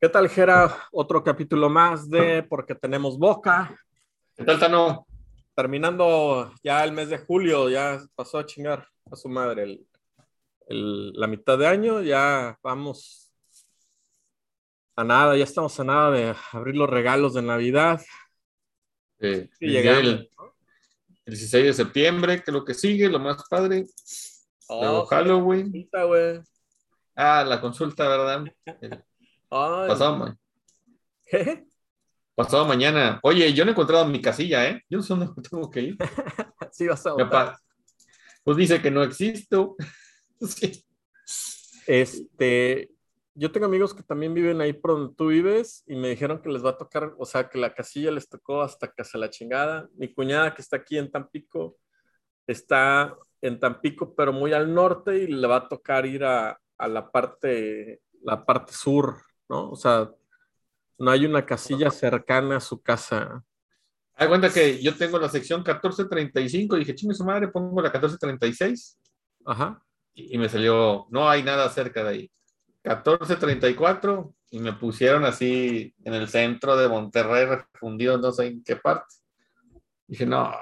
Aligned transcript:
¿Qué 0.00 0.08
tal, 0.08 0.28
Jera? 0.28 0.76
Otro 0.92 1.22
capítulo 1.24 1.68
más 1.68 2.08
de 2.10 2.42
Porque 2.42 2.74
tenemos 2.74 3.18
boca. 3.18 3.74
¿Qué 4.36 4.44
tal, 4.44 4.58
Tano? 4.58 5.06
Terminando 5.54 6.52
ya 6.62 6.84
el 6.84 6.92
mes 6.92 7.08
de 7.08 7.18
julio, 7.18 7.70
ya 7.70 7.98
pasó 8.14 8.38
a 8.38 8.46
chingar 8.46 8.86
a 9.10 9.16
su 9.16 9.28
madre 9.28 9.62
el, 9.62 9.86
el- 10.68 11.12
la 11.14 11.26
mitad 11.26 11.56
de 11.56 11.66
año, 11.66 12.02
ya 12.02 12.58
vamos 12.62 13.32
a 14.96 15.04
nada, 15.04 15.36
ya 15.36 15.44
estamos 15.44 15.78
a 15.80 15.84
nada 15.84 16.10
de 16.10 16.34
abrir 16.52 16.76
los 16.76 16.90
regalos 16.90 17.32
de 17.34 17.42
Navidad. 17.42 18.02
Eh, 19.20 19.48
Y 19.60 19.70
llegamos. 19.70 20.00
el, 20.02 20.30
el 21.24 21.34
16 21.34 21.64
de 21.64 21.72
septiembre, 21.72 22.36
que 22.42 22.50
es 22.50 22.54
lo 22.54 22.64
que 22.64 22.74
sigue, 22.74 23.08
lo 23.08 23.18
más 23.18 23.42
padre. 23.48 23.86
Luego 24.68 25.02
Oh, 25.02 25.06
Halloween. 25.06 25.70
consulta, 25.70 26.04
güey. 26.04 26.40
Ah, 27.14 27.44
la 27.46 27.60
consulta, 27.62 28.06
¿verdad? 28.08 28.44
El 28.82 29.02
Ay, 29.50 29.88
pasado, 29.88 30.16
ma- 30.16 30.36
¿qué? 31.24 31.64
pasado 32.34 32.66
mañana. 32.66 33.18
Oye, 33.22 33.52
yo 33.52 33.64
no 33.64 33.70
he 33.70 33.72
encontrado 33.72 34.06
mi 34.06 34.20
casilla, 34.20 34.68
¿eh? 34.68 34.82
Yo 34.88 34.98
no 34.98 35.02
sé 35.02 35.14
dónde 35.14 35.48
tengo 35.48 35.70
que 35.70 35.80
ir. 35.80 35.96
Sí, 36.72 36.86
vas 36.86 37.06
a 37.06 37.12
votar. 37.12 37.56
Pues 38.44 38.56
dice 38.58 38.82
que 38.82 38.90
no 38.90 39.02
existo. 39.02 39.76
Sí. 40.40 40.84
Este, 41.86 42.90
yo 43.34 43.50
tengo 43.52 43.64
amigos 43.66 43.94
que 43.94 44.02
también 44.02 44.34
viven 44.34 44.60
ahí 44.60 44.74
por 44.74 44.90
donde 44.92 45.14
tú 45.14 45.28
vives 45.28 45.82
y 45.86 45.94
me 45.96 46.08
dijeron 46.10 46.42
que 46.42 46.50
les 46.50 46.62
va 46.64 46.70
a 46.70 46.76
tocar, 46.76 47.14
o 47.18 47.24
sea, 47.24 47.48
que 47.48 47.58
la 47.58 47.72
casilla 47.74 48.10
les 48.10 48.28
tocó 48.28 48.60
hasta 48.60 48.90
casi 48.92 49.16
la 49.18 49.30
chingada. 49.30 49.88
Mi 49.94 50.12
cuñada 50.12 50.54
que 50.54 50.60
está 50.60 50.76
aquí 50.76 50.98
en 50.98 51.10
Tampico 51.10 51.78
está 52.46 53.16
en 53.40 53.58
Tampico, 53.58 54.14
pero 54.14 54.32
muy 54.32 54.52
al 54.52 54.74
norte 54.74 55.16
y 55.16 55.26
le 55.28 55.46
va 55.46 55.56
a 55.56 55.68
tocar 55.68 56.04
ir 56.04 56.24
a, 56.24 56.58
a 56.76 56.88
la 56.88 57.10
parte, 57.10 58.02
la 58.22 58.44
parte 58.44 58.72
sur, 58.74 59.22
¿no? 59.48 59.70
O 59.70 59.76
sea, 59.76 60.10
no 60.98 61.10
hay 61.10 61.26
una 61.26 61.44
casilla 61.44 61.90
cercana 61.90 62.56
a 62.56 62.60
su 62.60 62.80
casa. 62.80 63.44
Haz 64.14 64.28
cuenta 64.28 64.50
que 64.50 64.82
yo 64.82 64.96
tengo 64.96 65.18
la 65.18 65.28
sección 65.28 65.60
1435 65.60 66.76
y 66.76 66.78
dije, 66.80 66.94
chingue 66.94 67.14
su 67.14 67.24
madre, 67.24 67.48
pongo 67.48 67.82
la 67.82 67.90
1436 67.90 68.98
Ajá. 69.44 69.82
y 70.14 70.34
y 70.34 70.38
me 70.38 70.48
salió, 70.48 71.06
no 71.10 71.28
hay 71.28 71.42
nada 71.42 71.68
cerca 71.68 72.02
de 72.02 72.10
ahí. 72.10 72.30
1434 72.84 74.34
y 74.50 74.60
me 74.60 74.72
pusieron 74.72 75.24
así 75.24 75.94
en 76.04 76.14
el 76.14 76.28
centro 76.28 76.76
de 76.76 76.88
Monterrey, 76.88 77.44
refundido, 77.46 78.16
no 78.16 78.32
sé 78.32 78.46
en 78.46 78.62
qué 78.62 78.76
parte. 78.76 79.14
Dije, 80.06 80.24
no, 80.24 80.52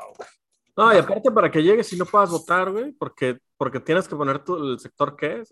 No, 0.77 0.93
y 0.93 0.97
aparte 0.97 1.31
para 1.31 1.51
que 1.51 1.63
llegues 1.63 1.93
y 1.93 1.97
no 1.97 2.07
puedas 2.07 2.31
votar, 2.31 2.73
güey, 2.73 2.93
porque, 2.93 3.39
porque 3.57 3.79
tienes 3.81 4.09
que 4.09 4.17
poner 4.17 4.43
tu, 4.43 4.57
el 4.73 4.79
sector 4.79 5.15
que 5.15 5.41
es. 5.41 5.51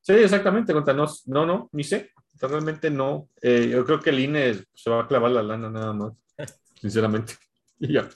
sí, 0.00 0.12
exactamente, 0.12 0.72
contra, 0.72 0.92
no, 0.92 1.06
no, 1.26 1.46
no, 1.46 1.68
ni 1.72 1.82
sé, 1.82 2.12
realmente 2.40 2.90
no. 2.90 3.28
Eh, 3.40 3.68
yo 3.70 3.84
creo 3.84 4.00
que 4.00 4.10
el 4.10 4.20
INE 4.20 4.64
se 4.74 4.90
va 4.90 5.02
a 5.02 5.08
clavar 5.08 5.30
la 5.30 5.42
lana 5.42 5.70
nada 5.70 5.92
más, 5.92 6.12
sinceramente. 6.80 7.34
Y 7.78 7.92
ya. 7.94 8.08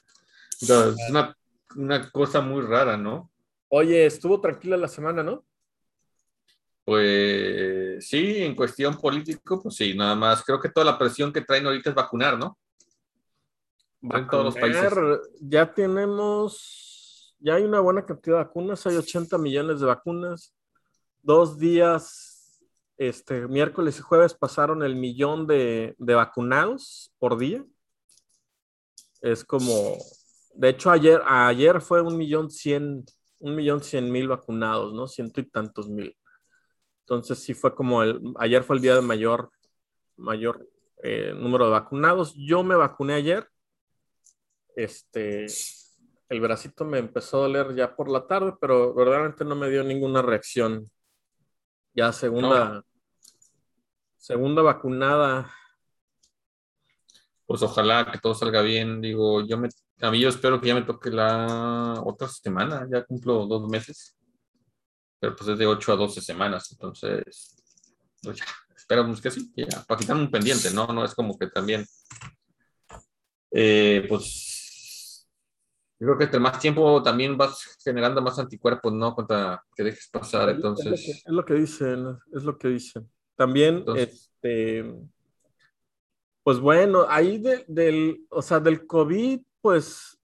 O 0.63 0.65
sea, 0.65 0.89
es 0.89 1.11
una, 1.11 1.37
una 1.77 2.11
cosa 2.11 2.41
muy 2.41 2.63
rara, 2.63 2.97
¿no? 2.97 3.31
Oye, 3.69 4.07
estuvo 4.07 4.41
tranquila 4.41 4.77
la 4.77 4.89
semana, 4.89 5.23
¿no? 5.23 5.45
Pues 6.85 8.09
sí, 8.09 8.43
en 8.43 8.55
cuestión 8.55 8.97
político, 8.99 9.63
pues 9.63 9.77
sí, 9.77 9.95
nada 9.95 10.15
más. 10.15 10.43
Creo 10.43 10.59
que 10.59 10.71
toda 10.71 10.87
la 10.87 10.99
presión 10.99 11.33
que 11.33 11.43
traen 11.43 11.67
ahorita 11.67 11.91
es 11.91 11.95
vacunar, 11.95 12.39
¿no? 12.39 12.59
En 14.01 14.27
todos 14.27 14.47
los 14.47 14.55
países. 14.55 14.83
Vacunar, 14.85 15.21
Ya 15.41 15.73
tenemos, 15.75 17.37
ya 17.41 17.57
hay 17.57 17.65
una 17.65 17.81
buena 17.81 18.07
cantidad 18.07 18.39
de 18.39 18.45
vacunas, 18.45 18.87
hay 18.87 18.97
80 18.97 19.37
millones 19.37 19.81
de 19.81 19.87
vacunas. 19.87 20.55
Dos 21.23 21.59
días, 21.59 22.28
este, 22.99 23.49
miércoles 23.49 23.99
y 23.99 24.03
jueves 24.03 24.35
pasaron 24.35 24.83
el 24.83 24.97
millón 24.97 25.47
de, 25.47 25.95
de 25.99 26.15
vacunados 26.15 27.13
por 27.19 27.39
día. 27.39 27.65
Es 29.23 29.45
como, 29.45 29.97
de 30.55 30.69
hecho 30.69 30.91
ayer, 30.91 31.23
ayer 31.27 31.81
fue 31.81 32.03
un 32.03 32.19
millón 32.19 32.51
cien, 32.51 33.05
un 33.41 33.55
millón 33.57 33.83
cien 33.83 34.13
mil 34.13 34.29
vacunados, 34.29 34.93
¿no? 34.93 35.09
Ciento 35.09 35.41
y 35.41 35.49
tantos 35.49 35.89
mil. 35.89 36.15
Entonces 37.01 37.39
sí 37.39 37.55
fue 37.55 37.75
como 37.75 38.03
el, 38.03 38.21
ayer 38.39 38.63
fue 38.63 38.77
el 38.77 38.83
día 38.83 38.95
de 38.95 39.01
mayor, 39.01 39.51
mayor 40.17 40.69
eh, 41.03 41.33
número 41.35 41.65
de 41.65 41.71
vacunados. 41.71 42.35
Yo 42.37 42.63
me 42.63 42.77
vacuné 42.77 43.15
ayer 43.15 43.49
este, 44.79 45.47
el 46.29 46.41
bracito 46.41 46.85
me 46.85 46.99
empezó 46.99 47.39
a 47.39 47.49
doler 47.49 47.75
ya 47.75 47.97
por 47.97 48.09
la 48.09 48.29
tarde, 48.29 48.55
pero 48.61 48.95
verdaderamente 48.95 49.45
no 49.45 49.57
me 49.57 49.69
dio 49.69 49.83
ninguna 49.83 50.23
reacción. 50.23 50.89
Ya 51.95 52.13
segunda, 52.13 52.85
segunda 54.19 54.63
vacunada. 54.63 55.51
Pues 57.47 57.63
ojalá 57.63 58.11
que 58.13 58.19
todo 58.19 58.35
salga 58.35 58.61
bien. 58.61 59.01
Digo, 59.01 59.47
yo 59.47 59.57
me, 59.57 59.69
a 60.01 60.11
mí 60.11 60.21
yo 60.21 60.29
espero 60.29 60.61
que 60.61 60.69
ya 60.69 60.75
me 60.75 60.83
toque 60.83 61.11
la 61.11 62.03
otra 62.05 62.29
semana, 62.29 62.87
ya 62.91 63.05
cumplo 63.05 63.47
dos 63.47 63.69
meses. 63.69 64.17
Pero 65.19 65.35
pues 65.35 65.49
es 65.49 65.59
de 65.59 65.67
8 65.67 65.93
a 65.93 65.97
12 65.97 66.21
semanas, 66.21 66.71
entonces, 66.71 67.57
pues 68.23 68.37
ya, 68.37 68.45
esperamos 68.77 69.21
que 69.21 69.33
sí, 69.33 69.53
ya, 69.57 69.83
para 69.83 69.99
quitar 69.99 70.17
un 70.17 70.31
pendiente, 70.31 70.71
¿no? 70.71 70.87
No 70.87 71.05
es 71.05 71.13
como 71.13 71.37
que 71.37 71.49
también, 71.49 71.85
eh, 73.51 74.07
pues, 74.09 75.29
yo 75.99 76.07
creo 76.07 76.19
que 76.19 76.25
entre 76.25 76.39
más 76.39 76.61
tiempo 76.61 77.03
también 77.03 77.37
vas 77.37 77.79
generando 77.83 78.23
más 78.23 78.39
anticuerpos, 78.39 78.93
¿no? 78.93 79.13
Contra 79.13 79.65
que 79.75 79.83
dejes 79.83 80.09
pasar, 80.09 80.51
entonces, 80.51 81.09
es 81.09 81.23
lo 81.27 81.45
que 81.45 81.55
dicen, 81.55 82.17
es 82.33 82.45
lo 82.45 82.57
que 82.57 82.69
dicen. 82.69 83.11
También, 83.39 83.77
Entonces- 83.77 84.31
este, 84.43 84.85
pues 86.43 86.59
bueno, 86.59 87.07
ahí 87.09 87.39
de- 87.39 87.65
del, 87.69 88.27
o 88.31 88.43
sea, 88.43 88.59
del 88.59 88.85
COVID, 88.85 89.41
pues 89.61 90.19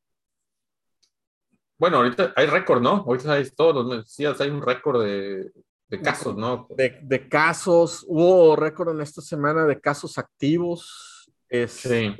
bueno, 1.78 1.98
ahorita 1.98 2.32
hay 2.34 2.46
récord, 2.46 2.82
¿no? 2.82 3.04
Ahorita 3.06 3.34
hay 3.34 3.48
todos 3.50 3.84
los 3.86 4.16
días 4.16 4.40
hay 4.40 4.50
un 4.50 4.62
récord 4.62 5.02
de, 5.04 5.52
de 5.88 6.00
casos, 6.02 6.36
¿no? 6.36 6.66
de, 6.70 6.98
de 7.02 7.28
casos, 7.28 8.04
hubo 8.08 8.56
récord 8.56 8.90
en 8.94 9.00
esta 9.00 9.20
semana 9.22 9.64
de 9.64 9.80
casos 9.80 10.18
activos. 10.18 11.30
Este, 11.48 12.16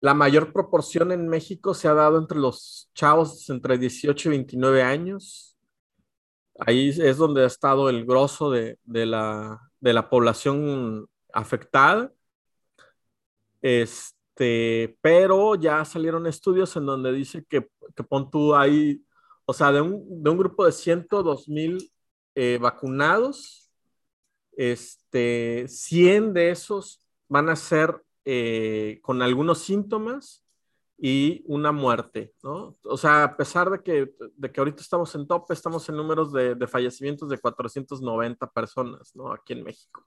La 0.00 0.14
mayor 0.14 0.52
proporción 0.52 1.10
en 1.12 1.26
México 1.26 1.74
se 1.74 1.88
ha 1.88 1.94
dado 1.94 2.18
entre 2.18 2.38
los 2.38 2.90
chavos 2.94 3.48
entre 3.50 3.78
18 3.78 4.28
y 4.28 4.30
29 4.30 4.82
años. 4.82 5.53
Ahí 6.58 6.90
es 6.90 7.16
donde 7.16 7.42
ha 7.42 7.46
estado 7.46 7.88
el 7.88 8.04
grosso 8.06 8.50
de, 8.50 8.78
de 8.84 9.06
la, 9.06 9.60
de 9.80 9.92
la 9.92 10.08
población 10.08 11.08
afectada. 11.32 12.12
Este, 13.60 14.96
pero 15.00 15.54
ya 15.56 15.84
salieron 15.84 16.26
estudios 16.26 16.76
en 16.76 16.86
donde 16.86 17.12
dice 17.12 17.44
que, 17.48 17.68
que 17.96 18.04
pon 18.04 18.30
tú 18.30 18.54
ahí, 18.54 19.02
o 19.46 19.52
sea, 19.52 19.72
de 19.72 19.80
un, 19.80 20.22
de 20.22 20.30
un 20.30 20.38
grupo 20.38 20.64
de 20.64 20.72
102 20.72 21.48
mil 21.48 21.90
eh, 22.34 22.58
vacunados, 22.60 23.70
este, 24.56 25.66
100 25.66 26.34
de 26.34 26.50
esos 26.50 27.02
van 27.28 27.48
a 27.48 27.56
ser 27.56 28.04
eh, 28.24 29.00
con 29.02 29.22
algunos 29.22 29.58
síntomas 29.58 30.43
y 30.96 31.42
una 31.46 31.72
muerte, 31.72 32.32
¿no? 32.42 32.76
O 32.84 32.96
sea, 32.96 33.24
a 33.24 33.36
pesar 33.36 33.70
de 33.70 33.82
que, 33.82 34.14
de 34.36 34.52
que 34.52 34.60
ahorita 34.60 34.80
estamos 34.82 35.14
en 35.14 35.26
tope, 35.26 35.52
estamos 35.54 35.88
en 35.88 35.96
números 35.96 36.32
de, 36.32 36.54
de 36.54 36.66
fallecimientos 36.66 37.28
de 37.28 37.38
490 37.38 38.50
personas, 38.52 39.14
¿no? 39.14 39.32
Aquí 39.32 39.54
en 39.54 39.64
México. 39.64 40.06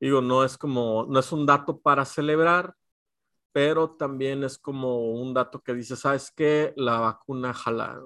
Digo, 0.00 0.22
no 0.22 0.44
es 0.44 0.56
como, 0.56 1.06
no 1.08 1.20
es 1.20 1.30
un 1.32 1.44
dato 1.44 1.78
para 1.78 2.04
celebrar, 2.06 2.74
pero 3.52 3.90
también 3.90 4.44
es 4.44 4.58
como 4.58 5.12
un 5.12 5.34
dato 5.34 5.62
que 5.62 5.74
dice, 5.74 5.96
¿sabes 5.96 6.32
qué? 6.34 6.72
La 6.76 6.98
vacuna 7.00 7.52
jala. 7.52 8.00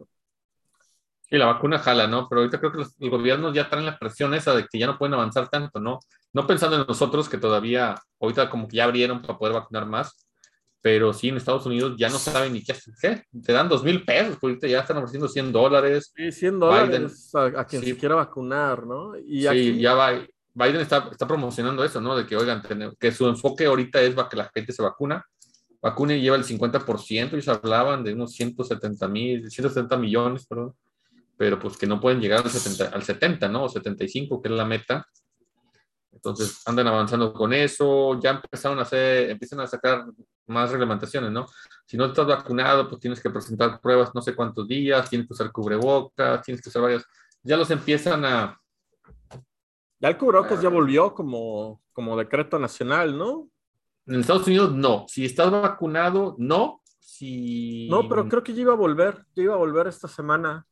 Sí, 1.21 1.37
la 1.39 1.47
vacuna 1.47 1.79
jala, 1.79 2.07
¿no? 2.09 2.29
Pero 2.29 2.41
ahorita 2.41 2.59
creo 2.59 2.73
que 2.73 2.79
los, 2.79 2.95
los 2.99 3.11
gobiernos 3.11 3.55
ya 3.55 3.71
traen 3.71 3.87
la 3.87 3.99
presión 3.99 4.35
esa 4.35 4.55
de 4.55 4.67
que 4.67 4.79
ya 4.79 4.87
no 4.87 4.99
pueden 4.99 5.15
avanzar 5.15 5.49
tanto, 5.49 5.81
¿no? 5.81 6.01
No 6.33 6.47
pensando 6.47 6.77
en 6.77 6.87
nosotros 6.87 7.29
que 7.29 7.39
todavía, 7.39 7.95
ahorita 8.21 8.51
como 8.51 8.67
que 8.67 8.77
ya 8.79 8.85
abrieron 8.85 9.23
para 9.23 9.39
poder 9.39 9.55
vacunar 9.55 9.87
más, 9.87 10.24
pero 10.85 11.15
sí 11.15 11.31
en 11.31 11.39
Estados 11.39 11.65
Unidos 11.65 11.95
ya 11.97 12.11
no 12.11 12.19
saben 12.19 12.53
ni 12.53 12.63
qué 12.63 12.73
hacer. 12.73 13.25
Te 13.43 13.55
dan 13.55 13.71
dos 13.71 13.83
mil 13.83 14.05
pesos, 14.05 14.37
pues 14.39 14.51
ahorita 14.51 14.67
ya 14.67 14.81
están 14.81 14.99
ofreciendo 14.99 15.29
100 15.29 15.51
dólares. 15.51 16.13
Sí, 16.15 16.31
100 16.31 16.61
dólares 16.61 17.35
a, 17.35 17.45
a, 17.61 17.67
quien 17.67 17.81
Sí. 17.81 17.93
se 17.93 17.97
quiera 17.97 18.17
vacunar, 18.17 18.87
¿no? 18.87 19.17
Y 19.17 19.41
sí, 19.41 19.47
aquí, 19.47 19.81
ya 19.81 19.95
va. 19.95 20.13
Biden 20.53 20.83
está, 20.83 21.09
está 21.11 21.27
promocionando 21.27 21.83
eso, 21.83 22.03
¿no? 22.03 22.15
De 22.15 22.27
que, 22.27 22.37
oigan, 22.37 22.61
que 23.01 23.13
su 23.13 23.27
enfoque 23.27 23.65
ahorita 23.65 24.03
es 24.03 24.15
que 24.29 24.37
la 24.37 24.51
gente 24.55 24.75
se 24.75 24.83
vacuna. 24.83 25.25
Vacuna 25.81 26.17
y 26.17 26.21
lleva 26.21 26.37
el 26.37 26.45
50%, 26.45 27.33
ellos 27.33 27.49
hablaban 27.49 28.05
de 28.05 28.13
unos 28.13 28.33
170 28.35 29.09
mil, 29.09 29.51
170 29.51 29.97
millones, 29.97 30.47
perdón, 30.47 30.75
pero 31.39 31.59
pues 31.59 31.79
que 31.79 31.87
no 31.87 31.99
pueden 31.99 32.21
llegar 32.21 32.45
al 32.45 32.51
70, 32.51 32.95
al 32.95 33.03
70, 33.03 33.49
¿no? 33.49 33.65
O 33.65 33.69
75, 33.71 34.43
que 34.43 34.49
es 34.51 34.55
la 34.55 34.67
meta. 34.67 35.07
Entonces 36.13 36.61
andan 36.67 36.89
avanzando 36.89 37.33
con 37.33 37.55
eso, 37.55 38.21
ya 38.21 38.33
empezaron 38.33 38.79
a 38.81 38.83
hacer, 38.83 39.31
empiezan 39.31 39.61
a 39.61 39.67
sacar 39.67 40.05
más 40.47 40.71
reglamentaciones, 40.71 41.31
¿no? 41.31 41.47
Si 41.87 41.97
no 41.97 42.07
estás 42.07 42.27
vacunado, 42.27 42.89
pues 42.89 43.01
tienes 43.01 43.21
que 43.21 43.31
presentar 43.31 43.81
pruebas 43.81 44.15
no 44.15 44.21
sé 44.23 44.35
cuántos 44.35 44.67
días, 44.69 45.09
tienes 45.09 45.27
que 45.27 45.35
usar 45.35 45.51
cubrebocas, 45.53 46.43
tienes 46.43 46.63
que 46.63 46.69
usar 46.69 46.83
varias, 46.83 47.05
ya 47.43 47.57
los 47.57 47.71
empiezan 47.71 48.25
a, 48.25 48.59
Ya 50.01 50.09
el 50.09 50.19
cubrebocas 50.19 50.61
ya 50.61 50.69
Ah. 50.69 50.73
volvió 50.73 51.15
como, 51.15 51.81
como 51.93 52.17
decreto 52.17 52.59
nacional, 52.59 53.17
¿no? 53.17 53.49
En 54.07 54.21
Estados 54.21 54.47
Unidos 54.47 54.73
no. 54.73 55.07
Si 55.09 55.25
estás 55.25 55.51
vacunado, 55.51 56.35
no. 56.39 56.83
Si... 56.99 57.89
No, 57.89 58.07
pero 58.09 58.29
creo 58.29 58.43
que 58.43 58.53
ya 58.53 58.63
iba 58.63 58.73
a 58.75 58.77
volver, 58.77 59.25
ya 59.35 59.45
iba 59.45 59.55
a 59.55 59.59
volver 59.59 59.87
esta 59.87 60.09
semana. 60.09 60.67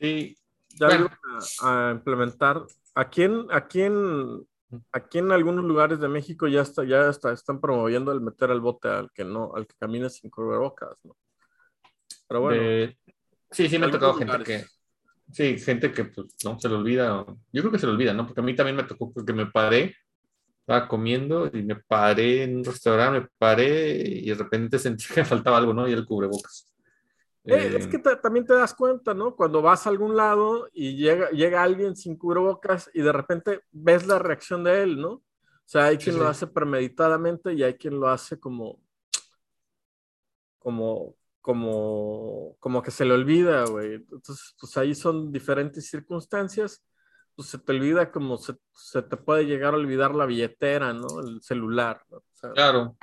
Sí. 0.00 0.36
Ya 0.70 0.86
Bueno. 0.86 1.04
lo 1.04 1.06
iban 1.06 1.18
a, 1.62 1.88
a 1.88 1.92
implementar. 1.92 2.62
Aquí 2.94 3.22
en, 3.22 3.46
aquí 3.52 3.82
en, 3.82 4.44
aquí 4.92 5.18
en 5.18 5.32
algunos 5.32 5.64
lugares 5.64 6.00
de 6.00 6.08
México 6.08 6.46
ya 6.48 6.62
está, 6.62 6.84
ya 6.84 7.08
está, 7.08 7.32
están 7.32 7.60
promoviendo 7.60 8.12
el 8.12 8.20
meter 8.20 8.50
al 8.50 8.60
bote 8.60 8.88
al 8.88 9.10
que 9.12 9.24
no, 9.24 9.52
al 9.54 9.66
que 9.66 9.74
camine 9.78 10.10
sin 10.10 10.30
cubrebocas, 10.30 10.96
¿no? 11.04 11.16
Pero 12.26 12.40
bueno, 12.40 12.62
Eh, 12.62 12.96
sí, 13.50 13.68
sí 13.68 13.78
me 13.78 13.86
ha 13.86 13.90
tocado 13.90 14.14
gente 14.14 14.44
que... 14.44 14.64
Sí, 15.30 15.58
gente 15.58 15.92
que 15.92 16.04
pues 16.06 16.26
no 16.42 16.58
se 16.58 16.68
le 16.70 16.74
olvida. 16.74 17.24
Yo 17.52 17.62
creo 17.62 17.70
que 17.70 17.78
se 17.78 17.86
le 17.86 17.92
olvida, 17.92 18.14
¿no? 18.14 18.26
Porque 18.26 18.40
a 18.40 18.44
mí 18.44 18.54
también 18.54 18.76
me 18.76 18.84
tocó 18.84 19.12
que 19.12 19.32
me 19.34 19.46
paré, 19.46 19.94
estaba 20.60 20.88
comiendo 20.88 21.50
y 21.52 21.62
me 21.62 21.76
paré 21.76 22.44
en 22.44 22.56
un 22.56 22.64
restaurante, 22.64 23.20
me 23.20 23.28
paré 23.36 23.98
y 23.98 24.28
de 24.28 24.34
repente 24.34 24.78
sentí 24.78 25.04
que 25.12 25.24
faltaba 25.24 25.58
algo, 25.58 25.74
¿no? 25.74 25.88
Y 25.88 25.92
el 25.92 26.06
cubrebocas. 26.06 26.67
Eh, 27.48 27.76
es 27.78 27.86
Eh, 27.86 27.88
que 27.88 27.98
te- 27.98 28.16
también 28.16 28.46
te 28.46 28.54
das 28.54 28.74
cuenta, 28.74 29.14
¿no? 29.14 29.34
Cuando 29.36 29.62
vas 29.62 29.86
a 29.86 29.90
algún 29.90 30.16
lado 30.16 30.68
y 30.72 30.96
llega, 30.96 31.30
llega 31.30 31.62
alguien 31.62 31.96
sin 31.96 32.16
cubrebocas 32.16 32.90
y 32.94 33.02
de 33.02 33.12
repente 33.12 33.62
ves 33.72 34.06
la 34.06 34.18
reacción 34.18 34.64
de 34.64 34.82
él, 34.82 35.00
¿no? 35.00 35.10
O 35.12 35.22
sea, 35.64 35.86
hay 35.86 35.98
Sí, 35.98 36.02
quien 36.02 36.14
sí. 36.14 36.20
lo 36.20 36.26
hace 36.28 36.46
premeditadamente 36.46 37.52
y 37.54 37.62
hay 37.62 37.74
quien 37.74 37.98
lo 38.00 38.08
hace 38.08 38.38
como, 38.40 38.80
como, 40.58 41.14
como, 41.40 42.56
como 42.60 42.82
que 42.82 42.90
se 42.90 43.04
le 43.04 43.14
olvida, 43.14 43.64
güey. 43.66 43.94
Entonces, 43.94 44.54
pues 44.60 44.76
ahí 44.76 44.94
son 44.94 45.32
diferentes 45.32 45.88
circunstancias. 45.88 46.84
Pues 47.34 47.48
se 47.48 47.58
te 47.58 47.72
olvida 47.72 48.10
como 48.10 48.36
se, 48.36 48.54
se 48.74 49.02
te 49.02 49.16
puede 49.16 49.46
llegar 49.46 49.74
a 49.74 49.76
olvidar 49.76 50.14
la 50.14 50.26
billetera, 50.26 50.92
¿no? 50.92 51.20
El 51.20 51.40
celular, 51.42 52.02
¿no? 52.10 52.18
O 52.18 52.24
sea, 52.34 52.50
Claro. 52.52 52.96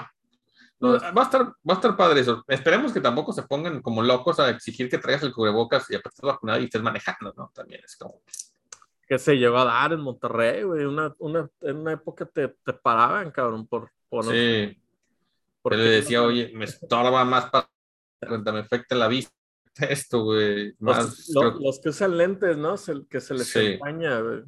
No, 0.93 0.99
va, 1.13 1.21
a 1.21 1.25
estar, 1.25 1.41
va 1.45 1.53
a 1.67 1.73
estar 1.73 1.95
padre 1.97 2.21
eso. 2.21 2.43
Esperemos 2.47 2.91
que 2.93 3.01
tampoco 3.01 3.33
se 3.33 3.43
pongan 3.43 3.81
como 3.81 4.01
locos 4.03 4.39
a 4.39 4.49
exigir 4.49 4.89
que 4.89 4.97
traigas 4.97 5.23
el 5.23 5.33
cubrebocas 5.33 5.89
y 5.91 5.95
aparte 5.95 6.25
vacunado 6.25 6.59
y 6.59 6.65
estés 6.65 6.81
manejando, 6.81 7.33
¿no? 7.37 7.51
También 7.53 7.81
es 7.83 7.95
como. 7.97 8.21
que 9.07 9.19
se 9.19 9.35
llegó 9.37 9.57
a 9.59 9.65
dar 9.65 9.93
en 9.93 9.99
Monterrey, 10.01 10.63
güey. 10.63 10.85
Una, 10.85 11.13
una, 11.19 11.49
en 11.61 11.77
una 11.77 11.91
época 11.93 12.25
te, 12.25 12.47
te 12.47 12.73
paraban, 12.73 13.29
cabrón, 13.31 13.67
por... 13.67 13.91
por 14.09 14.25
Sí. 14.25 14.81
porque- 15.61 15.77
le 15.77 15.83
decía, 15.89 16.23
oye, 16.23 16.51
me 16.55 16.65
estorba 16.65 17.23
más 17.25 17.49
para 17.51 17.69
me 18.51 18.59
afecta 18.59 18.95
la 18.95 19.07
vista 19.07 19.31
esto, 19.77 20.23
güey. 20.23 20.73
Más, 20.79 21.29
Los, 21.29 21.51
creo- 21.51 21.59
los 21.59 21.79
que 21.81 21.89
usan 21.89 22.17
lentes, 22.17 22.57
¿no? 22.57 22.77
Se- 22.77 23.05
que 23.09 23.19
se 23.21 23.33
les 23.35 23.47
Sí. 23.49 23.59
empaña, 23.73 24.19
güey. 24.21 24.43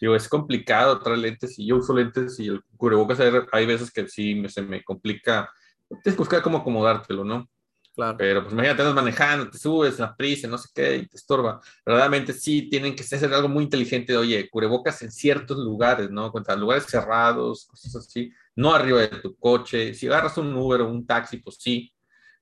Digo, 0.00 0.14
es 0.16 0.28
complicado 0.28 0.98
traer 1.00 1.18
lentes 1.18 1.58
y 1.58 1.66
yo 1.66 1.76
uso 1.76 1.94
lentes 1.94 2.38
y 2.40 2.48
el 2.48 2.62
cubrebocas 2.76 3.20
hay, 3.20 3.32
hay 3.52 3.66
veces 3.66 3.90
que 3.90 4.08
sí 4.08 4.34
me- 4.34 4.48
se 4.48 4.62
me 4.62 4.82
complica. 4.82 5.50
Tienes 5.88 6.02
que 6.14 6.16
buscar 6.16 6.42
cómo 6.42 6.58
acomodártelo, 6.58 7.24
¿no? 7.24 7.48
Claro. 7.94 8.16
Pero 8.16 8.42
pues 8.42 8.52
imagínate, 8.54 8.82
andas 8.82 8.94
manejando, 8.94 9.50
te 9.50 9.58
subes, 9.58 9.98
la 9.98 10.16
prisa, 10.16 10.46
no 10.48 10.56
sé 10.56 10.68
qué, 10.74 10.96
y 10.98 11.06
te 11.06 11.16
estorba. 11.16 11.60
Verdaderamente 11.84 12.32
sí 12.32 12.68
tienen 12.70 12.94
que 12.94 13.02
hacer 13.02 13.32
algo 13.34 13.48
muy 13.48 13.64
inteligente, 13.64 14.12
de, 14.12 14.18
oye, 14.18 14.48
cubrebocas 14.48 15.02
en 15.02 15.10
ciertos 15.10 15.58
lugares, 15.58 16.08
¿no? 16.10 16.30
Contra 16.32 16.54
lugares 16.56 16.86
cerrados, 16.86 17.66
cosas 17.66 17.96
así, 17.96 18.32
no 18.56 18.72
arriba 18.72 19.00
de 19.00 19.08
tu 19.08 19.36
coche. 19.36 19.92
Si 19.94 20.06
agarras 20.06 20.38
un 20.38 20.54
Uber 20.54 20.82
o 20.82 20.88
un 20.90 21.04
taxi, 21.06 21.38
pues 21.38 21.56
sí. 21.60 21.92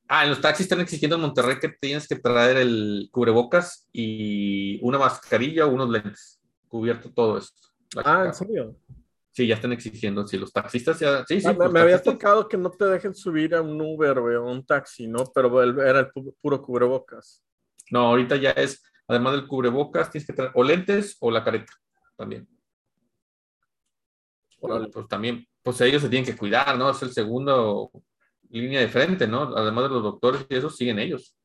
Ah, 0.07 0.25
en 0.25 0.31
los 0.31 0.41
taxis 0.41 0.65
están 0.65 0.81
exigiendo 0.81 1.17
en 1.17 1.23
Monterrey 1.23 1.59
que 1.61 1.69
tienes 1.71 2.07
que 2.07 2.17
traer 2.17 2.59
el 2.59 3.09
cubrebocas 3.11 3.89
y 3.93 4.79
una 4.83 4.99
mascarilla 4.99 5.67
o 5.67 5.71
unos 5.71 5.91
lentes, 5.91 6.41
cubierto 6.69 7.11
todo 7.13 7.39
esto. 7.39 7.69
Ah. 8.05 8.25
¿en 8.27 8.35
serio? 8.35 8.77
Sí, 9.33 9.47
ya 9.47 9.55
están 9.55 9.73
exigiendo. 9.73 10.27
Sí, 10.27 10.37
los 10.37 10.53
taxistas 10.53 10.99
ya. 10.99 11.25
Sí, 11.27 11.41
sí. 11.41 11.47
Ah, 11.49 11.69
me, 11.71 11.81
había 11.81 12.03
tocado 12.03 12.49
que 12.49 12.57
no 12.57 12.71
te 12.71 12.85
dejen 12.87 13.15
subir 13.15 13.55
a 13.55 13.63
un 13.63 13.81
Uber, 13.81 14.19
o 14.19 14.51
un 14.51 14.67
taxi, 14.67 15.07
¿no? 15.07 15.25
Pero 15.33 15.63
era 15.63 16.01
el 16.01 16.13
pu- 16.13 16.35
puro 16.41 16.61
cubrebocas. 16.61 17.45
No, 17.91 18.01
ahorita 18.01 18.37
ya 18.37 18.51
es, 18.51 18.83
además 19.07 19.35
del 19.35 19.47
cubrebocas, 19.47 20.11
tienes 20.11 20.27
que 20.27 20.33
traer 20.33 20.51
o 20.55 20.65
lentes 20.65 21.17
o 21.21 21.31
la 21.31 21.45
careta 21.45 21.73
también. 22.17 22.49
Pues 24.61 25.09
también, 25.09 25.47
pues 25.63 25.81
ellos 25.83 26.03
se 26.03 26.09
tienen 26.09 26.27
que 26.27 26.37
cuidar, 26.37 26.77
¿no? 26.77 26.91
Es 26.91 27.01
el 27.03 27.13
segundo 27.13 27.93
línea 28.51 28.81
de 28.81 28.89
frente, 28.89 29.29
¿no? 29.29 29.43
Además 29.57 29.85
de 29.85 29.91
los 29.91 30.03
doctores 30.03 30.47
y 30.49 30.57
eso, 30.57 30.69
siguen 30.69 30.99
ellos. 30.99 31.38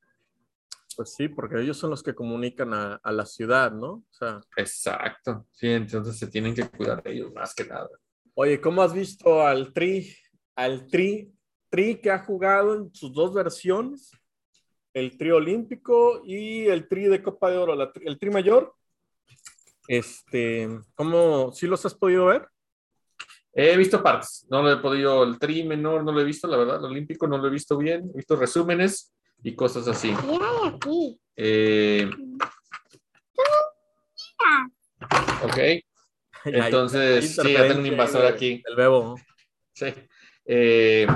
Pues 0.95 1.13
sí, 1.15 1.27
porque 1.27 1.61
ellos 1.61 1.77
son 1.77 1.89
los 1.89 2.03
que 2.03 2.13
comunican 2.13 2.73
a, 2.73 2.95
a 2.95 3.11
la 3.11 3.25
ciudad, 3.25 3.71
¿no? 3.71 3.91
O 3.91 4.07
sea, 4.11 4.41
Exacto. 4.57 5.47
Sí, 5.51 5.67
entonces 5.67 6.17
se 6.17 6.27
tienen 6.27 6.53
que 6.53 6.67
cuidar 6.67 7.01
ellos 7.05 7.31
más 7.33 7.53
que 7.53 7.65
nada. 7.65 7.89
oye, 8.35 8.59
¿cómo 8.59 8.81
has 8.81 8.93
visto 8.93 9.45
al 9.45 9.73
Tri? 9.73 10.15
Al 10.55 10.87
Tri, 10.87 11.33
Tri 11.69 11.99
que 12.01 12.11
ha 12.11 12.19
jugado 12.19 12.75
en 12.75 12.93
sus 12.93 13.13
dos 13.13 13.33
versiones, 13.33 14.11
el 14.93 15.17
Tri 15.17 15.31
Olímpico 15.31 16.21
y 16.25 16.65
el 16.67 16.87
Tri 16.87 17.05
de 17.05 17.23
Copa 17.23 17.49
de 17.49 17.57
Oro, 17.57 17.75
la 17.75 17.91
el 18.03 18.19
Tri 18.19 18.29
Mayor. 18.29 18.73
Este, 19.87 20.69
¿cómo, 20.95 21.51
sí 21.51 21.67
los 21.67 21.85
has 21.85 21.93
podido 21.93 22.27
ver? 22.27 22.47
He 23.55 23.77
visto 23.77 24.01
partes, 24.01 24.47
no 24.49 24.63
lo 24.63 24.71
he 24.71 24.77
podido, 24.77 25.23
el 25.23 25.37
tri 25.37 25.63
menor 25.63 26.03
no 26.03 26.11
lo 26.11 26.21
he 26.21 26.23
visto, 26.23 26.47
la 26.47 26.57
verdad, 26.57 26.77
el 26.79 26.85
olímpico 26.85 27.27
no 27.27 27.37
lo 27.37 27.47
he 27.47 27.51
visto 27.51 27.77
bien, 27.77 28.09
he 28.11 28.17
visto 28.17 28.35
resúmenes 28.35 29.13
y 29.43 29.55
cosas 29.55 29.87
así. 29.87 30.09
¿Qué 30.15 30.27
hay 30.31 30.67
aquí? 30.73 31.19
Eh, 31.35 32.09
ok, 35.43 35.57
Entonces, 36.45 37.35
sí, 37.35 37.53
ya 37.53 37.67
tengo 37.67 37.79
un 37.79 37.85
invasor 37.87 38.25
aquí. 38.25 38.61
del 38.65 38.75
bebo. 38.75 39.15
sí. 39.73 39.87
Eh, 40.45 41.07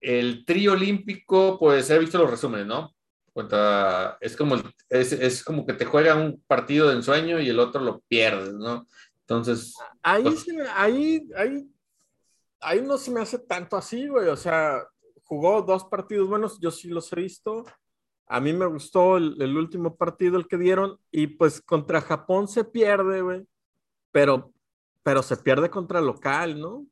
el 0.00 0.44
tri 0.44 0.68
olímpico, 0.68 1.58
pues 1.58 1.90
he 1.90 1.98
visto 1.98 2.18
los 2.18 2.30
resúmenes, 2.30 2.66
¿no? 2.66 2.94
Cuenta, 3.32 4.16
es 4.20 4.36
como, 4.36 4.54
el- 4.54 4.62
es, 4.88 5.12
es 5.12 5.42
como 5.42 5.66
que 5.66 5.72
te 5.74 5.84
juega 5.84 6.14
un 6.14 6.40
partido 6.46 6.88
de 6.88 6.94
ensueño 6.96 7.40
y 7.40 7.48
el 7.48 7.58
otro 7.58 7.80
lo 7.82 8.00
pierdes, 8.08 8.54
¿no? 8.54 8.86
Entonces, 9.20 9.74
Ahí, 10.02 10.22
Pues- 10.22 10.44
se 10.44 10.52
ahí, 10.74 11.28
ahí, 11.36 11.68
ahí 12.60 12.80
no 12.82 12.96
se 12.96 13.10
me 13.10 13.20
hace 13.20 13.40
tanto 13.40 13.76
así, 13.76 14.06
güey. 14.06 14.28
O 14.28 14.36
sea, 14.36 14.86
jugó 15.26 15.62
dos 15.62 15.84
partidos 15.84 16.28
buenos, 16.28 16.58
yo 16.60 16.70
sí 16.70 16.88
los 16.88 17.12
he 17.12 17.16
visto. 17.16 17.64
A 18.28 18.40
mí 18.40 18.52
me 18.52 18.66
gustó 18.66 19.18
el, 19.18 19.40
el 19.40 19.56
último 19.56 19.94
partido, 19.96 20.36
el 20.38 20.48
que 20.48 20.56
dieron, 20.58 20.98
y 21.12 21.26
pues 21.28 21.60
contra 21.60 22.00
Japón 22.00 22.48
se 22.48 22.64
pierde, 22.64 23.20
güey. 23.22 23.46
Pero, 24.10 24.52
pero 25.02 25.22
se 25.22 25.36
pierde 25.36 25.68
contra 25.70 26.00
local, 26.00 26.58
¿no? 26.60 26.86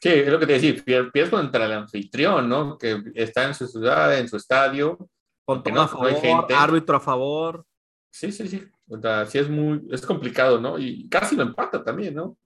sí, 0.00 0.10
es 0.10 0.28
lo 0.30 0.38
que 0.38 0.46
te 0.46 0.52
decía, 0.52 0.74
pier- 0.84 1.10
pierdes 1.10 1.30
contra 1.32 1.66
el 1.66 1.72
anfitrión, 1.72 2.48
¿no? 2.48 2.78
Que 2.78 3.02
está 3.16 3.44
en 3.48 3.54
su 3.54 3.66
ciudad, 3.66 4.16
en 4.16 4.28
su 4.28 4.36
estadio. 4.36 4.96
Con 5.44 5.62
no- 5.72 5.82
a 5.82 5.86
no 5.86 6.02
hay 6.04 6.14
favor, 6.14 6.20
gente. 6.20 6.54
árbitro 6.54 6.96
a 6.98 7.00
favor. 7.00 7.64
Sí, 8.10 8.30
sí, 8.30 8.46
sí. 8.46 8.62
O 8.88 9.00
sea, 9.00 9.26
sí 9.26 9.38
es 9.38 9.50
muy, 9.50 9.88
es 9.90 10.06
complicado, 10.06 10.60
¿no? 10.60 10.78
Y 10.78 11.08
casi 11.08 11.34
lo 11.34 11.42
empata 11.42 11.82
también, 11.82 12.14
¿no? 12.14 12.36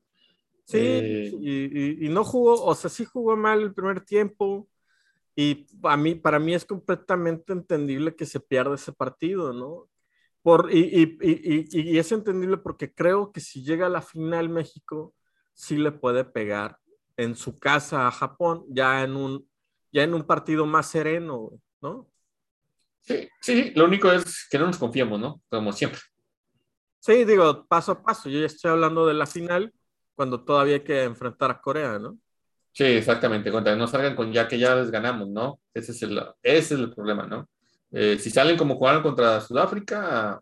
Sí, 0.65 0.79
Eh, 0.81 1.31
y, 1.41 1.51
y- 2.05 2.07
y 2.07 2.09
no 2.09 2.25
jugó, 2.25 2.65
o 2.65 2.75
sea, 2.75 2.89
sí 2.89 3.05
jugó 3.05 3.37
mal 3.37 3.61
el 3.61 3.75
primer 3.75 4.01
tiempo. 4.03 4.67
Y 5.35 5.67
a 5.85 5.97
mí, 5.97 6.15
para 6.15 6.39
mí 6.39 6.55
es 6.55 6.65
completamente 6.65 7.53
entendible 7.53 8.15
que 8.15 8.27
se 8.27 8.41
pierda 8.41 8.75
ese 8.75 8.93
partido, 8.93 9.53
¿no? 9.53 9.89
Por, 10.43 10.71
y, 10.73 10.79
y- 10.81 11.19
y- 11.23 11.93
y- 11.93 11.99
es 11.99 12.13
entendible 12.13 12.59
porque 12.59 12.93
creo 12.93 13.33
que 13.33 13.41
si 13.41 13.65
llega 13.65 13.87
a 13.87 13.91
la 13.91 14.03
final 14.03 14.49
México, 14.49 15.15
sí 15.55 15.77
le 15.79 15.93
puede 15.93 16.25
pegar 16.25 16.79
en 17.17 17.37
su 17.37 17.59
casa 17.59 18.07
a 18.09 18.11
Japón, 18.11 18.65
ya 18.69 19.03
en 19.05 19.17
un, 19.17 19.49
ya 19.93 20.03
en 20.03 20.15
un 20.15 20.25
partido 20.25 20.67
más 20.67 20.89
sereno, 20.91 21.51
¿no? 21.81 22.09
Sí, 23.01 23.29
sí, 23.41 23.63
sí. 23.65 23.73
Lo 23.75 23.85
único 23.87 24.11
es 24.13 24.47
que 24.51 24.59
no 24.59 24.67
nos 24.67 24.79
confiemos, 24.79 25.19
¿no? 25.21 25.43
Como 25.49 25.73
siempre. 25.73 26.01
Sí, 27.01 27.25
digo, 27.25 27.67
paso 27.67 27.93
a 27.93 28.03
paso. 28.03 28.29
Yo 28.29 28.39
ya 28.41 28.47
estoy 28.47 28.71
hablando 28.71 29.07
de 29.07 29.15
la 29.15 29.27
final, 29.27 29.73
cuando 30.15 30.45
todavía 30.45 30.75
hay 30.77 30.85
que 30.85 31.03
enfrentar 31.05 31.51
a 31.51 31.61
Corea, 31.61 31.99
¿no? 31.99 32.19
Sí, 32.73 32.85
exactamente. 32.85 33.53
Contra 33.53 33.77
no 33.77 33.87
salgan 33.87 34.17
con 34.17 34.33
ya 34.33 34.49
que 34.49 34.59
ya 34.59 34.75
les 34.75 34.91
ganamos, 34.91 35.29
¿no? 35.29 35.61
Ese 35.75 35.93
es 35.93 36.03
el, 36.03 36.19
ese 36.43 36.75
es 36.75 36.81
el 36.81 36.93
problema, 36.95 37.27
¿no? 37.27 37.49
Eh, 37.91 38.19
si 38.19 38.31
salen 38.31 38.57
como 38.57 38.77
jugaron 38.77 39.03
contra 39.03 39.41
Sudáfrica, 39.41 40.41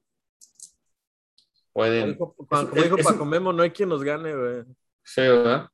Como 1.72 1.72
pueden. 1.72 2.12
dijo, 2.12 2.34
como 2.36 2.70
dijo 2.70 2.96
es 2.96 3.06
Paco 3.06 3.24
Memo, 3.24 3.52
no 3.52 3.62
hay 3.62 3.70
quien 3.70 3.88
nos 3.88 4.04
gane, 4.04 4.34
güey. 4.34 4.64
Sí, 5.02 5.22
¿verdad? 5.22 5.68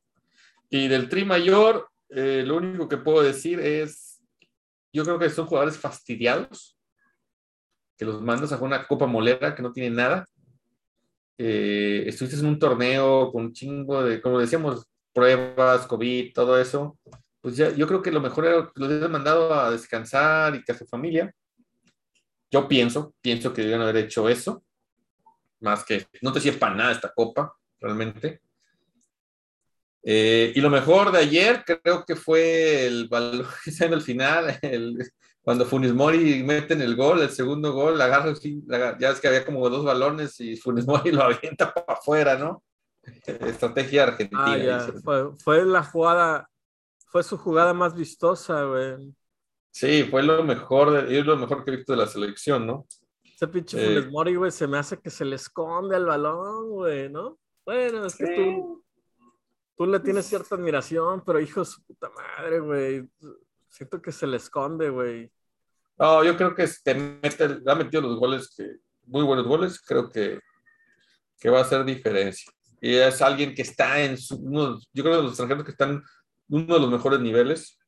Y 0.70 0.88
del 0.88 1.08
Tri 1.08 1.25
Mayor, 1.26 1.88
eh, 2.08 2.42
lo 2.46 2.56
único 2.56 2.88
que 2.88 2.96
puedo 2.96 3.22
decir 3.22 3.60
es, 3.60 4.22
yo 4.92 5.04
creo 5.04 5.18
que 5.18 5.28
son 5.28 5.46
jugadores 5.46 5.76
fastidiados, 5.76 6.78
que 7.98 8.06
los 8.06 8.22
mandas 8.22 8.52
a 8.52 8.58
una 8.58 8.86
copa 8.86 9.06
molera 9.06 9.54
que 9.54 9.62
no 9.62 9.72
tiene 9.72 9.94
nada. 9.94 10.26
Eh, 11.38 12.04
estuviste 12.06 12.38
en 12.38 12.46
un 12.46 12.58
torneo 12.58 13.30
con 13.30 13.44
un 13.44 13.52
chingo 13.52 14.02
de, 14.02 14.22
como 14.22 14.38
decíamos, 14.38 14.86
pruebas, 15.16 15.87
COVID, 15.87 16.35
todo 16.35 16.61
eso. 16.61 16.99
Pues 17.40 17.56
ya, 17.56 17.70
yo 17.70 17.87
creo 17.87 18.02
que 18.02 18.12
lo 18.12 18.20
mejor 18.20 18.44
era 18.44 18.70
que 18.75 18.80
los 18.80 18.90
hubieran 18.90 19.12
mandado 19.12 19.54
a 19.54 19.70
descansar 19.70 20.54
y 20.54 20.62
que 20.62 20.73
a 20.73 20.78
su 20.78 20.87
familia. 20.87 21.35
Yo 22.50 22.68
pienso, 22.68 23.14
pienso 23.23 23.54
que 23.54 23.62
debían 23.62 23.80
haber 23.80 23.96
hecho 23.96 24.28
eso. 24.28 24.62
más 25.61 25.85
que, 25.85 26.06
no 26.20 26.32
te 26.32 26.40
sirve 26.40 26.58
para 26.58 26.75
nada 26.75 26.92
esta 26.92 27.12
copa, 27.14 27.56
realmente. 27.80 28.42
Eh, 30.02 30.52
y 30.54 30.61
lo 30.61 30.68
mejor 30.68 31.11
de 31.11 31.18
ayer 31.18 31.64
creo 31.64 32.04
que 32.04 32.14
fue 32.14 32.87
el 32.87 33.08
balón 33.08 33.46
en 33.80 33.92
el 33.94 34.02
final, 34.02 34.61
cuando 35.40 35.64
Funes 35.64 35.94
Mori 35.94 36.42
mete 36.42 36.75
en 36.75 36.82
el 36.82 36.94
gol, 36.94 37.23
el 37.23 37.30
segundo 37.30 37.73
gol, 37.73 37.99
agarra, 38.02 38.35
ya 38.99 39.11
es 39.11 39.20
que 39.20 39.28
había 39.28 39.46
como 39.46 39.66
dos 39.70 39.82
balones 39.82 40.38
y 40.40 40.56
Funes 40.56 40.87
Mori 40.87 41.11
lo 41.11 41.23
avienta 41.23 41.73
para 41.73 41.99
afuera, 41.99 42.37
¿no? 42.37 42.62
Estrategia 43.26 44.04
argentina. 44.04 44.78
Ah, 44.78 44.92
fue, 45.02 45.36
fue, 45.36 45.64
la 45.64 45.82
jugada, 45.82 46.48
fue 47.06 47.22
su 47.22 47.36
jugada 47.36 47.75
más 47.75 47.94
vistosa, 47.94 48.64
güey. 48.64 49.14
Sí, 49.70 50.04
fue 50.04 50.22
lo 50.22 50.42
mejor, 50.42 51.06
es 51.08 51.26
lo 51.26 51.36
mejor 51.36 51.64
que 51.64 51.70
he 51.70 51.76
visto 51.76 51.92
de 51.92 51.98
la 51.98 52.06
selección, 52.06 52.66
¿no? 52.66 52.86
Ese 53.22 53.46
pinche 53.48 53.78
eh, 53.78 53.86
Funes 53.86 54.10
Mori, 54.10 54.34
güey, 54.34 54.50
se 54.50 54.66
me 54.66 54.78
hace 54.78 54.98
que 54.98 55.10
se 55.10 55.25
le 55.25 55.36
esconde 55.36 55.96
al 55.96 56.06
balón, 56.06 56.70
güey, 56.70 57.10
¿no? 57.10 57.38
Bueno, 57.66 58.06
es 58.06 58.16
que 58.16 58.25
tú, 58.34 58.82
tú 59.76 59.86
le 59.86 60.00
tienes 60.00 60.25
cierta 60.25 60.54
admiración, 60.54 61.22
pero 61.26 61.40
hijo 61.40 61.60
de 61.60 61.66
su 61.66 61.84
puta 61.84 62.10
madre, 62.10 62.60
güey. 62.60 63.06
Siento 63.68 64.00
que 64.00 64.12
se 64.12 64.26
le 64.26 64.38
esconde, 64.38 64.88
güey. 64.88 65.30
No, 65.98 66.25
yo 66.25 66.36
creo 66.36 66.54
que 66.54 66.66
te 66.82 66.94
mete, 66.94 67.60
ha 67.66 67.75
metido 67.75 68.00
los 68.02 68.18
goles, 68.18 68.54
que, 68.56 68.76
muy 69.04 69.25
buenos 69.25 69.46
goles, 69.46 69.80
creo 69.80 70.10
que, 70.10 70.40
que 71.38 71.50
va 71.50 71.58
a 71.58 71.62
hacer 71.62 71.84
diferencia. 71.84 72.50
Y 72.80 72.95
es 72.97 73.23
alguien 73.23 73.54
que 73.54 73.62
está 73.62 74.02
en 74.02 74.18
su, 74.18 74.37
yo 74.92 75.02
creo 75.02 75.16
que 75.16 75.23
los 75.23 75.28
extranjeros 75.28 75.64
que 75.64 75.71
están 75.71 75.90
en 75.90 76.02
uno 76.49 76.75
de 76.75 76.80
los 76.80 76.90
mejores 76.90 77.21
niveles 77.21 77.78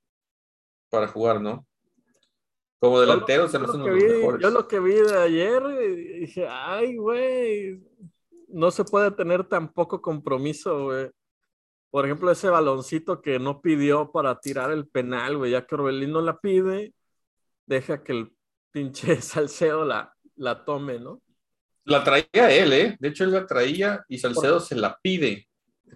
para 0.88 1.08
jugar, 1.08 1.40
¿no? 1.40 1.66
Como 2.80 3.00
delantero, 3.00 3.48
se 3.48 3.58
uno 3.58 3.72
de 3.72 3.90
los 3.90 4.02
mejores. 4.02 4.42
Yo 4.42 4.50
lo 4.50 4.68
que 4.68 4.78
vi 4.78 4.94
de 4.94 5.18
ayer, 5.18 5.62
dije, 6.20 6.46
ay, 6.48 6.96
güey, 6.96 7.82
no 8.48 8.70
se 8.70 8.84
puede 8.84 9.10
tener 9.10 9.44
tan 9.44 9.72
poco 9.72 10.00
compromiso, 10.00 10.84
güey. 10.84 11.10
Por 11.90 12.04
ejemplo, 12.04 12.30
ese 12.30 12.50
baloncito 12.50 13.20
que 13.20 13.38
no 13.38 13.60
pidió 13.60 14.12
para 14.12 14.38
tirar 14.38 14.70
el 14.70 14.86
penal, 14.86 15.38
güey, 15.38 15.52
ya 15.52 15.66
que 15.66 15.74
Orbelín 15.74 16.12
no 16.12 16.20
la 16.20 16.38
pide, 16.38 16.94
deja 17.66 18.02
que 18.04 18.12
el 18.12 18.32
pinche 18.70 19.20
Salcedo 19.22 19.84
la, 19.84 20.14
la 20.36 20.64
tome, 20.64 20.98
¿no? 20.98 21.20
La 21.88 22.04
traía 22.04 22.50
él, 22.50 22.72
¿eh? 22.74 22.96
De 23.00 23.08
hecho, 23.08 23.24
él 23.24 23.32
la 23.32 23.46
traía 23.46 24.04
y 24.08 24.18
Salcedo 24.18 24.60
se 24.60 24.76
la 24.76 24.98
pide. 25.02 25.48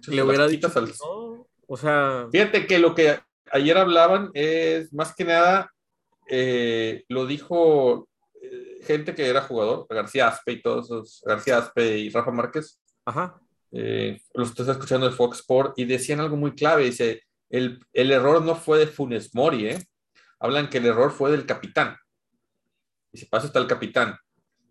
Le 0.07 0.23
hubiera 0.23 0.47
dicho 0.47 0.67
no, 0.67 1.47
o 1.67 1.77
sea... 1.77 2.27
Fíjate 2.31 2.65
que 2.65 2.79
lo 2.79 2.95
que 2.95 3.19
ayer 3.51 3.77
hablaban 3.77 4.31
es, 4.33 4.91
más 4.91 5.15
que 5.15 5.23
nada, 5.23 5.71
eh, 6.27 7.03
lo 7.09 7.27
dijo 7.27 8.09
eh, 8.41 8.79
gente 8.83 9.13
que 9.13 9.27
era 9.27 9.41
jugador, 9.41 9.85
García 9.87 10.29
Aspe 10.29 10.53
y 10.53 10.61
todos 10.63 10.85
esos, 10.85 11.21
García 11.25 11.59
Aspe 11.59 11.99
y 11.99 12.09
Rafa 12.09 12.31
Márquez. 12.31 12.81
Ajá. 13.05 13.39
Eh, 13.71 14.19
los 14.33 14.49
estoy 14.49 14.69
escuchando 14.69 15.07
de 15.07 15.15
Fox 15.15 15.39
Sport 15.39 15.77
y 15.77 15.85
decían 15.85 16.19
algo 16.19 16.35
muy 16.35 16.55
clave, 16.55 16.85
dice, 16.85 17.21
el, 17.49 17.79
el 17.93 18.11
error 18.11 18.41
no 18.41 18.55
fue 18.55 18.79
de 18.79 18.87
Funes 18.87 19.35
Mori, 19.35 19.67
¿eh? 19.67 19.79
hablan 20.39 20.69
que 20.69 20.79
el 20.79 20.87
error 20.87 21.11
fue 21.11 21.29
del 21.31 21.45
capitán. 21.45 21.95
Y 23.11 23.19
se 23.19 23.27
pasa 23.27 23.45
está 23.45 23.59
el 23.59 23.67
capitán. 23.67 24.17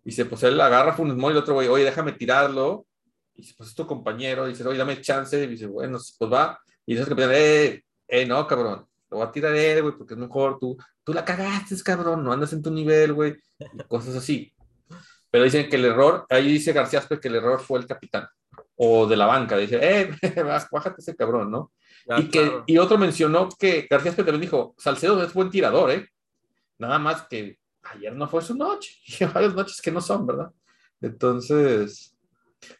Y 0.05 0.11
se 0.11 0.25
pues 0.25 0.43
él 0.43 0.59
agarra 0.59 0.93
Funes 0.93 1.15
Mori 1.15 1.33
y 1.33 1.37
el 1.37 1.43
otro 1.43 1.53
güey, 1.53 1.67
oye, 1.67 1.85
déjame 1.85 2.13
tirarlo. 2.13 2.85
Y 3.35 3.41
dice, 3.41 3.53
pues 3.57 3.69
es 3.69 3.75
tu 3.75 3.87
compañero. 3.87 4.47
Y 4.47 4.51
dice, 4.51 4.67
oye, 4.67 4.77
dame 4.77 5.01
chance. 5.01 5.41
Y 5.41 5.47
dice, 5.47 5.67
bueno, 5.67 5.97
pues 6.17 6.31
va. 6.31 6.59
Y 6.85 6.95
dice 6.95 7.13
eh, 7.17 7.83
eh, 8.07 8.25
no, 8.25 8.45
cabrón. 8.47 8.85
Lo 9.09 9.19
va 9.19 9.25
a 9.25 9.31
tirar 9.31 9.55
él, 9.55 9.81
güey, 9.81 9.95
porque 9.97 10.13
es 10.15 10.19
mejor 10.19 10.59
tú. 10.59 10.77
Tú 11.03 11.13
la 11.13 11.23
cagaste, 11.23 11.75
cabrón. 11.83 12.23
No 12.23 12.33
andas 12.33 12.53
en 12.53 12.61
tu 12.61 12.71
nivel, 12.71 13.13
güey. 13.13 13.35
cosas 13.87 14.15
así. 14.15 14.53
Pero 15.31 15.45
dicen 15.45 15.69
que 15.69 15.77
el 15.77 15.85
error, 15.85 16.27
ahí 16.29 16.47
dice 16.47 16.73
García 16.73 16.99
Aspe 16.99 17.19
que 17.19 17.27
el 17.27 17.35
error 17.35 17.59
fue 17.59 17.79
el 17.79 17.87
capitán. 17.87 18.27
O 18.75 19.07
de 19.07 19.15
la 19.15 19.25
banca. 19.25 19.57
Dice, 19.57 19.79
eh, 19.81 20.11
bájate 20.71 21.01
ese 21.01 21.15
cabrón, 21.15 21.49
¿no? 21.49 21.71
y, 22.17 22.29
que, 22.29 22.63
y 22.67 22.77
otro 22.77 22.97
mencionó 22.97 23.47
que 23.57 23.87
García 23.89 24.11
Espe 24.11 24.23
también 24.23 24.41
dijo, 24.41 24.75
Salcedo 24.77 25.23
es 25.23 25.33
buen 25.33 25.49
tirador, 25.49 25.89
¿eh? 25.91 26.09
Nada 26.77 26.99
más 26.99 27.23
que 27.29 27.57
ayer 27.83 28.15
no 28.15 28.27
fue 28.27 28.41
su 28.41 28.55
noche, 28.55 28.97
y 29.19 29.25
varias 29.25 29.55
noches 29.55 29.81
que 29.81 29.91
no 29.91 30.01
son, 30.01 30.25
¿verdad? 30.25 30.51
Entonces, 31.01 32.17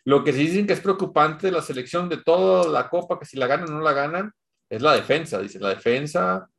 lo 0.05 0.23
que 0.23 0.33
sí 0.33 0.47
dicen 0.47 0.67
que 0.67 0.73
es 0.73 0.79
preocupante 0.79 1.51
la 1.51 1.61
selección 1.61 2.09
de 2.09 2.17
toda 2.17 2.69
la 2.69 2.89
copa, 2.89 3.19
que 3.19 3.25
si 3.25 3.37
la 3.37 3.47
ganan 3.47 3.69
o 3.69 3.73
no 3.73 3.81
la 3.81 3.93
ganan, 3.93 4.31
es 4.69 4.81
la 4.81 4.93
defensa. 4.93 5.39
Dice, 5.39 5.59
la 5.59 5.69
defensa, 5.69 6.49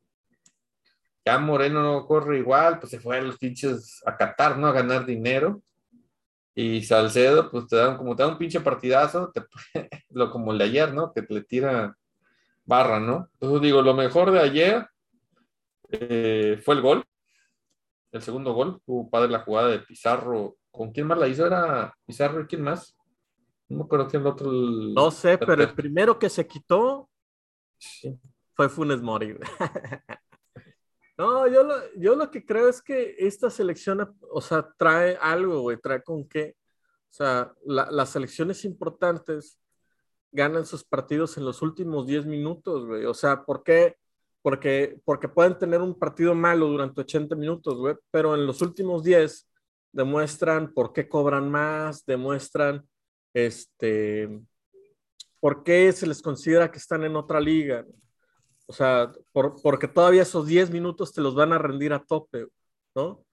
ya 1.25 1.39
Moreno 1.39 1.81
no 1.81 2.05
corre 2.05 2.37
igual, 2.37 2.79
pues 2.79 2.91
se 2.91 2.99
fue 2.99 3.17
a 3.17 3.21
los 3.21 3.37
pinches 3.37 4.01
a 4.05 4.15
Qatar, 4.15 4.57
¿no? 4.57 4.67
A 4.67 4.71
ganar 4.71 5.05
dinero. 5.05 5.61
Y 6.53 6.83
Salcedo, 6.83 7.51
pues 7.51 7.67
te 7.67 7.75
dan, 7.75 7.97
como 7.97 8.15
te 8.15 8.23
da 8.23 8.29
un 8.29 8.37
pinche 8.37 8.61
partidazo, 8.61 9.33
lo 10.11 10.31
como 10.31 10.51
el 10.51 10.59
de 10.59 10.63
ayer, 10.65 10.93
¿no? 10.93 11.11
Que 11.11 11.25
le 11.27 11.41
tira 11.41 11.97
barra, 12.63 12.99
¿no? 12.99 13.29
Entonces 13.33 13.61
digo, 13.61 13.81
lo 13.81 13.93
mejor 13.93 14.31
de 14.31 14.39
ayer 14.39 14.87
eh, 15.89 16.61
fue 16.63 16.75
el 16.75 16.81
gol, 16.81 17.03
el 18.15 18.21
segundo 18.21 18.53
gol, 18.53 18.81
tuvo 18.85 19.09
padre 19.09 19.29
la 19.29 19.41
jugada 19.41 19.69
de 19.69 19.79
Pizarro. 19.79 20.57
¿Con 20.71 20.91
quién 20.91 21.07
más 21.07 21.17
la 21.17 21.27
hizo? 21.27 21.45
¿Era 21.45 21.93
Pizarro 22.05 22.41
y 22.41 22.47
quién 22.47 22.61
más? 22.61 22.97
No 23.67 23.77
me 23.77 23.83
acuerdo 23.83 24.07
quién 24.07 24.21
el 24.21 24.27
otro. 24.27 24.51
No 24.51 25.11
sé, 25.11 25.37
pero 25.37 25.63
el 25.63 25.73
primero 25.73 26.17
que 26.17 26.29
se 26.29 26.45
quitó 26.47 27.09
fue 28.53 28.69
Funes 28.69 29.01
Mori. 29.01 29.37
no, 31.17 31.47
yo 31.47 31.63
lo, 31.63 31.75
yo 31.95 32.15
lo 32.15 32.31
que 32.31 32.45
creo 32.45 32.69
es 32.69 32.81
que 32.81 33.15
esta 33.19 33.49
selección, 33.49 34.15
o 34.31 34.41
sea, 34.41 34.69
trae 34.77 35.17
algo, 35.19 35.61
güey, 35.61 35.77
trae 35.77 36.03
con 36.03 36.27
qué. 36.27 36.55
O 37.09 37.13
sea, 37.15 37.53
las 37.65 38.09
selecciones 38.09 38.65
importantes 38.65 39.59
ganan 40.31 40.65
sus 40.65 40.83
partidos 40.83 41.37
en 41.37 41.45
los 41.45 41.61
últimos 41.61 42.05
10 42.05 42.25
minutos, 42.25 42.85
güey. 42.85 43.05
O 43.05 43.13
sea, 43.13 43.45
¿por 43.45 43.63
qué? 43.63 43.97
Porque, 44.45 45.01
porque 45.05 45.27
pueden 45.27 45.57
tener 45.57 45.81
un 45.81 45.97
partido 45.97 46.35
malo 46.35 46.67
durante 46.67 47.01
80 47.01 47.35
minutos, 47.35 47.79
güey, 47.79 47.95
pero 48.11 48.35
en 48.35 48.45
los 48.45 48.61
últimos 48.61 49.03
10 49.03 49.49
demuestran 49.91 50.71
por 50.71 50.93
qué 50.93 51.09
cobran 51.09 51.49
más, 51.49 52.05
demuestran 52.05 52.87
este, 53.33 54.39
por 55.39 55.63
qué 55.63 55.91
se 55.93 56.05
les 56.05 56.21
considera 56.21 56.69
que 56.69 56.77
están 56.77 57.03
en 57.03 57.15
otra 57.15 57.39
liga. 57.39 57.87
O 58.67 58.73
sea, 58.73 59.11
porque 59.33 59.87
todavía 59.87 60.21
esos 60.21 60.45
10 60.45 60.69
minutos 60.69 61.11
te 61.11 61.21
los 61.21 61.33
van 61.33 61.51
a 61.51 61.57
rendir 61.57 61.91
a 61.91 62.03
tope, 62.03 62.45
¿no? 62.93 63.25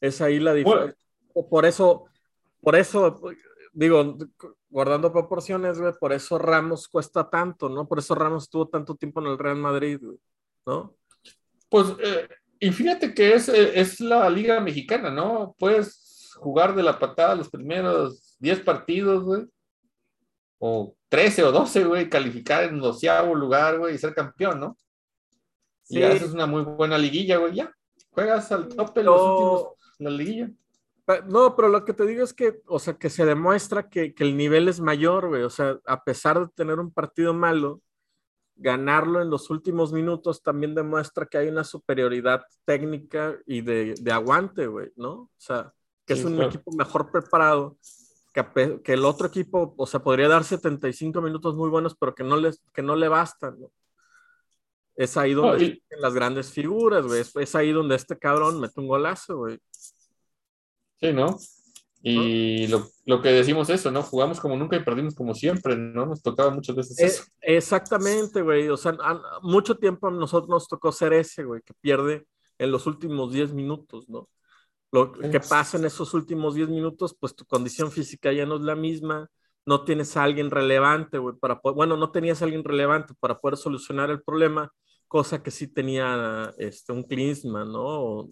Es 0.00 0.20
ahí 0.20 0.40
la 0.40 0.52
diferencia. 0.52 0.98
Por 1.48 1.64
eso, 1.64 2.06
por 2.60 2.74
eso, 2.74 3.20
digo, 3.72 4.16
guardando 4.68 5.12
proporciones, 5.12 5.78
güey, 5.78 5.92
por 6.00 6.12
eso 6.12 6.38
Ramos 6.38 6.88
cuesta 6.88 7.30
tanto, 7.30 7.68
¿no? 7.68 7.86
Por 7.86 8.00
eso 8.00 8.16
Ramos 8.16 8.42
estuvo 8.42 8.66
tanto 8.66 8.96
tiempo 8.96 9.20
en 9.20 9.28
el 9.28 9.38
Real 9.38 9.58
Madrid, 9.58 10.00
güey, 10.02 10.18
¿no? 10.66 10.96
Pues, 11.68 11.86
eh, 12.02 12.28
y 12.58 12.70
fíjate 12.70 13.14
que 13.14 13.34
es, 13.34 13.48
eh, 13.48 13.78
es 13.78 14.00
la 14.00 14.28
Liga 14.28 14.60
Mexicana, 14.60 15.10
¿no? 15.10 15.54
Puedes 15.58 16.34
jugar 16.36 16.74
de 16.74 16.82
la 16.82 16.98
patada 16.98 17.34
los 17.34 17.48
primeros 17.48 18.36
10 18.38 18.60
partidos, 18.60 19.24
güey, 19.24 19.44
o 20.58 20.94
13 21.08 21.44
o 21.44 21.52
12, 21.52 21.84
güey, 21.84 22.10
calificar 22.10 22.64
en 22.64 22.78
doceavo 22.78 23.34
lugar, 23.34 23.78
güey, 23.78 23.94
y 23.94 23.98
ser 23.98 24.14
campeón, 24.14 24.60
¿no? 24.60 24.76
Sí. 25.82 25.98
Y 25.98 26.02
haces 26.02 26.32
una 26.32 26.46
muy 26.46 26.62
buena 26.62 26.98
liguilla, 26.98 27.36
güey, 27.36 27.54
ya. 27.54 27.72
Juegas 28.10 28.50
al 28.50 28.68
tope 28.68 29.02
los 29.02 29.20
últimos, 29.20 29.66
la 29.98 30.10
liguilla. 30.10 30.50
No, 31.28 31.54
pero 31.54 31.68
lo 31.68 31.84
que 31.84 31.92
te 31.92 32.04
digo 32.04 32.24
es 32.24 32.34
que, 32.34 32.60
o 32.66 32.80
sea, 32.80 32.94
que 32.94 33.10
se 33.10 33.24
demuestra 33.24 33.88
que, 33.88 34.14
el 34.18 34.36
nivel 34.36 34.68
es 34.68 34.80
mayor, 34.80 35.28
güey. 35.28 35.42
O 35.42 35.50
sea, 35.50 35.78
a 35.86 36.02
pesar 36.02 36.40
de 36.40 36.48
tener 36.48 36.80
un 36.80 36.90
partido 36.90 37.32
malo, 37.32 37.80
ganarlo 38.56 39.20
en 39.20 39.30
los 39.30 39.50
últimos 39.50 39.92
minutos 39.92 40.42
también 40.42 40.74
demuestra 40.74 41.26
que 41.26 41.38
hay 41.38 41.48
una 41.48 41.64
superioridad 41.64 42.44
técnica 42.64 43.36
y 43.46 43.60
de, 43.60 43.94
aguante, 44.10 44.66
güey, 44.66 44.90
¿no? 44.96 45.12
O 45.12 45.30
sea, 45.36 45.72
que 46.04 46.14
es 46.14 46.24
un 46.24 46.40
equipo 46.42 46.72
mejor 46.72 47.10
preparado, 47.10 47.76
que, 48.32 48.80
que, 48.82 48.92
el 48.94 49.04
otro 49.04 49.26
equipo, 49.26 49.74
o 49.76 49.86
sea, 49.86 50.00
podría 50.00 50.28
dar 50.28 50.44
75 50.44 51.20
minutos 51.20 51.54
muy 51.54 51.68
buenos, 51.68 51.96
pero 51.96 52.14
que 52.14 52.24
no, 52.24 52.36
les, 52.36 52.62
que 52.72 52.82
no 52.82 52.96
le 52.96 53.08
bastan, 53.08 53.60
¿no? 53.60 53.70
Es 54.94 55.16
ahí 55.18 55.34
donde 55.34 55.82
las 55.98 56.14
grandes 56.14 56.50
figuras, 56.50 57.04
güey. 57.04 57.20
es 57.20 57.54
ahí 57.54 57.70
donde 57.70 57.96
este 57.96 58.18
cabrón 58.18 58.60
mete 58.60 58.80
un 58.80 58.88
golazo, 58.88 59.36
güey. 59.36 59.58
Sí, 60.98 61.12
¿no? 61.12 61.36
Y 62.08 62.68
lo, 62.68 62.86
lo, 63.04 63.20
que 63.20 63.30
decimos 63.30 63.68
eso, 63.68 63.90
¿no? 63.90 64.00
Jugamos 64.00 64.38
como 64.38 64.56
nunca 64.56 64.76
y 64.76 64.84
perdimos 64.84 65.16
como 65.16 65.34
siempre, 65.34 65.76
¿no? 65.76 66.06
Nos 66.06 66.22
tocaba 66.22 66.50
muchas 66.50 66.76
veces 66.76 67.00
eso. 67.00 67.24
exactamente, 67.40 68.42
güey. 68.42 68.68
O 68.68 68.76
sea, 68.76 68.96
mucho 69.42 69.76
tiempo 69.76 70.06
a 70.06 70.12
nosotros 70.12 70.48
nos 70.48 70.68
tocó 70.68 70.92
ser 70.92 71.14
ese, 71.14 71.42
güey, 71.42 71.62
que 71.62 71.74
pierde 71.80 72.24
en 72.58 72.70
los 72.70 72.86
últimos 72.86 73.32
10 73.32 73.52
minutos, 73.54 74.08
¿no? 74.08 74.28
Lo 74.92 75.10
que 75.14 75.40
pasa 75.40 75.78
en 75.78 75.84
esos 75.84 76.14
últimos 76.14 76.54
10 76.54 76.68
minutos, 76.68 77.16
pues 77.18 77.34
tu 77.34 77.44
condición 77.44 77.90
física 77.90 78.32
ya 78.32 78.46
no 78.46 78.54
es 78.54 78.62
la 78.62 78.76
misma, 78.76 79.28
no 79.66 79.82
tienes 79.82 80.16
a 80.16 80.22
alguien 80.22 80.52
relevante, 80.52 81.18
güey, 81.18 81.34
para 81.34 81.60
poder, 81.60 81.74
bueno, 81.74 81.96
no 81.96 82.12
tenías 82.12 82.40
a 82.40 82.44
alguien 82.44 82.62
relevante 82.62 83.14
para 83.18 83.40
poder 83.40 83.56
solucionar 83.56 84.10
el 84.10 84.22
problema, 84.22 84.72
cosa 85.08 85.42
que 85.42 85.50
sí 85.50 85.66
tenía 85.66 86.54
este, 86.56 86.92
un 86.92 87.02
Klinsmann, 87.02 87.72
¿no? 87.72 88.28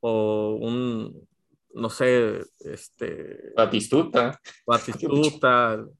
o 0.00 0.58
un, 0.60 1.26
no 1.74 1.90
sé, 1.90 2.40
este... 2.60 3.52
Batistuta. 3.56 4.40
Batistuta. 4.66 5.84
o 5.84 5.94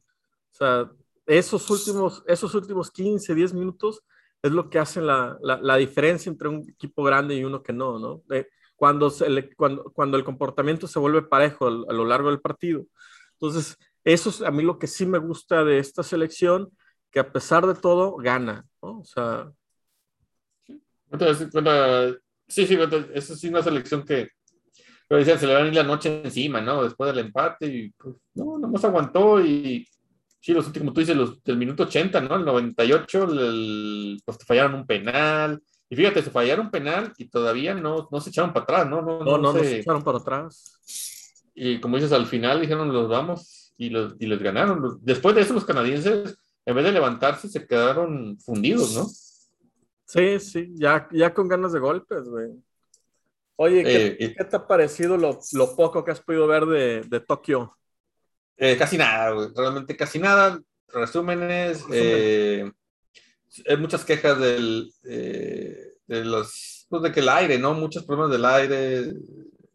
sea, 0.50 0.90
esos 1.26 1.70
últimos, 1.70 2.22
esos 2.26 2.54
últimos 2.54 2.90
15, 2.90 3.34
10 3.34 3.54
minutos 3.54 4.02
es 4.42 4.52
lo 4.52 4.70
que 4.70 4.78
hace 4.78 5.00
la, 5.00 5.38
la, 5.42 5.76
diferencia 5.76 6.30
entre 6.30 6.48
un 6.48 6.68
equipo 6.68 7.02
grande 7.04 7.36
y 7.36 7.44
uno 7.44 7.62
que 7.62 7.72
no, 7.72 7.98
¿no? 7.98 8.22
cuando, 8.74 9.10
se 9.10 9.54
cuando, 9.54 9.84
cuando 9.92 10.16
el 10.16 10.24
comportamiento 10.24 10.86
se 10.86 10.98
vuelve 10.98 11.22
parejo 11.22 11.66
a, 11.66 11.92
lo 11.92 12.04
largo 12.06 12.30
del 12.30 12.40
partido. 12.40 12.86
Entonces, 13.32 13.76
eso 14.02 14.30
es 14.30 14.40
a 14.40 14.50
mí 14.50 14.62
lo 14.62 14.78
que 14.78 14.86
sí 14.86 15.04
me 15.04 15.18
gusta 15.18 15.62
de 15.64 15.78
esta 15.78 16.02
selección, 16.02 16.70
que 17.10 17.20
a 17.20 17.30
pesar 17.30 17.66
de 17.66 17.74
todo, 17.74 18.16
gana, 18.16 18.64
¿no? 18.82 19.00
O 19.00 19.04
sea... 19.04 19.52
Entonces, 21.12 21.48
sí, 22.48 22.66
sí, 22.66 22.76
sí 22.76 22.78
es 23.14 23.44
una 23.44 23.62
selección 23.62 24.04
que, 24.04 24.30
pero 25.10 25.18
decían, 25.18 25.40
se 25.40 25.46
le 25.48 25.54
van 25.54 25.64
a 25.64 25.66
ir 25.66 25.74
la 25.74 25.82
noche 25.82 26.22
encima, 26.22 26.60
¿no? 26.60 26.84
Después 26.84 27.12
del 27.12 27.26
empate, 27.26 27.66
y 27.66 27.90
pues, 27.90 28.14
no, 28.34 28.58
no 28.58 28.68
más 28.68 28.84
aguantó 28.84 29.44
y 29.44 29.84
sí, 30.38 30.52
los 30.52 30.68
últimos, 30.68 30.84
como 30.84 30.92
tú 30.92 31.00
dices, 31.00 31.16
los 31.16 31.42
del 31.42 31.56
minuto 31.56 31.82
80, 31.82 32.20
¿no? 32.20 32.36
El 32.36 32.44
98, 32.44 33.26
pues 34.24 34.38
te 34.38 34.44
fallaron 34.44 34.76
un 34.76 34.86
penal. 34.86 35.60
Y 35.88 35.96
fíjate, 35.96 36.22
se 36.22 36.30
fallaron 36.30 36.66
un 36.66 36.70
penal 36.70 37.12
y 37.18 37.28
todavía 37.28 37.74
no, 37.74 38.08
no 38.08 38.20
se 38.20 38.30
echaron 38.30 38.52
para 38.52 38.62
atrás, 38.62 38.88
¿no? 38.88 39.02
No, 39.02 39.24
no, 39.24 39.36
no, 39.36 39.52
se... 39.52 39.80
echaron 39.80 40.04
para 40.04 40.18
atrás. 40.18 40.80
Y 41.56 41.80
como 41.80 41.96
dices, 41.96 42.12
al 42.12 42.26
final 42.26 42.60
dijeron, 42.60 42.92
los 42.92 43.08
vamos 43.08 43.74
y, 43.76 43.90
los, 43.90 44.14
y 44.20 44.26
les 44.26 44.40
ganaron. 44.40 45.00
Después 45.02 45.34
de 45.34 45.40
eso, 45.40 45.54
los 45.54 45.64
canadienses, 45.64 46.38
en 46.64 46.76
vez 46.76 46.84
de 46.84 46.92
levantarse, 46.92 47.48
se 47.48 47.66
quedaron 47.66 48.38
fundidos, 48.38 48.94
¿no? 48.94 49.08
Sí, 50.04 50.38
sí, 50.38 50.70
ya, 50.76 51.08
ya 51.10 51.34
con 51.34 51.48
ganas 51.48 51.72
de 51.72 51.80
golpes, 51.80 52.28
güey. 52.28 52.52
Oye, 53.62 53.84
¿qué, 53.84 54.06
eh, 54.18 54.34
¿qué, 54.38 54.44
te 54.44 54.56
ha 54.56 54.66
parecido 54.66 55.18
lo, 55.18 55.38
lo, 55.52 55.76
poco 55.76 56.02
que 56.02 56.12
has 56.12 56.20
podido 56.22 56.46
ver 56.46 56.64
de, 56.64 57.02
de 57.02 57.20
Tokio? 57.20 57.76
Eh, 58.56 58.74
casi 58.78 58.96
nada, 58.96 59.32
güey. 59.32 59.48
Realmente 59.54 59.94
casi 59.98 60.18
nada. 60.18 60.58
Resúmenes. 60.88 61.84
Eh, 61.92 62.72
hay 63.68 63.76
muchas 63.76 64.02
quejas 64.06 64.40
del, 64.40 64.90
eh, 65.04 65.76
de 66.06 66.24
los, 66.24 66.86
pues 66.88 67.02
de 67.02 67.12
que 67.12 67.20
el 67.20 67.28
aire, 67.28 67.58
¿no? 67.58 67.74
Muchos 67.74 68.06
problemas 68.06 68.30
del 68.30 68.46
aire, 68.46 69.12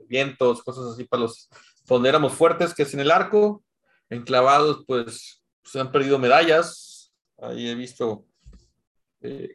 vientos, 0.09 0.63
cosas 0.63 0.85
así 0.93 1.03
para 1.03 1.21
los 1.21 1.47
donde 1.85 2.09
éramos 2.09 2.33
fuertes, 2.33 2.73
que 2.73 2.81
es 2.81 2.93
en 2.95 3.01
el 3.01 3.11
arco. 3.11 3.63
Enclavados, 4.09 4.83
pues 4.87 5.43
se 5.63 5.79
han 5.79 5.91
perdido 5.91 6.17
medallas. 6.17 7.13
Ahí 7.37 7.69
he 7.69 7.75
visto 7.75 8.25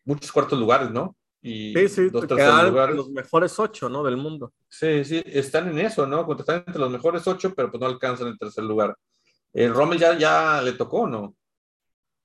muchos 0.05 0.31
cuartos 0.31 0.57
lugares, 0.57 0.93
¿no? 0.93 1.17
Y 1.43 1.73
sí, 1.75 1.89
sí, 1.89 2.11
dos 2.11 2.29
lugares. 2.31 2.97
los 2.97 3.11
mejores 3.11 3.59
ocho, 3.59 3.89
¿no? 3.89 4.03
Del 4.03 4.17
mundo. 4.17 4.53
Sí, 4.69 5.05
sí, 5.05 5.23
están 5.25 5.69
en 5.69 5.79
eso, 5.79 6.07
¿no? 6.07 6.31
Están 6.39 6.65
entre 6.67 6.79
los 6.79 6.91
mejores 6.91 7.27
ocho, 7.27 7.55
pero 7.55 7.71
pues 7.71 7.81
no 7.81 7.87
alcanzan 7.87 8.29
el 8.29 8.39
tercer 8.39 8.65
lugar. 8.65 8.95
El 9.53 9.73
Rommel 9.73 9.99
ya, 9.99 10.17
ya 10.19 10.61
le 10.63 10.73
tocó, 10.73 11.07
¿no? 11.07 11.35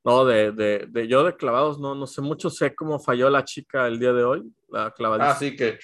No, 0.04 0.26
de, 0.26 0.52
de, 0.52 0.86
de, 0.88 1.08
yo 1.08 1.24
de 1.24 1.36
clavados 1.36 1.80
no, 1.80 1.96
no 1.96 2.06
sé 2.06 2.22
mucho, 2.22 2.50
sé 2.52 2.76
cómo 2.76 3.00
falló 3.00 3.30
la 3.30 3.44
chica 3.44 3.88
el 3.88 4.00
día 4.00 4.14
de 4.14 4.24
hoy, 4.24 4.44
la. 4.70 4.94
Ah, 5.20 5.36
sí, 5.36 5.56
que, 5.56 5.80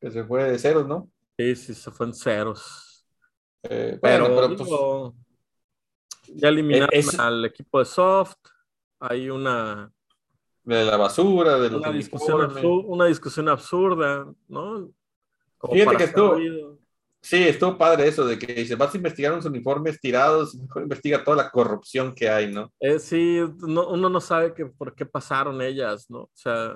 que 0.00 0.10
se 0.10 0.24
fue 0.24 0.50
de 0.50 0.58
ceros, 0.58 0.86
¿no? 0.88 1.08
Sí, 1.38 1.54
sí, 1.54 1.74
se 1.74 1.90
fue 1.92 2.06
en 2.06 2.14
ceros. 2.14 3.06
Eh, 3.62 3.98
pero, 4.00 4.26
pero 4.34 4.56
pues, 4.56 4.70
ya 6.34 6.48
eliminaron 6.48 6.90
al 7.18 7.44
equipo 7.44 7.78
de 7.78 7.84
soft, 7.84 8.36
hay 8.98 9.30
una... 9.30 9.92
De 10.66 10.84
la 10.84 10.98
basura, 10.98 11.58
de 11.58 11.70
los 11.70 11.80
una 11.80 11.92
discusión, 11.92 12.42
absurda, 12.42 12.86
una 12.86 13.06
discusión 13.06 13.48
absurda, 13.48 14.26
¿no? 14.48 14.90
Como 15.56 15.72
Fíjate 15.72 15.96
que 15.96 16.04
esto, 16.04 16.36
Sí, 17.26 17.42
estuvo 17.42 17.76
padre 17.76 18.06
eso 18.06 18.24
de 18.24 18.38
que 18.38 18.54
dice, 18.54 18.76
vas 18.76 18.94
a 18.94 18.96
investigar 18.96 19.32
unos 19.32 19.46
uniformes 19.46 20.00
tirados, 20.00 20.54
mejor 20.54 20.82
investiga 20.82 21.24
toda 21.24 21.36
la 21.36 21.50
corrupción 21.50 22.14
que 22.14 22.28
hay, 22.28 22.52
¿no? 22.52 22.72
Eh, 22.78 23.00
sí, 23.00 23.40
uno 23.40 24.08
no 24.08 24.20
sabe 24.20 24.54
que, 24.54 24.66
por 24.66 24.94
qué 24.94 25.04
pasaron 25.04 25.60
ellas, 25.60 26.08
¿no? 26.08 26.20
O 26.20 26.30
sea... 26.34 26.74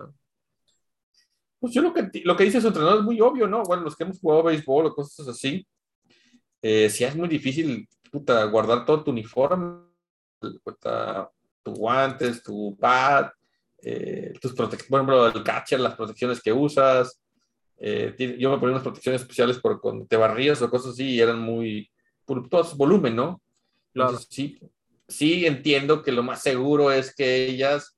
Pues 1.60 1.72
yo 1.72 1.82
lo 1.82 1.94
que, 1.94 2.10
lo 2.24 2.36
que 2.36 2.42
dice 2.42 2.60
su 2.60 2.66
entrenador 2.66 2.98
es 2.98 3.04
muy 3.04 3.20
obvio, 3.20 3.46
¿no? 3.46 3.62
Bueno, 3.62 3.84
los 3.84 3.94
que 3.94 4.02
hemos 4.02 4.18
jugado 4.18 4.42
béisbol 4.42 4.86
o 4.86 4.94
cosas 4.94 5.28
así, 5.28 5.64
eh, 6.62 6.90
si 6.90 7.04
es 7.04 7.14
muy 7.14 7.28
difícil, 7.28 7.88
puta, 8.10 8.42
guardar 8.46 8.84
todo 8.84 9.04
tu 9.04 9.12
uniforme, 9.12 9.84
puta, 10.64 11.30
tus 11.62 11.78
guantes, 11.78 12.42
tu 12.42 12.76
pad, 12.76 13.30
eh, 13.82 14.32
tus 14.40 14.52
protecciones, 14.54 14.88
por 14.88 14.98
ejemplo, 14.98 15.26
el 15.26 15.44
catcher, 15.44 15.80
las 15.80 15.94
protecciones 15.94 16.40
que 16.40 16.52
usas, 16.52 17.20
eh, 17.82 18.36
yo 18.38 18.50
me 18.50 18.58
ponía 18.58 18.72
unas 18.72 18.82
protecciones 18.82 19.22
especiales 19.22 19.58
por 19.58 19.80
cuando 19.80 20.04
te 20.04 20.16
barrías 20.16 20.60
o 20.60 20.68
cosas 20.68 20.92
así 20.92 21.14
y 21.14 21.20
eran 21.20 21.40
muy, 21.40 21.90
por 22.26 22.48
todo 22.48 22.76
volumen, 22.76 23.16
¿no? 23.16 23.40
Claro. 23.92 24.18
sí, 24.18 24.60
sí 25.08 25.46
entiendo 25.46 26.02
que 26.02 26.12
lo 26.12 26.22
más 26.22 26.42
seguro 26.42 26.92
es 26.92 27.14
que 27.14 27.46
ellas 27.46 27.96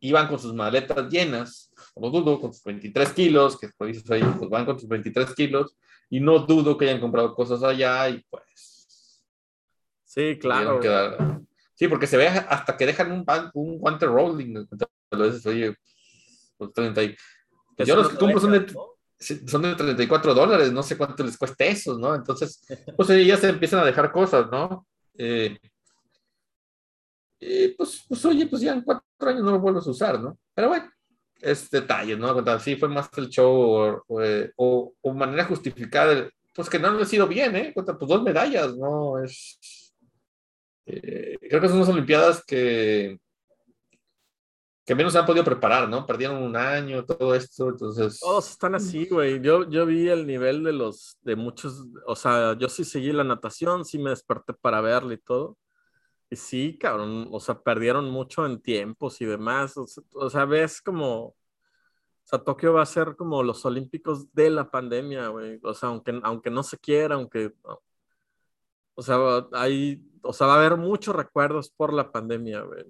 iban 0.00 0.28
con 0.28 0.38
sus 0.38 0.54
maletas 0.54 1.08
llenas, 1.10 1.72
no 1.96 2.10
dudo, 2.10 2.40
con 2.40 2.52
sus 2.52 2.62
23 2.62 3.12
kilos, 3.12 3.58
que 3.58 3.70
pues 3.76 3.94
dices 3.94 4.10
ahí, 4.10 4.22
pues 4.38 4.48
van 4.48 4.66
con 4.66 4.78
sus 4.78 4.88
23 4.88 5.34
kilos, 5.34 5.76
y 6.10 6.20
no 6.20 6.38
dudo 6.40 6.78
que 6.78 6.84
hayan 6.84 7.00
comprado 7.00 7.34
cosas 7.34 7.62
allá 7.62 8.08
y 8.08 8.24
pues... 8.30 9.22
Sí, 10.04 10.38
claro. 10.38 10.80
sí, 11.74 11.88
porque 11.88 12.06
se 12.06 12.16
ve 12.16 12.28
hasta 12.28 12.76
que 12.76 12.86
dejan 12.86 13.10
un, 13.10 13.24
un 13.54 13.78
guante 13.78 14.06
rolling, 14.06 14.64
entonces, 15.14 15.46
oye, 15.46 15.74
pues 16.56 16.72
30 16.72 17.02
y... 17.02 17.16
yo 17.78 17.96
los 17.96 18.08
que 18.10 18.16
compro 18.16 18.40
son 18.40 18.52
de 18.52 18.66
son 19.18 19.62
de 19.62 19.74
34 19.74 20.34
dólares, 20.34 20.72
no 20.72 20.82
sé 20.82 20.96
cuánto 20.96 21.24
les 21.24 21.38
cuesta 21.38 21.64
eso, 21.64 21.98
¿no? 21.98 22.14
Entonces, 22.14 22.62
pues 22.96 23.08
ya 23.26 23.36
se 23.36 23.48
empiezan 23.48 23.80
a 23.80 23.84
dejar 23.84 24.12
cosas, 24.12 24.50
¿no? 24.50 24.86
Eh, 25.16 25.58
pues, 27.76 28.04
pues, 28.08 28.24
oye, 28.24 28.46
pues 28.46 28.62
ya 28.62 28.72
en 28.72 28.82
cuatro 28.82 29.04
años 29.20 29.42
no 29.42 29.52
lo 29.52 29.60
vuelves 29.60 29.86
a 29.86 29.90
usar, 29.90 30.20
¿no? 30.20 30.38
Pero 30.54 30.68
bueno, 30.68 30.90
es 31.40 31.70
detalle, 31.70 32.16
¿no? 32.16 32.58
Sí, 32.58 32.76
fue 32.76 32.88
más 32.88 33.08
el 33.16 33.28
show 33.28 34.02
o, 34.06 34.92
o, 35.02 35.14
manera 35.14 35.44
justificada, 35.44 36.28
pues 36.54 36.68
que 36.68 36.78
no 36.78 36.88
han 36.88 37.06
sido 37.06 37.26
bien, 37.26 37.56
¿eh? 37.56 37.72
Pues 37.74 37.86
dos 37.86 38.22
medallas, 38.22 38.76
¿no? 38.76 39.22
Es. 39.22 39.58
Eh, 40.86 41.38
creo 41.40 41.60
que 41.60 41.68
son 41.68 41.78
unas 41.78 41.88
Olimpiadas 41.88 42.44
que 42.44 43.18
que 44.84 44.94
menos 44.94 45.12
se 45.12 45.18
han 45.18 45.26
podido 45.26 45.44
preparar, 45.44 45.88
¿no? 45.88 46.04
Perdieron 46.04 46.42
un 46.42 46.56
año, 46.56 47.04
todo 47.04 47.34
esto, 47.34 47.70
entonces... 47.70 48.20
Todos 48.20 48.50
están 48.50 48.74
así, 48.74 49.06
güey. 49.06 49.40
Yo, 49.40 49.68
yo 49.70 49.86
vi 49.86 50.08
el 50.08 50.26
nivel 50.26 50.62
de 50.62 50.72
los, 50.74 51.18
de 51.22 51.36
muchos, 51.36 51.86
o 52.06 52.14
sea, 52.14 52.56
yo 52.58 52.68
sí 52.68 52.84
seguí 52.84 53.10
la 53.12 53.24
natación, 53.24 53.84
sí 53.84 53.98
me 53.98 54.10
desperté 54.10 54.52
para 54.52 54.82
verla 54.82 55.14
y 55.14 55.18
todo. 55.18 55.56
Y 56.28 56.36
sí, 56.36 56.76
cabrón, 56.78 57.28
o 57.30 57.40
sea, 57.40 57.60
perdieron 57.60 58.10
mucho 58.10 58.44
en 58.44 58.60
tiempos 58.60 59.20
y 59.22 59.24
demás. 59.24 59.74
O 59.76 60.28
sea, 60.28 60.44
ves 60.44 60.82
como, 60.82 61.26
o 61.26 61.36
sea, 62.24 62.38
Tokio 62.40 62.74
va 62.74 62.82
a 62.82 62.86
ser 62.86 63.16
como 63.16 63.42
los 63.42 63.64
Olímpicos 63.64 64.32
de 64.34 64.50
la 64.50 64.70
pandemia, 64.70 65.28
güey. 65.28 65.60
O 65.62 65.72
sea, 65.74 65.90
aunque, 65.90 66.20
aunque 66.22 66.50
no 66.50 66.62
se 66.62 66.76
quiera, 66.78 67.14
aunque, 67.14 67.52
o 68.94 69.02
sea, 69.02 69.16
hay, 69.52 70.02
o 70.22 70.32
sea, 70.32 70.46
va 70.46 70.54
a 70.54 70.58
haber 70.58 70.76
muchos 70.76 71.14
recuerdos 71.14 71.70
por 71.70 71.92
la 71.92 72.10
pandemia, 72.10 72.62
güey. 72.62 72.84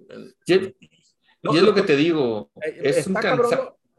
Y 1.52 1.56
es 1.56 1.62
lo 1.62 1.74
que 1.74 1.82
te 1.82 1.96
digo, 1.96 2.50
eh, 2.62 2.80
es 2.82 3.06
un 3.06 3.16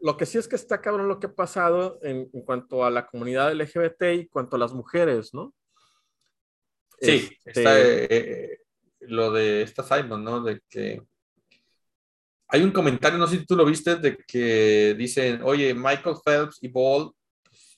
Lo 0.01 0.17
que 0.17 0.25
sí 0.25 0.37
es 0.37 0.47
que 0.47 0.55
está 0.55 0.81
cabrón 0.81 1.07
lo 1.07 1.19
que 1.19 1.27
ha 1.27 1.33
pasado 1.33 1.99
en, 2.01 2.29
cuanto 2.43 2.83
a 2.83 2.89
la 2.89 3.05
comunidad 3.05 3.53
LGBT 3.53 4.03
y 4.13 4.27
cuanto 4.27 4.55
a 4.55 4.59
las 4.59 4.73
mujeres, 4.73 5.33
¿no? 5.33 5.53
Sí, 6.99 7.29
este 7.45 7.59
está 7.59 7.79
eh, 7.79 8.59
lo 9.01 9.31
de 9.31 9.61
esta 9.61 9.83
Simon, 9.83 10.23
¿no? 10.23 10.41
De 10.41 10.61
que 10.69 11.01
hay 12.47 12.61
un 12.61 12.71
comentario, 12.71 13.17
no 13.17 13.27
sé 13.27 13.39
si 13.39 13.45
tú 13.45 13.55
lo 13.55 13.65
viste, 13.65 13.95
de 13.97 14.17
que 14.17 14.95
dicen, 14.97 15.41
oye, 15.43 15.73
Michael 15.73 16.17
Phelps 16.23 16.59
y 16.61 16.69
Ball 16.69 17.11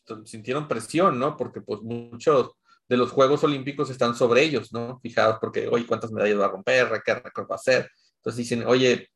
pues, 0.05 0.29
sintieron 0.29 0.67
presión, 0.67 1.17
¿no? 1.17 1.35
Porque 1.35 1.61
pues 1.61 1.81
muchos 1.81 2.51
de 2.87 2.97
los 2.97 3.11
Juegos 3.11 3.43
Olímpicos 3.43 3.89
están 3.89 4.15
sobre 4.15 4.43
ellos, 4.43 4.71
¿no? 4.71 4.99
Fijados 5.01 5.37
porque, 5.41 5.67
oye, 5.67 5.85
¿cuántas 5.85 6.11
medallas 6.11 6.39
va 6.39 6.45
a 6.45 6.49
romper? 6.49 7.01
¿Qué 7.03 7.15
récord 7.15 7.49
va 7.49 7.55
a 7.55 7.57
hacer? 7.57 7.89
Entonces 8.17 8.37
dicen, 8.37 8.65
oye, 8.65 9.09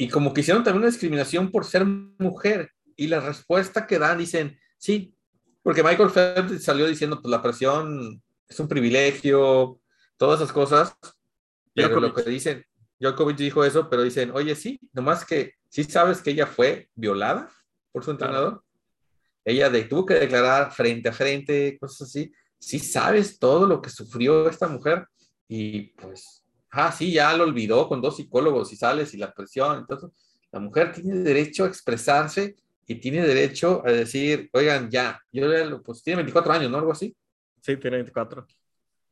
y 0.00 0.08
como 0.08 0.32
que 0.32 0.40
hicieron 0.40 0.64
también 0.64 0.80
una 0.80 0.90
discriminación 0.90 1.50
por 1.50 1.66
ser 1.66 1.84
mujer. 1.84 2.72
Y 2.96 3.08
la 3.08 3.20
respuesta 3.20 3.86
que 3.86 3.98
dan 3.98 4.16
dicen, 4.16 4.58
sí, 4.78 5.14
porque 5.62 5.82
Michael 5.82 6.08
Phelps 6.08 6.64
salió 6.64 6.86
diciendo, 6.86 7.20
pues 7.20 7.30
la 7.30 7.42
presión 7.42 8.22
es 8.48 8.58
un 8.58 8.66
privilegio, 8.66 9.78
todas 10.16 10.40
esas 10.40 10.54
cosas. 10.54 10.96
Pero 11.74 12.00
lo 12.00 12.14
que 12.14 12.22
dicen, 12.22 12.64
Djokovic 12.98 13.36
dijo 13.36 13.62
eso, 13.62 13.90
pero 13.90 14.02
dicen, 14.02 14.30
oye, 14.30 14.56
sí, 14.56 14.80
nomás 14.94 15.26
que 15.26 15.56
sí 15.68 15.84
sabes 15.84 16.22
que 16.22 16.30
ella 16.30 16.46
fue 16.46 16.88
violada 16.94 17.50
por 17.92 18.02
su 18.02 18.10
entrenador. 18.10 18.64
Ella 19.44 19.68
de, 19.68 19.84
tuvo 19.84 20.06
que 20.06 20.14
declarar 20.14 20.72
frente 20.72 21.10
a 21.10 21.12
frente, 21.12 21.76
cosas 21.78 22.08
así. 22.08 22.32
Sí 22.58 22.78
sabes 22.78 23.38
todo 23.38 23.66
lo 23.66 23.82
que 23.82 23.90
sufrió 23.90 24.48
esta 24.48 24.66
mujer 24.66 25.06
y 25.46 25.88
pues 25.88 26.39
ah, 26.72 26.92
sí, 26.92 27.12
ya 27.12 27.36
lo 27.36 27.44
olvidó 27.44 27.88
con 27.88 28.00
dos 28.00 28.16
psicólogos 28.16 28.72
y 28.72 28.76
sales 28.76 29.12
y 29.14 29.18
la 29.18 29.32
presión. 29.32 29.78
Entonces, 29.78 30.10
la 30.52 30.60
mujer 30.60 30.92
tiene 30.92 31.18
derecho 31.20 31.64
a 31.64 31.68
expresarse 31.68 32.56
y 32.86 32.96
tiene 32.96 33.26
derecho 33.26 33.82
a 33.86 33.92
decir, 33.92 34.50
oigan, 34.52 34.90
ya, 34.90 35.20
yo 35.32 35.82
pues 35.82 36.02
tiene 36.02 36.16
24 36.22 36.52
años, 36.52 36.70
¿no? 36.70 36.78
Algo 36.78 36.92
así. 36.92 37.14
Sí, 37.60 37.76
tiene 37.76 37.98
24. 37.98 38.46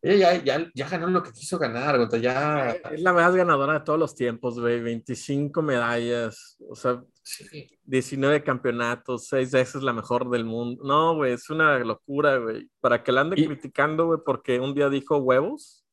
Ella 0.01 0.35
ya, 0.37 0.59
ya, 0.59 0.71
ya 0.75 0.89
ganó 0.89 1.09
lo 1.09 1.23
que 1.25 1.33
quiso 1.33 1.59
ganar, 1.59 1.97
güey. 2.07 2.21
Ya. 2.23 2.71
Es 2.93 3.01
la 3.01 3.13
más 3.13 3.35
ganadora 3.35 3.75
de 3.75 3.81
todos 3.81 3.99
los 3.99 4.15
tiempos, 4.15 4.59
güey. 4.59 4.81
25 4.81 5.61
medallas, 5.63 6.57
o 6.69 6.75
sea, 6.77 7.03
Sí. 7.23 7.69
19 7.85 8.43
campeonatos, 8.43 9.27
6 9.27 9.51
veces 9.51 9.83
la 9.83 9.93
mejor 9.93 10.31
del 10.31 10.45
mundo. 10.47 10.83
No, 10.85 11.15
güey, 11.17 11.33
es 11.35 11.51
una 11.51 11.79
locura, 11.81 12.39
güey. 12.39 12.71
Para 12.81 13.03
que 13.03 13.13
la 13.13 13.21
ande 13.21 13.39
Y- 13.39 13.47
criticando, 13.47 14.07
güey, 14.07 14.21
porque 14.25 14.59
un 14.61 14.73
día 14.75 14.89
dijo 14.89 15.19
huevos. 15.19 15.85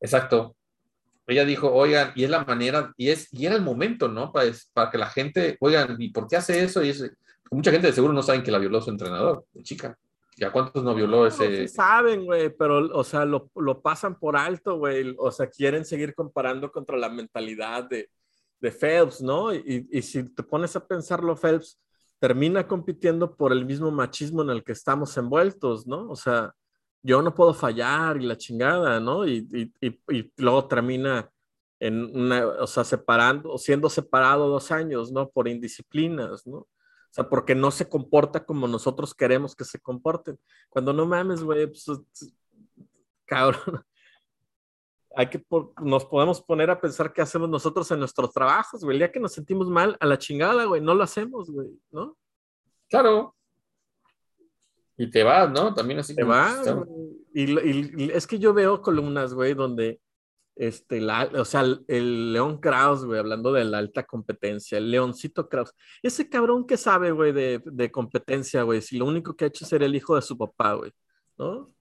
Exacto. 0.00 0.54
Ella 1.26 1.44
dijo, 1.44 1.72
oigan, 1.72 2.12
y 2.14 2.24
es 2.24 2.30
la 2.30 2.44
manera, 2.44 2.92
y 2.96 3.10
es, 3.10 3.28
y 3.32 3.46
era 3.46 3.54
el 3.54 3.62
momento, 3.62 4.08
¿no? 4.08 4.32
Para, 4.32 4.50
para 4.72 4.90
que 4.90 4.98
la 4.98 5.08
gente, 5.08 5.56
oigan, 5.60 5.96
¿y 5.98 6.08
por 6.10 6.26
qué 6.26 6.36
hace 6.36 6.62
eso? 6.62 6.82
Y 6.82 6.90
es, 6.90 7.10
mucha 7.50 7.70
gente 7.70 7.86
de 7.86 7.92
seguro 7.92 8.12
no 8.12 8.22
saben 8.22 8.42
que 8.42 8.50
la 8.50 8.58
violó 8.58 8.80
su 8.80 8.90
entrenador, 8.90 9.44
chica. 9.62 9.96
¿Ya 10.36 10.50
cuántos 10.50 10.82
no 10.82 10.94
violó 10.94 11.18
No, 11.18 11.26
ese? 11.26 11.68
sí 11.68 11.74
saben, 11.74 12.24
güey, 12.24 12.48
pero, 12.56 12.78
o 12.96 13.04
sea, 13.04 13.24
lo, 13.24 13.50
lo 13.54 13.82
pasan 13.82 14.18
por 14.18 14.36
alto, 14.36 14.78
güey. 14.78 15.14
O 15.18 15.30
sea, 15.30 15.46
quieren 15.48 15.84
seguir 15.84 16.14
comparando 16.14 16.72
contra 16.72 16.96
la 16.96 17.10
mentalidad 17.10 17.84
de, 17.84 18.08
de 18.58 18.70
Phelps, 18.72 19.20
¿no? 19.20 19.54
Y, 19.54 19.86
y 19.92 20.00
si 20.02 20.24
te 20.34 20.42
pones 20.42 20.74
a 20.74 20.86
pensarlo, 20.86 21.36
Phelps 21.36 21.78
termina 22.18 22.66
compitiendo 22.66 23.36
por 23.36 23.52
el 23.52 23.66
mismo 23.66 23.90
machismo 23.90 24.42
en 24.42 24.50
el 24.50 24.64
que 24.64 24.72
estamos 24.72 25.16
envueltos, 25.18 25.86
¿no? 25.86 26.08
O 26.10 26.16
sea, 26.16 26.54
yo 27.02 27.22
no 27.22 27.34
puedo 27.34 27.52
fallar 27.52 28.16
y 28.16 28.26
la 28.26 28.36
chingada, 28.36 29.00
¿no? 29.00 29.26
Y, 29.26 29.72
y, 29.80 29.86
y, 30.16 30.32
luego 30.36 30.66
termina 30.68 31.30
en 31.80 32.04
una, 32.16 32.46
o 32.46 32.66
sea, 32.66 32.84
separando, 32.84 33.58
siendo 33.58 33.90
separado 33.90 34.48
dos 34.48 34.70
años, 34.70 35.10
¿no? 35.10 35.28
Por 35.28 35.48
indisciplinas, 35.48 36.46
¿no? 36.46 36.58
O 36.58 37.14
sea, 37.14 37.28
porque 37.28 37.54
no 37.54 37.70
se 37.70 37.88
comporta 37.88 38.44
como 38.44 38.68
nosotros 38.68 39.14
queremos 39.14 39.54
que 39.54 39.64
se 39.64 39.80
comporten. 39.80 40.38
Cuando 40.70 40.92
no 40.92 41.04
mames, 41.04 41.42
güey, 41.42 41.66
pues, 41.66 41.84
cabrón. 43.26 43.60
Hay 45.14 45.28
que, 45.28 45.44
nos 45.82 46.06
podemos 46.06 46.40
poner 46.40 46.70
a 46.70 46.80
pensar 46.80 47.12
qué 47.12 47.20
hacemos 47.20 47.50
nosotros 47.50 47.90
en 47.90 47.98
nuestros 47.98 48.32
trabajos, 48.32 48.82
güey. 48.82 48.94
El 48.94 49.00
día 49.00 49.12
que 49.12 49.20
nos 49.20 49.32
sentimos 49.32 49.68
mal, 49.68 49.96
a 50.00 50.06
la 50.06 50.16
chingada, 50.16 50.64
güey, 50.64 50.80
no 50.80 50.94
lo 50.94 51.02
hacemos, 51.02 51.50
güey, 51.50 51.68
¿no? 51.90 52.16
Claro. 52.88 53.34
Y 54.96 55.10
te 55.10 55.22
vas, 55.22 55.50
¿no? 55.50 55.74
También 55.74 56.00
así. 56.00 56.14
Se 56.14 56.22
como- 56.22 56.32
va, 56.34 56.62
güey. 56.62 56.88
y, 57.34 57.52
y- 57.70 57.92
y 58.04 58.10
es 58.12 58.26
que 58.26 58.38
yo 58.38 58.52
veo 58.54 58.82
columnas, 58.82 59.32
güey, 59.34 59.54
donde, 59.54 60.00
este, 60.54 61.00
la, 61.00 61.30
o 61.34 61.44
sea, 61.46 61.62
el, 61.62 61.82
el 61.88 62.32
León 62.34 62.58
Kraus, 62.58 63.04
güey, 63.06 63.18
hablando 63.18 63.52
de 63.52 63.64
la 63.64 63.78
alta 63.78 64.02
competencia, 64.04 64.76
el 64.78 64.90
Leoncito 64.90 65.48
Kraus, 65.48 65.72
ese 66.02 66.28
cabrón 66.28 66.66
que 66.66 66.76
sabe, 66.76 67.10
güey, 67.10 67.32
de, 67.32 67.62
de 67.64 67.90
competencia, 67.90 68.62
güey, 68.62 68.82
si 68.82 68.98
lo 68.98 69.06
único 69.06 69.34
que 69.34 69.44
ha 69.46 69.48
hecho 69.48 69.64
es 69.64 69.70
ser 69.70 69.82
el 69.82 69.94
hijo 69.96 70.14
de 70.14 70.22
su 70.22 70.36
papá, 70.36 70.74
güey, 70.74 70.92
¿no? 71.38 71.50
O 71.52 71.74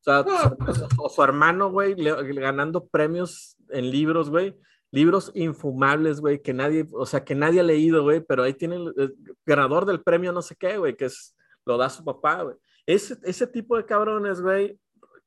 sea, 0.00 0.24
No, 0.24 0.56
pues- 0.56 0.78
su- 0.78 0.86
o 0.98 1.08
su 1.08 1.22
hermano, 1.22 1.70
güey, 1.70 1.94
ganando 1.94 2.86
premios 2.88 3.56
en 3.70 3.90
libros, 3.90 4.30
güey, 4.30 4.56
libros 4.90 5.30
infumables, 5.34 6.20
güey, 6.20 6.40
que 6.42 6.52
nadie, 6.54 6.86
o 6.92 7.06
sea, 7.06 7.22
que 7.24 7.34
nadie 7.36 7.60
ha 7.60 7.64
leído, 7.64 8.02
güey, 8.02 8.20
pero 8.20 8.42
ahí 8.42 8.54
tiene 8.54 8.76
el, 8.76 8.92
el 8.96 9.14
ganador 9.46 9.84
del 9.86 10.02
premio 10.02 10.32
no 10.32 10.42
sé 10.42 10.56
qué, 10.58 10.76
güey, 10.78 10.96
que 10.96 11.04
es, 11.04 11.36
lo 11.68 11.76
da 11.76 11.90
su 11.90 12.02
papá, 12.02 12.42
güey. 12.42 12.56
Ese, 12.86 13.18
ese 13.22 13.46
tipo 13.46 13.76
de 13.76 13.84
cabrones, 13.84 14.40
güey, 14.40 14.80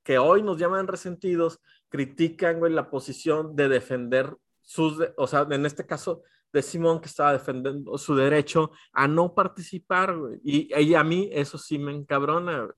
que 0.04 0.17
hoy 0.17 0.41
nos 0.41 0.58
llaman 0.58 0.88
resentidos, 0.88 1.60
critican, 1.89 2.58
güey, 2.58 2.73
la 2.73 2.89
posición 2.89 3.56
de 3.56 3.69
defender 3.69 4.36
sus, 4.62 4.97
o 5.15 5.27
sea, 5.27 5.47
en 5.49 5.65
este 5.65 5.86
caso 5.86 6.23
de 6.51 6.63
Simón 6.63 6.99
que 6.99 7.08
estaba 7.08 7.34
defendiendo 7.34 7.97
su 7.97 8.15
derecho 8.15 8.71
a 8.91 9.08
no 9.08 9.36
participar, 9.36 10.17
güey. 10.17 10.39
Y, 10.43 10.75
y 10.75 10.95
a 10.95 11.04
mí 11.04 11.30
eso 11.32 11.60
sí 11.60 11.77
me 11.77 11.93
encabrona, 11.93 12.63
güey. 12.63 12.75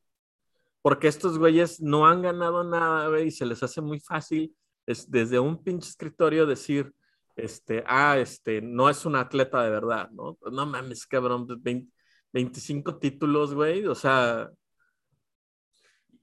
Porque 0.81 1.07
estos 1.07 1.39
güeyes 1.39 1.79
no 1.81 2.05
han 2.05 2.21
ganado 2.21 2.65
nada, 2.65 3.07
güey, 3.07 3.27
y 3.27 3.31
se 3.31 3.45
les 3.45 3.63
hace 3.63 3.79
muy 3.79 4.01
fácil 4.01 4.53
es, 4.85 5.09
desde 5.09 5.39
un 5.39 5.63
pinche 5.63 5.87
escritorio 5.89 6.45
decir, 6.45 6.93
este, 7.37 7.83
ah, 7.87 8.17
este, 8.17 8.61
no 8.61 8.89
es 8.89 9.05
un 9.05 9.15
atleta 9.15 9.63
de 9.63 9.69
verdad, 9.69 10.09
¿no? 10.11 10.37
No 10.51 10.65
mames, 10.65 11.07
cabrón, 11.07 11.47
20 11.47 11.92
25 12.33 12.97
títulos, 12.97 13.53
güey, 13.53 13.85
o 13.87 13.95
sea, 13.95 14.49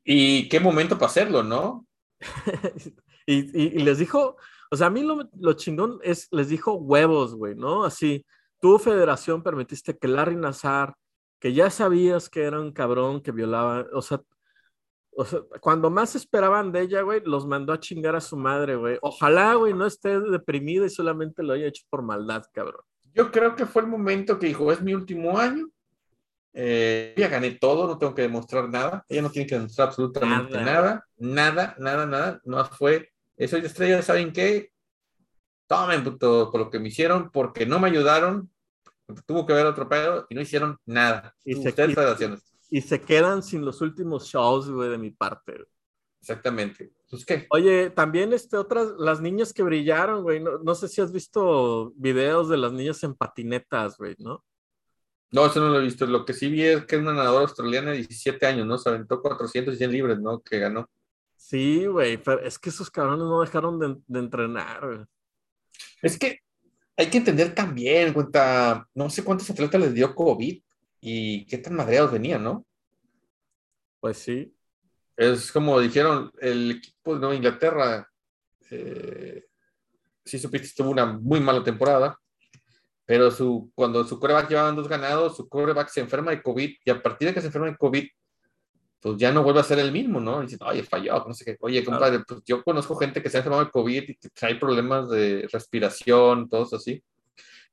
Y 0.04 0.48
qué 0.48 0.60
momento 0.60 0.96
para 0.96 1.06
hacerlo, 1.10 1.42
¿no? 1.42 1.86
y, 3.26 3.34
y- 3.62 3.66
y 3.76 3.82
les 3.82 3.98
dijo, 3.98 4.36
o 4.70 4.76
sea, 4.76 4.88
a 4.88 4.90
mí 4.90 5.02
lo, 5.02 5.28
lo 5.38 5.52
chingón 5.54 5.98
es, 6.02 6.28
les 6.32 6.48
dijo 6.48 6.74
huevos, 6.74 7.34
güey, 7.34 7.54
¿no? 7.54 7.84
Así, 7.84 8.24
tú, 8.60 8.78
federación, 8.78 9.42
permitiste 9.42 9.96
que 9.98 10.08
Larry 10.08 10.36
Nazar, 10.36 10.94
que 11.38 11.52
ya 11.52 11.70
sabías 11.70 12.28
que 12.28 12.42
era 12.42 12.60
un 12.60 12.72
cabrón 12.72 13.20
que 13.22 13.32
violaba, 13.32 13.86
o 13.92 14.02
sea, 14.02 14.20
o 15.12 15.24
sea, 15.24 15.40
cuando 15.60 15.90
más 15.90 16.14
esperaban 16.16 16.72
de 16.72 16.82
ella, 16.82 17.02
güey, 17.02 17.20
los 17.24 17.46
mandó 17.46 17.72
a 17.72 17.80
chingar 17.80 18.14
a 18.16 18.20
su 18.20 18.36
madre, 18.36 18.76
güey. 18.76 18.98
Ojalá, 19.02 19.54
güey, 19.54 19.74
no 19.74 19.84
esté 19.86 20.18
deprimida 20.20 20.86
y 20.86 20.90
solamente 20.90 21.42
lo 21.42 21.52
haya 21.52 21.66
hecho 21.66 21.84
por 21.90 22.02
maldad, 22.02 22.44
cabrón. 22.52 22.82
Yo 23.12 23.30
creo 23.30 23.54
que 23.56 23.66
fue 23.66 23.82
el 23.82 23.88
momento 23.88 24.38
que 24.38 24.46
dijo, 24.46 24.70
es 24.72 24.80
mi 24.80 24.94
último 24.94 25.36
año. 25.36 25.66
Eh, 26.52 27.14
ya 27.16 27.28
gané 27.28 27.52
todo, 27.52 27.86
no 27.86 27.96
tengo 27.98 28.14
que 28.14 28.22
demostrar 28.22 28.68
nada. 28.68 29.04
Ella 29.08 29.22
no 29.22 29.30
tiene 29.30 29.46
que 29.48 29.54
demostrar 29.54 29.88
absolutamente 29.88 30.52
Nada. 30.60 31.06
nada, 31.18 31.76
nada, 31.78 32.06
nada. 32.06 32.40
No 32.44 32.64
fue, 32.64 33.10
eh, 33.36 33.46
soy 33.48 33.60
estrella, 33.64 34.02
¿saben 34.02 34.32
qué? 34.32 34.72
Tomen 35.68 36.02
puto, 36.02 36.50
por 36.50 36.60
lo 36.62 36.70
que 36.70 36.80
me 36.80 36.88
hicieron, 36.88 37.30
porque 37.30 37.64
no 37.64 37.78
me 37.78 37.88
ayudaron, 37.88 38.50
tuvo 39.26 39.46
que 39.46 39.52
haber 39.52 39.66
otro 39.66 39.88
pedo 39.88 40.26
y 40.28 40.34
no 40.34 40.40
hicieron 40.40 40.76
nada. 40.86 41.34
Y 41.44 41.54
se- 41.62 41.68
y-. 41.90 41.94
Y 42.72 42.80
se 42.80 43.00
quedan 43.00 43.42
sin 43.42 43.64
los 43.64 43.80
últimos 43.80 44.26
shows, 44.26 44.70
güey, 44.70 44.90
de 44.90 44.98
mi 44.98 45.10
parte. 45.10 45.52
güey. 45.52 45.66
Exactamente. 46.20 46.92
Pues, 47.08 47.24
¿qué? 47.24 47.46
Oye, 47.50 47.90
también 47.90 48.32
este, 48.32 48.56
otras, 48.56 48.88
las 48.98 49.20
niñas 49.20 49.52
que 49.52 49.62
brillaron, 49.62 50.22
güey. 50.22 50.38
No, 50.40 50.58
no 50.58 50.74
sé 50.74 50.86
si 50.88 51.00
has 51.00 51.12
visto 51.12 51.92
videos 51.96 52.48
de 52.48 52.56
las 52.58 52.72
niñas 52.72 53.02
en 53.04 53.14
patinetas, 53.14 53.96
güey, 53.96 54.14
¿no? 54.18 54.44
No, 55.32 55.46
eso 55.46 55.60
no 55.60 55.68
lo 55.68 55.78
he 55.78 55.84
visto. 55.84 56.06
Lo 56.06 56.24
que 56.24 56.34
sí 56.34 56.48
vi 56.48 56.64
es 56.64 56.84
que 56.86 56.96
es 56.96 57.02
una 57.02 57.12
nadadora 57.12 57.42
australiana 57.42 57.90
de 57.92 57.98
17 57.98 58.46
años, 58.46 58.66
¿no? 58.66 58.78
Se 58.78 58.88
aventó 58.88 59.22
400 59.22 59.74
y 59.74 59.76
100 59.78 59.92
libres, 59.92 60.18
¿no? 60.18 60.40
Que 60.40 60.58
ganó. 60.58 60.88
Sí, 61.36 61.86
güey, 61.86 62.16
pero 62.16 62.40
es 62.40 62.58
que 62.58 62.70
esos 62.70 62.90
cabrones 62.90 63.26
no 63.26 63.40
dejaron 63.40 63.78
de, 63.78 63.96
de 64.06 64.18
entrenar, 64.18 64.86
güey. 64.86 65.00
Es 66.02 66.18
que 66.18 66.40
hay 66.96 67.08
que 67.08 67.18
entender 67.18 67.54
también, 67.54 68.12
cuenta, 68.12 68.86
no 68.94 69.08
sé 69.08 69.24
cuántos 69.24 69.48
atletas 69.48 69.80
les 69.80 69.94
dio 69.94 70.14
COVID 70.14 70.62
y 71.00 71.46
qué 71.46 71.58
tan 71.58 71.74
madreados 71.74 72.12
venían, 72.12 72.44
¿no? 72.44 72.66
Pues 74.00 74.18
sí. 74.18 74.54
Es 75.16 75.50
como 75.50 75.80
dijeron, 75.80 76.30
el 76.40 76.72
equipo 76.72 77.14
de 77.14 77.20
Nueva 77.20 77.34
Inglaterra, 77.34 78.10
eh, 78.70 79.46
sí 80.24 80.38
supiste, 80.38 80.70
tuvo 80.76 80.90
una 80.90 81.06
muy 81.06 81.40
mala 81.40 81.64
temporada, 81.64 82.18
pero 83.10 83.28
su, 83.32 83.72
cuando 83.74 84.04
su 84.04 84.20
coreback 84.20 84.50
llevaban 84.50 84.76
dos 84.76 84.86
ganados, 84.86 85.36
su 85.36 85.48
coreback 85.48 85.88
se 85.88 85.98
enferma 85.98 86.30
de 86.30 86.40
COVID 86.40 86.76
y 86.84 86.90
a 86.90 87.02
partir 87.02 87.26
de 87.26 87.34
que 87.34 87.40
se 87.40 87.48
enferma 87.48 87.66
de 87.66 87.76
COVID, 87.76 88.06
pues 89.00 89.16
ya 89.16 89.32
no 89.32 89.42
vuelve 89.42 89.58
a 89.58 89.64
ser 89.64 89.80
el 89.80 89.90
mismo, 89.90 90.20
¿no? 90.20 90.40
Y 90.40 90.46
dicen, 90.46 90.60
oye, 90.64 90.84
falló, 90.84 91.24
no 91.26 91.34
sé 91.34 91.44
qué. 91.44 91.56
Oye, 91.58 91.84
compadre, 91.84 92.20
pues 92.20 92.40
yo 92.46 92.62
conozco 92.62 92.94
gente 92.94 93.20
que 93.20 93.28
se 93.28 93.36
ha 93.36 93.40
enfermado 93.40 93.64
de 93.64 93.72
COVID 93.72 94.10
y 94.10 94.14
que 94.14 94.46
hay 94.46 94.60
problemas 94.60 95.10
de 95.10 95.48
respiración, 95.52 96.48
todos 96.48 96.72
así. 96.72 97.02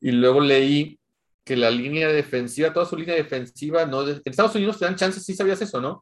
Y 0.02 0.10
luego 0.10 0.42
leí 0.42 1.00
que 1.44 1.56
la 1.56 1.70
línea 1.70 2.08
defensiva, 2.08 2.74
toda 2.74 2.88
su 2.88 2.98
línea 2.98 3.14
defensiva, 3.14 3.86
no, 3.86 4.10
en 4.10 4.20
Estados 4.26 4.56
Unidos 4.56 4.80
te 4.80 4.86
dan 4.86 4.96
chances, 4.96 5.24
sí 5.24 5.36
sabías 5.36 5.62
eso, 5.62 5.80
¿no? 5.80 6.02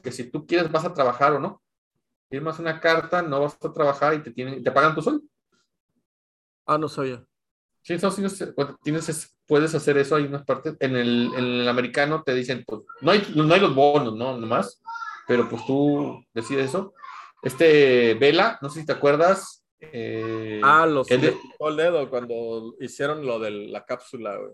Que 0.00 0.12
si 0.12 0.30
tú 0.30 0.46
quieres 0.46 0.70
vas 0.70 0.84
a 0.84 0.94
trabajar 0.94 1.32
o 1.32 1.40
no. 1.40 1.60
Firmas 2.28 2.60
una 2.60 2.78
carta, 2.78 3.20
no 3.20 3.40
vas 3.40 3.58
a 3.60 3.72
trabajar 3.72 4.14
y 4.14 4.22
te, 4.22 4.30
tienen, 4.30 4.62
te 4.62 4.70
pagan 4.70 4.94
tu 4.94 5.02
sueldo. 5.02 5.24
Ah, 6.66 6.78
no 6.78 6.88
sabía. 6.88 7.26
Sí, 7.82 7.92
en 7.92 7.96
Estados 7.96 8.18
Unidos 8.18 8.40
eh, 8.42 8.52
cuando 8.54 8.76
tienes, 8.82 9.08
es- 9.08 9.36
puedes 9.46 9.74
hacer 9.74 9.96
eso, 9.98 10.16
hay 10.16 10.24
unas 10.24 10.44
partes. 10.44 10.76
En 10.80 10.96
el, 10.96 11.30
en 11.36 11.44
el 11.44 11.68
americano 11.68 12.22
te 12.24 12.34
dicen, 12.34 12.62
pues, 12.66 12.82
no 13.00 13.10
hay, 13.10 13.22
no 13.34 13.52
hay 13.52 13.60
los 13.60 13.74
bonos, 13.74 14.14
¿no? 14.14 14.36
Nomás, 14.36 14.80
pero 15.26 15.48
pues 15.48 15.64
tú 15.66 16.22
decides 16.34 16.66
eso. 16.70 16.92
Este 17.42 18.14
Vela, 18.14 18.58
no 18.62 18.68
sé 18.68 18.80
si 18.80 18.86
te 18.86 18.92
acuerdas. 18.92 19.64
eh, 19.80 20.60
Ah, 20.62 20.86
los 20.86 21.10
él, 21.10 21.34
el 21.58 21.76
dedo 21.76 22.10
cuando 22.10 22.74
hicieron 22.80 23.24
lo 23.24 23.38
de 23.38 23.50
la 23.50 23.84
cápsula, 23.86 24.36
güey. 24.36 24.52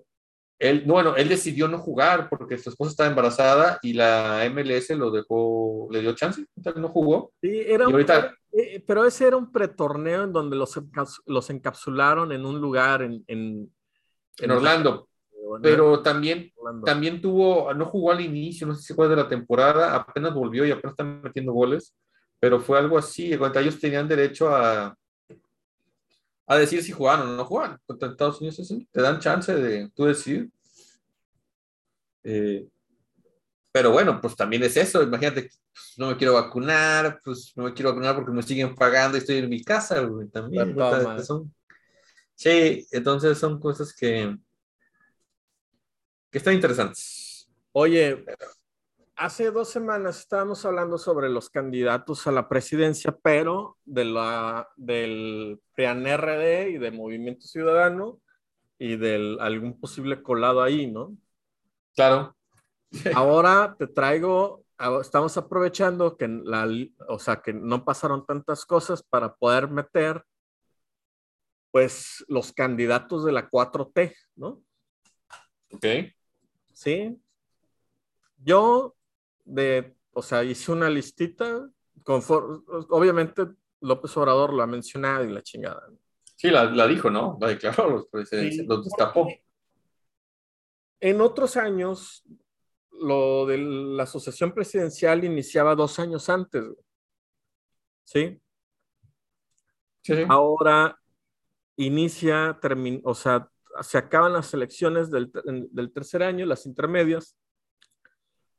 él, 0.61 0.85
bueno, 0.87 1.17
él 1.17 1.29
decidió 1.29 1.67
no 1.69 1.79
jugar 1.79 2.29
porque 2.31 2.57
su 2.59 2.71
esposa 2.71 2.93
estaba 2.93 3.09
embarazada 3.11 3.79
y 3.83 3.93
la 3.93 4.45
MLS 4.51 4.91
lo 4.97 5.11
dejó, 5.11 5.89
le 5.91 6.01
dio 6.01 6.15
chance, 6.15 6.47
entonces 6.57 6.81
no 6.81 6.89
jugó. 6.91 7.33
Sí, 7.43 7.49
era 7.67 7.85
Y 7.85 7.87
un, 7.89 7.93
ahorita- 7.95 8.35
eh, 8.57 8.85
pero 8.87 9.05
ese 9.05 9.27
era 9.27 9.37
un 9.37 9.53
pretorneo 9.53 10.25
en 10.25 10.33
donde 10.33 10.57
los, 10.57 10.81
los 11.27 11.51
encapsularon 11.51 12.33
en 12.33 12.45
un 12.47 12.61
lugar 12.61 13.03
en, 13.03 13.25
en, 13.27 13.71
En 14.39 14.51
Orlando, 14.51 15.09
en 15.33 15.63
pero 15.63 16.03
también 16.03 16.53
Orlando. 16.57 16.85
también 16.85 17.21
tuvo, 17.21 17.73
no 17.75 17.87
jugó 17.87 18.13
al 18.13 18.21
inicio, 18.21 18.67
no 18.67 18.75
sé 18.75 18.83
si 18.83 18.95
fue 18.95 19.09
de 19.09 19.17
la 19.17 19.29
temporada, 19.29 19.95
apenas 19.95 20.35
volvió 20.35 20.65
y 20.65 20.71
apenas 20.71 20.93
están 20.93 21.21
metiendo 21.23 21.53
goles, 21.53 21.95
pero 22.41 22.61
fue 22.61 22.79
algo 22.79 22.99
así, 22.99 23.33
ellos 23.33 23.81
tenían 23.81 24.09
derecho 24.09 24.49
a, 24.49 24.97
a 26.47 26.57
decir 26.57 26.83
si 26.83 26.93
jugaban 26.93 27.29
o 27.29 27.37
no. 27.37 27.47
Contra 27.87 28.09
Estados 28.09 28.41
Unidos 28.41 28.63
te 28.91 29.03
dan 29.03 29.19
chance 29.21 29.55
de 29.55 29.91
tú 29.95 30.05
decir. 30.05 30.51
Eh, 32.23 32.67
Pero 33.77 33.91
bueno, 33.91 34.19
pues 34.23 34.35
también 34.35 34.63
es 34.63 34.75
eso. 34.79 35.03
Imagínate, 35.03 35.51
pues, 35.71 35.95
no 35.99 36.09
me 36.09 36.17
quiero 36.17 36.33
vacunar, 36.33 37.21
pues 37.23 37.53
no 37.57 37.65
me 37.65 37.75
quiero 37.75 37.91
vacunar 37.91 38.15
porque 38.15 38.33
me 38.33 38.43
siguen 38.43 38.75
pagando 38.75 39.19
y 39.19 39.21
estoy 39.21 39.37
en 39.37 39.51
mi 39.51 39.63
casa, 39.63 40.01
güey, 40.01 40.29
también. 40.29 40.75
Son, 41.23 41.55
sí, 42.35 42.87
entonces 42.91 43.37
son 43.37 43.61
cosas 43.61 43.95
que, 43.95 44.35
que 46.31 46.39
están 46.39 46.55
interesantes. 46.55 47.51
Oye, 47.73 48.25
hace 49.15 49.51
dos 49.51 49.69
semanas 49.69 50.21
estábamos 50.21 50.65
hablando 50.65 50.97
sobre 50.97 51.29
los 51.29 51.51
candidatos 51.51 52.27
a 52.27 52.33
la 52.33 52.49
presidencia, 52.49 53.15
pero 53.23 53.77
de 53.85 54.07
la, 54.07 54.71
del 54.77 55.61
PRIAN-RD 55.75 56.71
y 56.71 56.79
de 56.79 56.91
Movimiento 56.93 57.47
Ciudadano 57.47 58.23
y 58.79 58.97
de 58.97 59.37
algún 59.39 59.79
posible 59.79 60.23
colado 60.23 60.63
ahí, 60.63 60.91
¿no? 60.91 61.15
Claro. 61.95 62.36
Ahora 63.15 63.77
te 63.79 63.87
traigo, 63.87 64.65
estamos 65.01 65.37
aprovechando 65.37 66.17
que 66.17 66.29
la, 66.29 66.69
o 67.09 67.19
sea, 67.19 67.43
que 67.43 67.53
no 67.53 67.85
pasaron 67.85 68.25
tantas 68.27 68.65
cosas 68.65 69.03
para 69.03 69.35
poder 69.35 69.69
meter, 69.69 70.25
pues, 71.71 72.25
los 72.29 72.53
candidatos 72.53 73.25
de 73.25 73.33
la 73.33 73.49
4T, 73.51 74.15
¿no? 74.37 74.63
Ok. 75.73 75.87
Sí. 76.73 77.21
Yo, 78.39 78.95
de, 79.45 79.97
o 80.13 80.23
sea, 80.23 80.45
hice 80.45 80.73
una 80.73 80.89
listita, 80.89 81.69
obviamente 82.05 83.47
López 83.81 84.17
Obrador 84.17 84.53
lo 84.53 84.63
ha 84.63 84.67
mencionado 84.67 85.25
y 85.25 85.33
la 85.33 85.43
chingada. 85.43 85.89
Sí, 86.37 86.51
la, 86.51 86.87
dijo, 86.87 87.11
¿no? 87.11 87.39
La 87.41 87.49
declaró, 87.49 87.89
los, 87.91 88.09
los 88.13 88.85
destapó. 88.85 89.29
En 91.01 91.21
otros 91.21 91.57
años, 91.57 92.25
lo 93.01 93.47
de 93.47 93.59
la 93.59 94.05
asociación 94.05 94.53
presidencial 94.53 95.25
iniciaba 95.25 95.75
dos 95.75 95.99
años 95.99 96.29
antes. 96.29 96.65
¿Sí? 98.05 98.41
Sí. 100.03 100.15
Ahora 100.29 100.99
inicia, 101.77 102.59
o 103.03 103.15
sea, 103.15 103.51
se 103.83 103.99
acaban 103.99 104.33
las 104.33 104.55
elecciones 104.55 105.11
del, 105.11 105.31
tercer 105.93 106.23
año, 106.23 106.47
las 106.47 106.67
intermedias, 106.67 107.37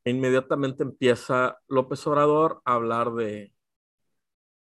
e 0.04 0.12
inmediatamente 0.12 0.84
empieza 0.84 1.58
López 1.68 2.06
Obrador 2.08 2.62
a 2.66 2.76
hablar 2.76 3.14
de, 3.14 3.54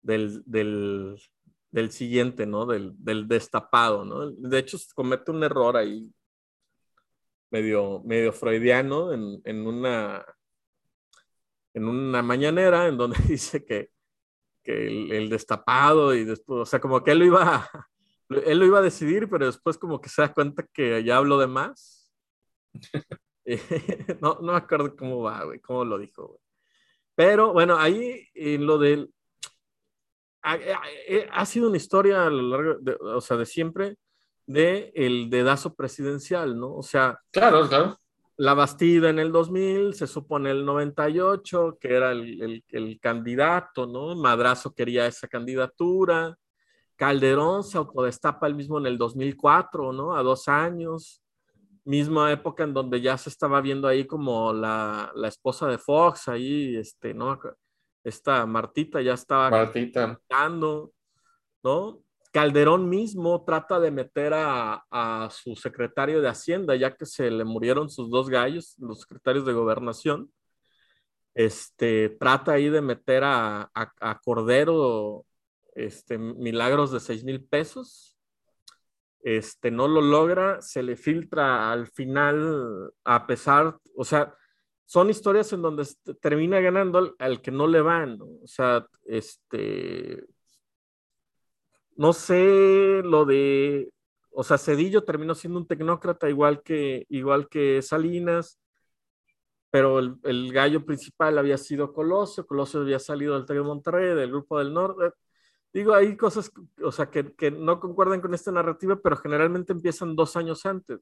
del, 0.01 0.43
del, 0.45 1.91
siguiente, 1.91 2.45
¿no? 2.45 2.65
Del, 2.65 2.93
del, 2.97 3.27
destapado, 3.27 4.03
¿no? 4.03 4.31
De 4.31 4.59
hecho, 4.59 4.77
comete 4.95 5.31
un 5.31 5.43
error 5.43 5.77
ahí 5.77 6.11
medio, 7.51 8.01
medio 8.03 8.33
freudiano 8.33 9.13
en, 9.13 9.41
en, 9.43 9.67
una, 9.67 10.25
en 11.73 11.85
una 11.85 12.23
mañanera 12.23 12.87
en 12.87 12.97
donde 12.97 13.17
dice 13.27 13.63
que, 13.63 13.91
que 14.63 14.87
el, 14.87 15.29
destapado 15.29 16.15
y 16.15 16.23
después, 16.23 16.61
o 16.61 16.65
sea, 16.65 16.79
como 16.79 17.03
que 17.03 17.11
él 17.11 17.19
lo 17.19 17.25
iba, 17.25 17.69
él 18.29 18.57
lo 18.57 18.65
iba 18.65 18.79
a 18.79 18.83
decidir, 18.83 19.29
pero 19.29 19.45
después 19.45 19.77
como 19.77 20.01
que 20.01 20.09
se 20.09 20.21
da 20.21 20.33
cuenta 20.33 20.65
que 20.73 21.03
ya 21.03 21.17
habló 21.17 21.37
de 21.37 21.47
más. 21.47 22.11
no, 24.21 24.39
no 24.41 24.53
me 24.53 24.57
acuerdo 24.57 24.95
cómo 24.95 25.21
va, 25.21 25.43
güey, 25.43 25.59
cómo 25.59 25.85
lo 25.85 25.97
dijo, 25.97 26.27
güey. 26.27 26.39
Pero 27.13 27.53
bueno, 27.53 27.77
ahí 27.77 28.27
en 28.33 28.65
lo 28.65 28.77
del... 28.77 29.13
Ha, 30.43 30.57
ha, 31.33 31.45
sido 31.45 31.67
una 31.67 31.77
historia 31.77 32.25
a 32.25 32.29
lo 32.29 32.41
largo, 32.41 32.79
de, 32.79 32.97
o 32.99 33.21
sea, 33.21 33.37
de 33.37 33.45
siempre, 33.45 33.97
de 34.45 34.91
el 34.95 35.29
dedazo 35.29 35.75
presidencial, 35.75 36.59
¿no? 36.59 36.75
O 36.75 36.83
sea, 36.83 37.19
claro, 37.31 37.67
claro. 37.67 37.97
La 38.37 38.53
Bastida 38.55 39.09
en 39.09 39.19
el 39.19 39.31
2000, 39.31 39.93
se 39.93 40.07
supone 40.07 40.49
el 40.49 40.65
98, 40.65 41.77
que 41.79 41.93
era 41.93 42.11
el, 42.11 42.63
el, 42.67 42.99
candidato, 42.99 43.85
¿no? 43.85 44.15
Madrazo 44.15 44.73
quería 44.73 45.05
esa 45.05 45.27
candidatura. 45.27 46.35
Calderón 46.95 47.63
se 47.63 47.77
autodestapa 47.77 48.47
el 48.47 48.55
mismo 48.55 48.79
en 48.79 48.87
el 48.87 48.97
2004, 48.97 49.93
¿no? 49.93 50.15
A 50.15 50.23
dos 50.23 50.47
años. 50.47 51.21
Misma 51.83 52.31
época 52.31 52.63
en 52.63 52.73
donde 52.73 53.01
ya 53.01 53.17
se 53.17 53.29
estaba 53.29 53.61
viendo 53.61 53.87
ahí 53.87 54.05
como 54.05 54.53
la, 54.53 55.11
la 55.13 55.27
esposa 55.27 55.67
de 55.67 55.77
Fox, 55.77 56.27
ahí, 56.27 56.75
este, 56.77 57.13
¿no? 57.13 57.39
Esta 58.03 58.45
Martita 58.45 59.01
ya 59.01 59.13
estaba 59.13 59.49
Martita. 59.51 60.19
¿no? 61.63 62.03
Calderón 62.31 62.89
mismo 62.89 63.43
trata 63.43 63.79
de 63.79 63.91
meter 63.91 64.33
a, 64.33 65.29
su 65.31 65.55
secretario 65.55 66.21
de 66.21 66.29
Hacienda, 66.29 66.75
ya 66.75 66.95
que 66.95 67.05
se 67.05 67.29
le 67.29 67.43
murieron 67.43 67.89
sus 67.89 68.09
dos 68.09 68.29
gallos, 68.29 68.75
los 68.79 69.01
secretarios 69.01 69.45
de 69.45 69.53
gobernación. 69.53 70.31
Este, 71.33 72.09
trata 72.09 72.53
ahí 72.53 72.69
de 72.69 72.81
meter 72.81 73.23
a, 73.25 73.69
Cordero 74.23 75.25
este, 75.75 76.17
milagros 76.17 76.91
de 76.91 76.99
seis 76.99 77.23
mil 77.23 77.43
pesos. 77.43 78.17
Este, 79.23 79.69
no 79.69 79.87
lo 79.87 80.01
logra, 80.01 80.61
se 80.61 80.81
le 80.81 80.95
filtra 80.95 81.71
al 81.71 81.87
final, 81.87 82.91
a 83.03 83.27
pesar, 83.27 83.77
o 83.95 84.03
sea, 84.03 84.33
son 84.85 85.09
historias 85.09 85.53
en 85.53 85.61
donde 85.61 85.87
termina 86.19 86.59
ganando 86.59 87.15
al, 87.17 87.41
que 87.41 87.51
no 87.51 87.67
le 87.67 87.81
van, 87.81 88.19
o 88.21 88.47
sea, 88.47 88.85
este, 89.05 90.25
no 91.95 92.13
sé 92.13 93.01
lo 93.03 93.25
de, 93.25 93.91
o 94.31 94.43
sea, 94.43 94.57
Cedillo 94.57 95.03
terminó 95.03 95.35
siendo 95.35 95.59
un 95.59 95.67
tecnócrata 95.67 96.29
igual 96.29 96.63
que, 96.63 97.05
igual 97.09 97.47
que 97.49 97.81
Salinas, 97.81 98.59
pero 99.71 99.99
el, 99.99 100.51
gallo 100.51 100.85
principal 100.85 101.37
había 101.37 101.57
sido 101.57 101.93
Colosio, 101.93 102.45
Colosio 102.45 102.81
había 102.81 102.99
salido 102.99 103.39
del 103.39 103.45
de 103.45 103.61
Monterrey, 103.61 104.15
del 104.15 104.29
Grupo 104.29 104.59
del 104.59 104.73
Norte. 104.73 105.15
Digo, 105.73 105.93
hay 105.93 106.17
cosas, 106.17 106.51
o 106.83 106.91
sea, 106.91 107.09
que, 107.09 107.33
que 107.33 107.51
no 107.51 107.79
concuerdan 107.79 108.19
con 108.19 108.33
esta 108.33 108.51
narrativa, 108.51 108.99
pero 109.01 109.15
generalmente 109.15 109.71
empiezan 109.71 110.15
dos 110.15 110.35
años 110.35 110.65
antes. 110.65 110.99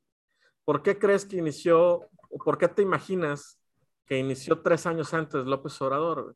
¿Por 0.64 0.84
qué 0.84 1.00
crees 1.00 1.26
que 1.26 1.38
inició, 1.38 2.02
o 2.30 2.38
por 2.46 2.60
qué 2.60 2.68
te 2.68 2.84
imaginas 2.84 3.60
que 4.06 4.20
inició 4.20 4.62
tres 4.62 4.86
años 4.86 5.14
antes 5.16 5.46
López 5.46 5.82
Obrador? 5.82 6.36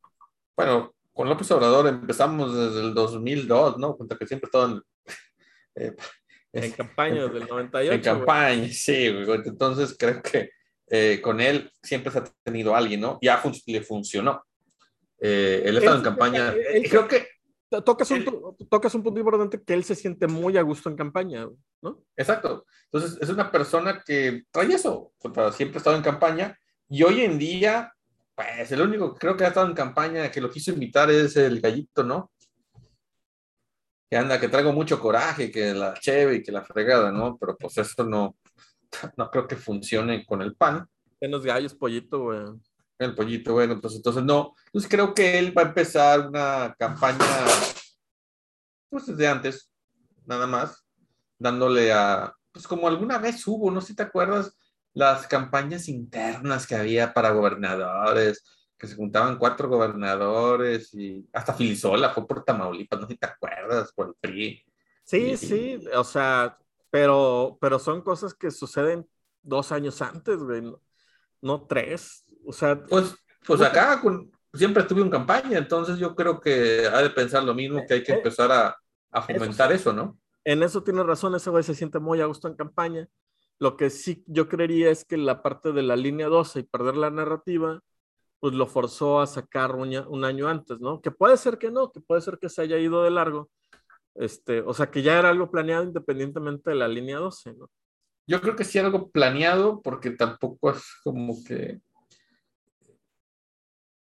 Bueno, 0.56 0.92
con 1.14 1.30
López 1.30 1.50
Obrador 1.52 1.88
empezamos 1.88 2.56
desde 2.56 2.88
el 2.88 2.94
2002, 2.94 3.78
¿no? 3.78 3.96
Cuenta 3.96 4.18
que 4.18 4.28
siempre 4.28 4.48
estaban... 4.48 4.82
Eh, 5.76 5.96
en 6.66 6.72
campaña 6.72 7.26
del 7.28 7.48
98. 7.48 7.94
En 7.94 8.02
campaña, 8.02 8.68
sí, 8.68 9.10
güey. 9.10 9.42
Entonces 9.44 9.96
creo 9.98 10.22
que 10.22 10.52
eh, 10.88 11.20
con 11.20 11.42
él 11.42 11.72
siempre 11.82 12.12
se 12.12 12.20
ha 12.20 12.24
tenido 12.44 12.76
alguien, 12.76 13.02
¿no? 13.02 13.18
Ya 13.24 13.42
le 13.66 13.82
funcionó. 13.82 14.46
Eh, 15.20 15.64
él 15.66 15.78
estaba 15.78 15.98
en 15.98 16.04
campaña. 16.04 16.54
creo 16.88 17.08
que 17.08 17.28
tocas 17.82 18.12
un, 18.12 18.56
tocas 18.70 18.94
un 18.94 19.02
punto 19.02 19.20
importante 19.20 19.62
que 19.64 19.74
él 19.74 19.84
se 19.84 19.96
siente 19.96 20.28
muy 20.28 20.58
a 20.58 20.62
gusto 20.62 20.90
en 20.90 20.96
campaña, 20.96 21.48
¿no? 21.82 22.04
Exacto. 22.16 22.66
Entonces, 22.92 23.18
es 23.20 23.30
una 23.30 23.52
persona 23.52 24.04
que 24.06 24.44
trae 24.52 24.72
eso, 24.74 25.12
siempre 25.54 25.78
ha 25.78 25.80
estado 25.80 25.96
en 25.96 26.04
campaña 26.04 26.56
y 26.88 27.02
hoy 27.02 27.22
en 27.22 27.40
día 27.40 27.93
pues 28.36 28.72
el 28.72 28.82
único 28.82 29.14
que 29.14 29.20
creo 29.20 29.38
que 29.38 29.46
ha 29.46 29.50
estado 29.50 29.68
en 29.68 29.74
campaña 29.74 30.32
que 30.32 30.42
lo 30.42 30.50
quiso 30.50 30.72
invitar 30.72 31.10
es 31.12 31.36
el 31.38 31.62
gallito, 31.62 32.04
¿no? 32.04 32.32
Que 34.10 34.18
anda, 34.18 34.40
que 34.40 34.50
traigo 34.50 34.74
mucho 34.74 35.00
coraje, 35.00 35.52
que 35.52 35.74
la 35.74 35.94
cheve 35.96 36.36
y 36.36 36.44
que 36.44 36.52
la 36.52 36.64
fregada, 36.64 37.12
¿no? 37.12 37.38
Pero 37.38 37.58
pues 37.58 37.78
eso 37.78 38.04
no, 38.04 38.36
no 39.18 39.30
creo 39.30 39.48
que 39.48 39.56
funcione 39.56 40.26
con 40.26 40.42
el 40.42 40.56
pan. 40.56 40.88
En 41.20 41.32
los 41.32 41.46
gallos, 41.46 41.76
pollito, 41.76 42.20
güey. 42.24 42.40
El 43.00 43.16
pollito, 43.16 43.54
bueno, 43.54 43.80
pues 43.80 43.96
entonces 43.96 44.24
no. 44.24 44.56
Entonces 44.68 44.90
creo 44.90 45.14
que 45.14 45.40
él 45.40 45.58
va 45.58 45.64
a 45.64 45.68
empezar 45.68 46.28
una 46.28 46.76
campaña, 46.78 47.26
pues 48.90 49.08
desde 49.08 49.28
antes, 49.28 49.72
nada 50.26 50.48
más, 50.48 50.86
dándole 51.38 51.92
a, 51.92 52.34
pues 52.52 52.68
como 52.68 52.88
alguna 52.88 53.18
vez 53.18 53.46
hubo, 53.48 53.72
no 53.72 53.82
sé 53.82 53.88
si 53.88 53.96
te 53.96 54.04
acuerdas, 54.04 54.56
las 54.94 55.28
campañas 55.28 55.90
internas 55.90 56.68
que 56.68 56.76
había 56.76 57.14
para 57.14 57.32
gobernadores, 57.32 58.44
que 58.78 58.88
se 58.88 58.96
juntaban 58.96 59.38
cuatro 59.38 59.70
gobernadores 59.70 60.94
y 60.94 61.28
hasta 61.34 61.54
Filisola 61.54 62.10
fue 62.10 62.28
por 62.28 62.44
Tamaulipas, 62.44 63.00
no 63.00 63.08
sé 63.08 63.14
si 63.14 63.20
te 63.20 63.28
acuerdas, 63.28 63.92
por 63.94 64.08
el 64.08 64.16
PRI. 64.20 64.64
Sí, 65.04 65.38
sí, 65.38 65.80
o 65.96 66.04
sea, 66.04 66.58
pero, 66.90 67.58
pero 67.60 67.80
son 67.80 68.02
cosas 68.02 68.34
que 68.34 68.52
suceden 68.52 69.08
dos 69.42 69.72
años 69.72 70.02
antes, 70.02 70.38
güey, 70.38 70.64
no, 71.42 71.62
tres. 71.64 72.26
O 72.46 72.54
sea, 72.54 72.82
pues, 72.86 73.16
pues 73.46 73.62
acá 73.62 74.02
siempre 74.54 74.84
estuve 74.84 75.02
en 75.02 75.10
campaña, 75.10 75.58
entonces 75.58 75.98
yo 75.98 76.16
creo 76.16 76.40
que 76.40 76.88
ha 76.88 77.02
de 77.02 77.10
pensar 77.10 77.44
lo 77.44 77.54
mismo, 77.54 77.84
que 77.88 77.96
hay 77.96 78.04
que 78.04 78.14
eh, 78.14 78.16
empezar 78.16 78.52
a, 78.52 78.78
a 79.12 79.22
fomentar 79.22 79.72
eso, 79.72 79.92
¿no? 79.92 80.20
En 80.44 80.62
eso 80.62 80.84
tiene 80.84 81.04
razón, 81.04 81.36
ese 81.36 81.50
güey 81.50 81.64
se 81.64 81.74
siente 81.74 82.00
muy 82.00 82.22
a 82.22 82.26
gusto 82.26 82.48
en 82.48 82.56
campaña 82.56 83.08
lo 83.60 83.78
que 83.78 83.90
sí 83.90 84.24
yo 84.28 84.50
creería 84.50 84.90
es 84.90 85.06
que 85.06 85.18
la 85.18 85.42
parte 85.42 85.72
de 85.72 85.84
la 85.84 85.96
línea 85.96 86.28
12 86.28 86.60
y 86.60 86.64
perder 86.64 86.98
la 86.98 87.10
narrativa, 87.10 87.82
pues 88.40 88.54
lo 88.54 88.68
forzó 88.68 89.22
a 89.22 89.28
sacar 89.28 89.76
un, 89.76 90.26
año 90.26 90.48
antes, 90.50 90.80
¿no? 90.80 91.02
Que 91.02 91.12
puede 91.12 91.38
ser 91.38 91.58
que 91.58 91.72
no, 91.72 91.92
que 91.92 92.02
puede 92.02 92.22
ser 92.22 92.38
que 92.40 92.50
se 92.50 92.62
haya 92.62 92.78
ido 92.78 93.04
de 93.04 93.12
largo. 93.12 93.50
Este, 94.16 94.62
o 94.62 94.74
sea, 94.74 94.92
que 94.92 95.02
ya 95.02 95.18
era 95.18 95.30
algo 95.30 95.50
planeado 95.50 95.84
independientemente 95.84 96.70
de 96.72 96.76
la 96.76 96.88
línea 96.88 97.18
12, 97.18 97.54
¿no? 97.54 97.70
Yo 98.28 98.42
creo 98.42 98.56
que 98.56 98.64
sí 98.64 98.80
algo 98.80 99.12
planeado 99.12 99.82
porque 99.82 100.12
tampoco 100.12 100.72
es 100.72 100.84
como 101.04 101.36
que 101.44 101.82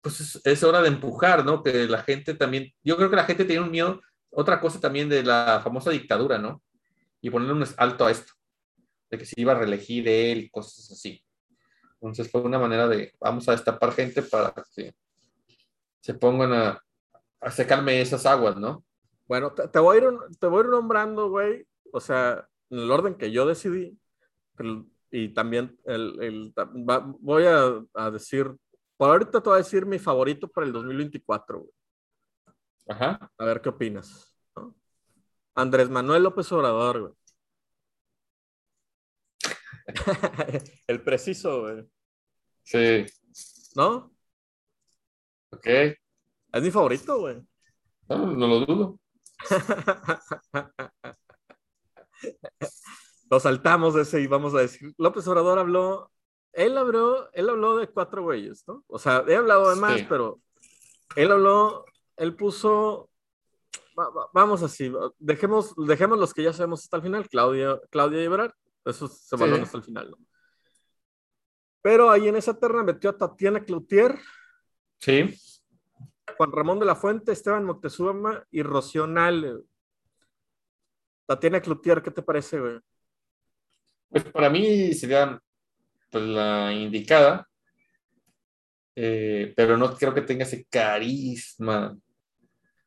pues 0.01 0.41
es, 0.43 0.63
hora 0.63 0.81
de 0.81 0.87
empujar, 0.87 1.45
¿no? 1.45 1.63
Que 1.63 1.87
la 1.87 2.01
gente 2.03 2.33
también, 2.33 2.73
yo 2.83 2.97
creo 2.97 3.09
que 3.09 3.15
la 3.15 3.25
gente 3.25 3.45
tiene 3.45 3.61
un 3.61 3.71
miedo, 3.71 4.01
otra 4.31 4.59
cosa 4.59 4.79
también 4.79 5.09
de 5.09 5.23
la 5.23 5.61
famosa 5.63 5.91
dictadura, 5.91 6.39
¿no? 6.39 6.61
Y 7.21 7.29
ponerle 7.29 7.53
un 7.53 7.65
alto 7.77 8.05
a 8.05 8.11
esto, 8.11 8.33
de 9.12 9.17
que 9.17 9.26
se 9.26 9.39
iba 9.39 9.52
a 9.52 9.56
reelegir 9.56 10.08
él 10.08 10.39
y 10.39 10.50
cosas 10.50 10.89
así. 10.89 11.24
Entonces 11.95 12.32
fue 12.32 12.41
una 12.41 12.58
manera 12.58 12.88
de, 12.88 13.13
vamos 13.19 13.47
a 13.47 13.52
destapar 13.52 13.91
gente 13.91 14.24
para 14.24 14.54
que 14.74 14.95
se 16.00 16.13
pongan 16.15 16.54
a, 16.54 16.84
a 17.41 17.52
secarme 17.52 18.02
esas 18.02 18.26
aguas, 18.26 18.56
¿no? 18.56 18.84
Bueno, 19.28 19.54
te, 19.54 19.67
te, 19.67 19.80
voy, 19.80 19.97
a 19.97 20.02
ir, 20.02 20.10
te 20.39 20.47
voy 20.47 20.60
a 20.60 20.63
ir 20.63 20.69
nombrando, 20.69 21.30
güey, 21.30 21.67
o 21.91 22.00
sea, 22.00 22.47
en 22.69 22.80
el 22.80 22.91
orden 22.91 23.15
que 23.15 23.32
yo 23.32 23.45
decidí, 23.45 24.00
pero, 24.56 24.86
y 25.12 25.30
también 25.30 25.78
el, 25.86 26.21
el 26.21 26.54
va, 26.58 27.00
voy 27.19 27.45
a, 27.45 27.84
a, 27.93 28.12
decir, 28.12 28.52
por 28.97 29.10
ahorita 29.10 29.41
te 29.41 29.50
voy 29.50 29.56
a 29.56 29.63
decir 29.63 29.86
mi 29.86 30.00
favorito 30.00 30.47
para 30.47 30.65
el 30.65 30.74
2024, 30.74 31.60
güey. 31.60 31.71
Ajá. 32.88 33.32
A 33.38 33.45
ver 33.45 33.62
qué 33.62 33.69
opinas. 33.69 34.36
¿no? 34.56 34.76
Andrés 35.56 35.89
Manuel 35.89 36.24
López 36.24 36.52
Obrador, 36.52 37.00
güey. 37.02 37.13
el 40.88 41.04
preciso, 41.04 41.62
güey. 41.62 41.86
Sí. 42.63 43.06
¿No? 43.75 44.12
Ok. 45.51 45.67
Es 45.67 46.62
mi 46.62 46.71
favorito, 46.71 47.19
güey. 47.19 47.41
No, 48.10 48.27
no 48.27 48.47
lo 48.47 48.65
dudo. 48.65 48.99
Lo 53.32 53.39
saltamos 53.39 53.95
ese 53.95 54.19
y 54.19 54.27
vamos 54.27 54.54
a 54.54 54.60
decir, 54.60 54.93
López 54.97 55.25
Obrador 55.25 55.58
habló, 55.58 56.12
él 56.51 56.77
habló, 56.77 57.32
él 57.32 57.49
habló 57.49 57.77
de 57.77 57.88
cuatro 57.88 58.23
güeyes, 58.23 58.65
¿no? 58.67 58.84
O 58.88 58.99
sea, 58.99 59.23
he 59.25 59.36
hablado 59.38 59.69
de 59.69 59.77
más, 59.80 59.99
sí. 59.99 60.06
pero 60.10 60.41
él 61.15 61.32
habló, 61.32 61.86
él 62.17 62.36
puso, 62.36 63.10
vamos 64.34 64.63
así, 64.63 64.91
dejemos, 65.17 65.73
dejemos 65.77 66.19
los 66.19 66.34
que 66.34 66.43
ya 66.43 66.51
sabemos 66.51 66.84
hasta 66.84 66.97
el 66.97 67.04
final, 67.04 67.30
Claudia, 67.30 67.80
Claudia 67.89 68.21
Ebrard, 68.21 68.51
eso 68.85 69.07
se 69.07 69.35
valora 69.35 69.57
sí. 69.57 69.63
hasta 69.63 69.77
el 69.77 69.83
final, 69.83 70.11
¿no? 70.11 70.17
Pero 71.81 72.11
ahí 72.11 72.27
en 72.27 72.35
esa 72.35 72.57
terna 72.57 72.83
metió 72.83 73.09
a 73.09 73.17
Tatiana 73.17 73.63
Cloutier. 73.63 74.17
Sí. 74.99 75.35
Juan 76.37 76.51
Ramón 76.51 76.79
de 76.79 76.85
la 76.85 76.95
Fuente, 76.95 77.31
Esteban 77.31 77.65
Moctezuma 77.65 78.45
y 78.51 78.61
Rocío 78.61 79.07
Nale. 79.07 79.57
Tatiana 81.25 81.61
Cloutier, 81.61 82.01
¿qué 82.01 82.11
te 82.11 82.21
parece, 82.21 82.59
güey? 82.59 82.79
Pues 84.09 84.25
para 84.25 84.49
mí 84.49 84.93
sería 84.93 85.41
pues, 86.09 86.23
la 86.23 86.73
indicada, 86.73 87.47
eh, 88.95 89.53
pero 89.55 89.77
no 89.77 89.95
creo 89.95 90.13
que 90.13 90.21
tenga 90.21 90.43
ese 90.43 90.65
carisma. 90.65 91.97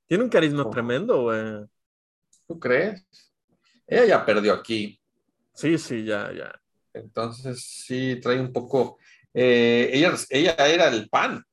Tiene 0.07 0.25
un 0.25 0.31
carisma 0.31 0.63
oh. 0.63 0.71
tremendo, 0.71 1.23
güey. 1.23 1.65
¿Tú 2.47 2.61
crees? 2.61 3.07
Ella 3.87 4.05
ya 4.05 4.27
perdió 4.27 4.53
aquí. 4.53 5.01
Sí, 5.55 5.79
sí, 5.79 6.05
ya, 6.05 6.33
ya. 6.33 6.53
Entonces 6.93 7.63
sí 7.65 8.19
trae 8.21 8.41
un 8.41 8.53
poco. 8.53 8.99
Eh, 9.33 9.91
ella, 9.93 10.15
ella 10.31 10.55
era 10.69 10.89
el 10.89 11.09
PAN. 11.09 11.45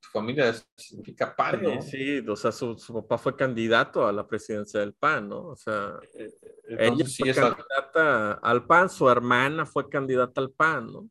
Su 0.00 0.10
familia 0.10 0.54
significa 0.76 1.34
PAN, 1.36 1.62
¿no? 1.62 1.82
Sí, 1.82 2.20
sí 2.20 2.24
o 2.28 2.36
sea, 2.36 2.52
su, 2.52 2.76
su, 2.76 2.92
papá 2.94 3.18
fue 3.18 3.36
candidato 3.36 4.06
a 4.06 4.12
la 4.12 4.26
presidencia 4.26 4.80
del 4.80 4.94
PAN, 4.94 5.28
¿no? 5.28 5.48
O 5.48 5.56
sea, 5.56 5.94
Eh, 6.14 6.30
ella 6.78 7.04
sí 7.06 7.24
fue 7.24 7.34
candidata 7.34 8.32
al 8.34 8.66
PAN, 8.66 8.88
su 8.90 9.08
hermana 9.08 9.66
fue 9.66 9.88
candidata 9.88 10.40
al 10.40 10.50
PAN, 10.50 10.86
¿no? 10.92 11.10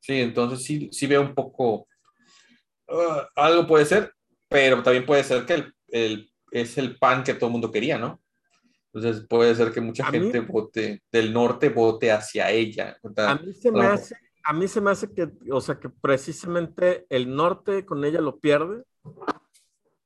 Sí, 0.00 0.20
entonces 0.20 0.62
sí, 0.64 0.88
sí 0.92 1.06
veo 1.06 1.22
un 1.22 1.34
poco. 1.34 1.88
ah, 2.88 3.28
algo 3.36 3.66
puede 3.66 3.84
ser, 3.84 4.12
pero 4.48 4.82
también 4.82 5.06
puede 5.06 5.24
ser 5.24 5.44
que 5.46 5.54
el, 5.54 5.74
el- 5.88 6.30
es 6.50 6.78
el 6.78 6.98
PAN 6.98 7.24
que 7.24 7.34
todo 7.34 7.46
el 7.46 7.52
mundo 7.52 7.70
quería, 7.72 7.98
¿no? 7.98 8.20
Entonces 8.94 9.26
puede 9.28 9.54
ser 9.56 9.72
que 9.72 9.80
mucha 9.80 10.06
A 10.06 10.12
mí- 10.12 10.18
gente 10.20 10.40
vote 10.40 11.02
del 11.10 11.32
norte 11.32 11.68
vote 11.68 12.12
hacia 12.12 12.50
ella. 12.50 12.96
A 13.16 13.34
mí 13.34 13.52
se 13.52 13.72
me 13.72 13.86
hace, 13.86 14.14
a 14.44 14.52
mí 14.52 14.68
se 14.68 14.80
me 14.80 14.90
hace 14.92 15.12
que, 15.12 15.28
o 15.50 15.60
sea, 15.60 15.80
que 15.80 15.88
precisamente 15.88 17.04
el 17.08 17.34
norte 17.34 17.84
con 17.84 18.04
ella 18.04 18.20
lo 18.20 18.38
pierde, 18.38 18.84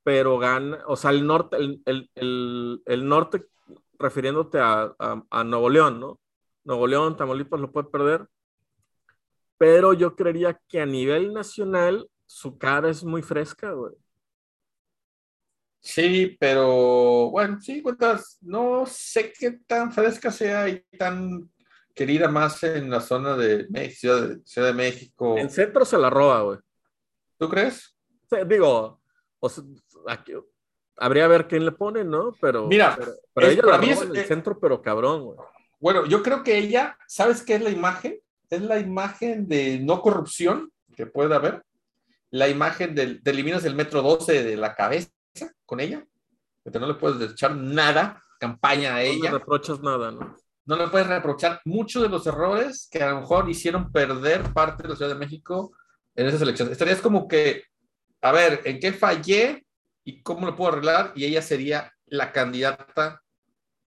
pero 0.03 0.39
gana, 0.39 0.79
o 0.87 0.95
sea, 0.95 1.11
el 1.11 1.25
norte, 1.27 1.57
el, 1.57 1.81
el, 1.85 2.09
el, 2.15 2.81
el 2.85 3.07
norte 3.07 3.45
refiriéndote 3.99 4.57
a, 4.59 4.95
a, 4.97 5.23
a 5.29 5.43
Nuevo 5.43 5.69
León, 5.69 5.99
¿no? 5.99 6.19
Nuevo 6.63 6.87
León, 6.87 7.15
Tamaulipas 7.15 7.59
lo 7.59 7.71
puede 7.71 7.89
perder, 7.89 8.25
pero 9.57 9.93
yo 9.93 10.15
creería 10.15 10.59
que 10.67 10.81
a 10.81 10.85
nivel 10.85 11.33
nacional 11.33 12.09
su 12.25 12.57
cara 12.57 12.89
es 12.89 13.03
muy 13.03 13.21
fresca, 13.21 13.71
güey. 13.71 13.93
Sí, 15.81 16.35
pero 16.39 17.29
bueno, 17.31 17.59
sí, 17.61 17.81
cuentas, 17.81 18.37
no 18.41 18.85
sé 18.85 19.31
qué 19.37 19.59
tan 19.65 19.91
fresca 19.91 20.31
sea 20.31 20.67
y 20.67 20.81
tan 20.97 21.49
querida 21.95 22.27
más 22.27 22.61
en 22.63 22.89
la 22.89 22.99
zona 23.01 23.35
de 23.37 23.65
México, 23.69 23.99
Ciudad 23.99 24.27
de, 24.29 24.39
Ciudad 24.45 24.67
de 24.67 24.73
México. 24.73 25.37
En 25.37 25.49
centro 25.49 25.85
se 25.85 25.97
la 25.97 26.09
roba, 26.09 26.41
güey. 26.41 26.59
¿Tú 27.37 27.47
crees? 27.49 27.95
Sea, 28.29 28.43
digo, 28.43 29.01
o 29.39 29.49
sea, 29.49 29.63
aquí, 30.07 30.33
habría 30.97 31.23
que 31.23 31.29
ver 31.29 31.47
quién 31.47 31.65
le 31.65 31.71
pone, 31.71 32.03
¿no? 32.03 32.33
Pero, 32.41 32.67
Mira, 32.67 32.95
pero, 32.97 33.11
pero 33.33 33.47
es- 33.47 33.53
ella 33.53 33.61
para 33.63 33.75
la 33.77 33.81
mí 33.81 33.87
roba 33.93 33.95
es- 34.03 34.09
en 34.09 34.15
el 34.15 34.21
eh, 34.23 34.27
centro, 34.27 34.59
pero 34.59 34.81
cabrón, 34.81 35.23
güey. 35.23 35.37
Bueno, 35.79 36.05
yo 36.05 36.21
creo 36.21 36.43
que 36.43 36.57
ella, 36.57 36.97
¿sabes 37.07 37.41
qué 37.41 37.55
es 37.55 37.61
la 37.61 37.69
imagen? 37.69 38.19
Es 38.49 38.61
la 38.61 38.79
imagen 38.79 39.47
de 39.47 39.79
no 39.79 40.01
corrupción 40.01 40.71
que 40.95 41.05
puede 41.05 41.33
haber, 41.33 41.63
la 42.31 42.49
imagen 42.49 42.93
del, 42.95 43.23
te 43.23 43.31
eliminas 43.31 43.63
el 43.63 43.75
metro 43.75 44.01
12 44.01 44.43
de 44.43 44.57
la 44.57 44.75
cabeza 44.75 45.09
con 45.65 45.79
ella, 45.79 46.05
que 46.63 46.79
no 46.79 46.87
le 46.87 46.95
puedes 46.95 47.31
echar 47.31 47.55
nada, 47.55 48.23
campaña 48.39 48.89
a 48.89 48.93
No 48.93 48.99
le 48.99 49.09
ella, 49.09 49.31
reprochas 49.31 49.81
nada, 49.81 50.11
¿no? 50.11 50.35
no 50.69 50.75
le 50.75 50.87
puedes 50.87 51.07
reprochar 51.07 51.59
muchos 51.65 52.03
de 52.03 52.09
los 52.09 52.27
errores 52.27 52.87
que 52.91 53.01
a 53.01 53.09
lo 53.09 53.21
mejor 53.21 53.49
hicieron 53.49 53.91
perder 53.91 54.53
parte 54.53 54.83
de 54.83 54.89
la 54.89 54.95
Ciudad 54.95 55.11
de 55.11 55.17
México 55.17 55.75
en 56.13 56.27
esas 56.27 56.43
elecciones. 56.43 56.73
Estarías 56.73 57.01
como 57.01 57.27
que, 57.27 57.63
a 58.21 58.31
ver, 58.31 58.61
¿en 58.65 58.79
qué 58.79 58.93
fallé 58.93 59.65
y 60.03 60.21
cómo 60.21 60.45
lo 60.45 60.55
puedo 60.55 60.73
arreglar? 60.73 61.11
Y 61.15 61.25
ella 61.25 61.41
sería 61.41 61.91
la 62.05 62.31
candidata 62.31 63.19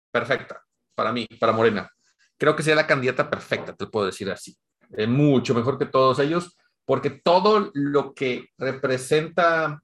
perfecta 0.10 0.64
para 0.96 1.12
mí, 1.12 1.28
para 1.38 1.52
Morena. 1.52 1.92
Creo 2.38 2.56
que 2.56 2.64
sería 2.64 2.78
la 2.78 2.88
candidata 2.88 3.30
perfecta, 3.30 3.76
te 3.76 3.88
puedo 3.88 4.06
decir 4.06 4.32
así. 4.32 4.58
Eh, 4.96 5.06
mucho 5.06 5.54
mejor 5.54 5.78
que 5.78 5.86
todos 5.86 6.18
ellos, 6.20 6.58
porque 6.86 7.10
todo 7.10 7.72
lo 7.74 8.14
que 8.14 8.52
representa, 8.58 9.84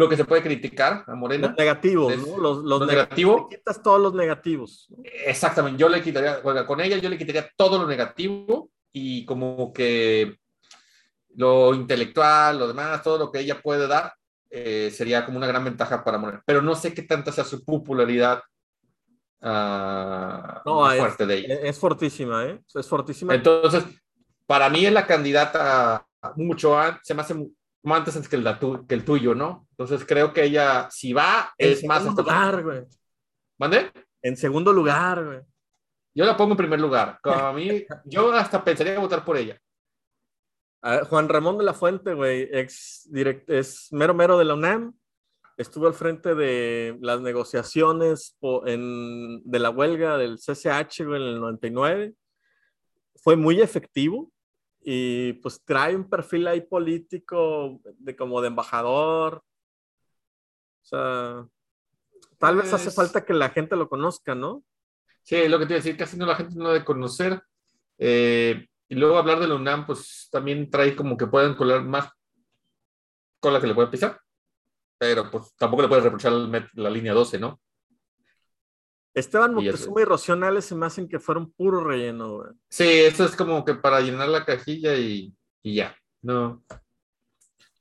lo 0.00 0.08
que 0.08 0.16
se 0.16 0.24
puede 0.24 0.42
criticar 0.42 1.04
a 1.06 1.14
Morena, 1.14 1.48
Los 1.48 1.56
negativos, 1.58 2.12
es- 2.12 2.18
¿no? 2.26 2.38
Los, 2.38 2.58
los 2.64 2.80
lo 2.80 2.86
neg- 2.86 2.88
negativo. 2.90 3.48
le 3.50 3.56
quitas 3.56 3.82
todos 3.82 4.00
los 4.00 4.14
negativos. 4.14 4.88
Exactamente, 5.26 5.78
yo 5.78 5.88
le 5.88 6.02
quitaría, 6.02 6.42
con 6.42 6.80
ella 6.80 6.96
yo 6.96 7.08
le 7.08 7.18
quitaría 7.18 7.48
todo 7.56 7.78
lo 7.78 7.86
negativo 7.86 8.70
y 8.92 9.24
como 9.26 9.72
que 9.72 10.36
lo 11.36 11.74
intelectual, 11.74 12.58
lo 12.58 12.66
demás, 12.68 13.02
todo 13.02 13.18
lo 13.18 13.30
que 13.30 13.40
ella 13.40 13.60
puede 13.62 13.86
dar, 13.86 14.12
eh, 14.50 14.90
sería 14.92 15.24
como 15.24 15.38
una 15.38 15.46
gran 15.46 15.64
ventaja 15.64 16.02
para 16.02 16.18
Morena. 16.18 16.42
Pero 16.44 16.60
no 16.62 16.74
sé 16.74 16.92
qué 16.92 17.02
tanta 17.02 17.30
sea 17.30 17.44
su 17.44 17.64
popularidad 17.64 18.42
ah, 19.42 20.62
No, 20.64 20.90
es, 20.90 20.98
fuerte 20.98 21.26
de 21.26 21.34
ella. 21.38 21.54
es 21.62 21.78
fortísima, 21.78 22.44
¿eh? 22.46 22.60
Es 22.74 22.88
fortísima. 22.88 23.34
Entonces, 23.34 23.84
para 24.46 24.68
mí 24.68 24.84
es 24.86 24.92
la 24.92 25.06
candidata 25.06 26.06
mucho 26.36 26.78
antes, 26.78 27.00
se 27.04 27.14
me 27.14 27.22
hace 27.22 27.34
antes 27.84 28.28
que 28.28 28.36
el, 28.36 28.46
que 28.86 28.94
el 28.94 29.04
tuyo, 29.04 29.34
¿no? 29.34 29.66
Entonces 29.70 30.04
creo 30.06 30.32
que 30.32 30.44
ella, 30.44 30.88
si 30.90 31.12
va, 31.12 31.52
en 31.56 31.72
es 31.72 31.84
más... 31.84 32.02
segundo 32.02 32.22
lugar, 32.22 32.62
güey. 32.62 32.84
¿Mande? 33.58 33.90
En 34.22 34.36
segundo 34.36 34.72
lugar, 34.72 35.24
güey. 35.24 35.40
Yo 36.14 36.24
la 36.24 36.36
pongo 36.36 36.52
en 36.52 36.58
primer 36.58 36.80
lugar. 36.80 37.18
Como 37.22 37.36
a 37.36 37.52
mí, 37.52 37.84
yo 38.04 38.32
hasta 38.32 38.62
pensaría 38.62 38.98
votar 38.98 39.24
por 39.24 39.36
ella. 39.36 39.58
Juan 41.08 41.28
Ramón 41.28 41.58
de 41.58 41.64
la 41.64 41.74
Fuente, 41.74 42.14
güey, 42.14 42.48
ex 42.52 43.06
direct, 43.10 43.48
es 43.50 43.88
mero 43.92 44.14
mero 44.14 44.38
de 44.38 44.46
la 44.46 44.54
UNAM. 44.54 44.94
Estuvo 45.58 45.86
al 45.86 45.92
frente 45.92 46.34
de 46.34 46.96
las 47.02 47.20
negociaciones 47.20 48.38
en- 48.64 49.42
de 49.44 49.58
la 49.58 49.68
huelga 49.68 50.16
del 50.16 50.38
CCH 50.38 51.04
güey, 51.04 51.20
en 51.22 51.28
el 51.28 51.40
99. 51.40 52.14
Fue 53.22 53.36
muy 53.36 53.60
efectivo 53.60 54.32
y 54.82 55.34
pues 55.34 55.62
trae 55.64 55.94
un 55.94 56.08
perfil 56.08 56.46
ahí 56.46 56.60
político 56.62 57.80
de 57.98 58.16
como 58.16 58.40
de 58.40 58.48
embajador. 58.48 59.42
O 60.82 60.84
sea, 60.84 61.46
tal 62.38 62.56
vez 62.56 62.72
hace 62.72 62.84
Pues- 62.86 62.96
falta 62.96 63.24
que 63.24 63.34
la 63.34 63.50
gente 63.50 63.76
lo 63.76 63.88
conozca, 63.88 64.34
¿no? 64.34 64.64
Sí, 65.22 65.36
es 65.36 65.50
lo 65.50 65.58
que 65.58 65.66
te 65.66 65.74
iba 65.74 65.80
a 65.80 65.82
decir, 65.82 65.96
casi 65.96 66.16
no 66.16 66.26
la 66.26 66.34
gente 66.36 66.54
no 66.56 66.70
debe 66.70 66.84
conocer. 66.84 67.42
Eh, 67.98 68.66
y 68.88 68.94
luego 68.94 69.18
hablar 69.18 69.38
de 69.38 69.46
la 69.48 69.54
UNAM, 69.56 69.86
pues 69.86 70.28
también 70.32 70.70
trae 70.70 70.96
como 70.96 71.16
que 71.16 71.26
pueden 71.26 71.54
colar 71.54 71.84
más 71.84 72.10
cola 73.38 73.60
que 73.60 73.66
le 73.66 73.74
puede 73.74 73.88
pisar. 73.88 74.18
Pero 74.98 75.30
pues 75.30 75.54
tampoco 75.56 75.82
le 75.82 75.88
puedes 75.88 76.04
reprochar 76.04 76.32
la 76.32 76.90
línea 76.90 77.12
12, 77.12 77.38
¿no? 77.38 77.60
Esteban. 79.14 79.54
Moctezuma 79.54 80.02
y 80.02 80.04
Rocío 80.04 80.36
Nale 80.36 80.62
se 80.62 80.74
me 80.74 80.86
hacen 80.86 81.08
que 81.08 81.18
fueron 81.18 81.50
puro 81.52 81.84
relleno, 81.84 82.36
güey. 82.36 82.50
Sí, 82.68 82.88
eso 82.88 83.24
es 83.24 83.34
como 83.36 83.64
que 83.64 83.74
para 83.74 84.00
llenar 84.00 84.28
la 84.28 84.44
cajilla 84.44 84.96
y, 84.96 85.34
y 85.62 85.74
ya. 85.74 85.96
No. 86.22 86.62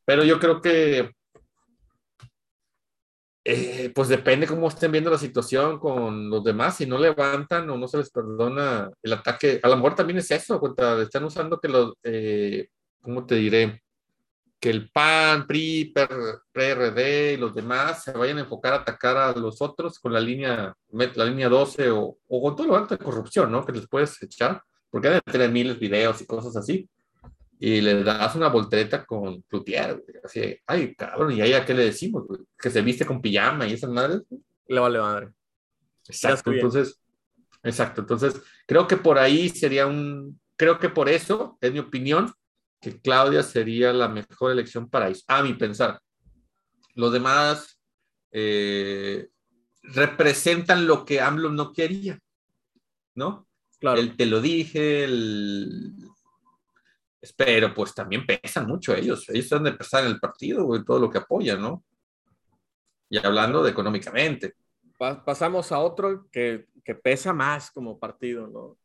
Pero 0.06 0.24
yo 0.24 0.40
creo 0.40 0.62
que, 0.62 1.12
eh, 3.46 3.92
pues 3.94 4.10
depende 4.10 4.48
cómo 4.48 4.68
estén 4.68 4.92
viendo 4.92 5.10
la 5.10 5.18
situación 5.18 5.80
con 5.80 6.30
los 6.30 6.44
demás. 6.44 6.78
Si 6.78 6.86
no 6.86 6.98
levantan 6.98 7.70
o 7.70 7.78
no 7.78 7.88
se 7.88 7.98
les 7.98 8.12
perdona 8.12 8.90
el 9.02 9.14
ataque, 9.14 9.60
a 9.62 9.70
lo 9.70 9.76
mejor 9.76 9.96
también 9.96 10.20
es 10.20 10.30
eso, 10.32 10.60
cuenta, 10.60 11.02
están 11.02 11.24
usando 11.24 11.60
que 11.60 11.68
los, 11.68 11.94
eh, 12.04 12.68
¿cómo 13.02 13.26
te 13.26 13.36
diré? 13.36 13.82
Que 14.60 14.70
el 14.70 14.92
PAN, 14.92 15.48
PRI, 15.48 15.94
PRD 16.52 17.34
y 17.34 17.38
los 17.38 17.56
demás 17.56 18.04
se 18.04 18.12
vayan 18.12 18.40
a 18.40 18.42
enfocar 18.42 18.74
a 18.74 18.78
atacar 18.78 19.16
a 19.16 19.32
los 19.32 19.62
otros 19.62 20.00
con 20.00 20.12
la 20.12 20.20
línea, 20.20 20.76
la 20.92 21.26
línea 21.26 21.48
12 21.48 21.90
o, 21.92 22.18
o 22.28 22.42
con 22.42 22.56
todo 22.56 22.68
lo 22.68 22.76
alto 22.76 22.96
de 22.96 23.04
corrupción, 23.04 23.52
¿no? 23.52 23.66
Que 23.66 23.72
les 23.72 23.88
puedes 23.88 24.22
echar, 24.22 24.62
porque 24.90 25.08
hay 25.08 25.14
de 25.16 25.22
tener 25.22 25.50
miles 25.50 25.76
de 25.76 25.80
videos 25.80 26.22
y 26.22 26.26
cosas 26.26 26.56
así. 26.58 26.90
Y 27.62 27.82
le 27.82 28.04
das 28.04 28.36
una 28.36 28.48
voltereta 28.48 29.06
con 29.06 29.42
Cloutier, 29.44 30.04
así, 30.24 30.58
ay, 30.66 30.96
cabrón, 30.96 31.34
¿y 31.34 31.42
ahí 31.42 31.54
a 31.54 31.66
qué 31.66 31.74
le 31.74 31.86
decimos? 31.86 32.26
Que 32.58 32.70
se 32.70 32.82
viste 32.82 33.06
con 33.06 33.22
pijama 33.22 33.68
y 33.68 33.74
esas 33.74 33.90
madres. 33.90 34.22
Le 34.68 34.80
vale 34.80 35.00
madre. 35.00 35.30
Exacto, 36.08 36.52
entonces, 36.52 37.00
exacto, 37.64 38.02
entonces 38.02 38.42
creo 38.66 38.88
que 38.88 38.98
por 38.98 39.20
ahí 39.20 39.50
sería 39.50 39.88
un, 39.88 40.40
creo 40.56 40.80
que 40.80 40.90
por 40.90 41.08
eso, 41.08 41.58
es 41.62 41.72
mi 41.72 41.80
opinión, 41.80 42.34
que 42.80 43.00
Claudia 43.02 43.44
sería 43.44 43.92
la 43.94 44.08
mejor 44.08 44.52
elección 44.52 44.90
para 44.90 45.10
eso, 45.10 45.24
a 45.28 45.44
mi 45.44 45.54
pensar. 45.54 46.00
Los 46.96 47.12
demás 47.12 47.80
eh, 48.32 49.28
representan 49.84 50.88
lo 50.88 51.06
que 51.06 51.20
AMLO 51.20 51.50
no 51.50 51.74
quería, 51.74 52.20
¿no? 53.16 53.48
Claro. 53.80 54.00
El 54.00 54.16
te 54.16 54.26
lo 54.26 54.42
dije, 54.42 55.04
el... 55.04 55.94
Pero 57.36 57.74
pues 57.74 57.94
también 57.94 58.26
pesan 58.26 58.66
mucho 58.66 58.96
ellos, 58.96 59.28
ellos 59.30 59.46
están 59.46 59.64
de 59.64 59.74
pesar 59.74 60.06
en 60.06 60.12
el 60.12 60.20
partido 60.20 60.74
y 60.76 60.86
todo 60.86 61.00
lo 61.00 61.10
que 61.10 61.18
apoyan, 61.18 61.62
¿no? 61.62 61.84
Y 63.10 63.18
hablando 63.18 63.62
de 63.62 63.72
económicamente. 63.72 64.56
Pasamos 64.98 65.72
a 65.72 65.80
otro 65.80 66.30
que, 66.32 66.68
que 66.84 66.96
pesa 66.96 67.34
más 67.34 67.72
como 67.72 68.00
partido, 68.00 68.48
¿no? 68.48 68.78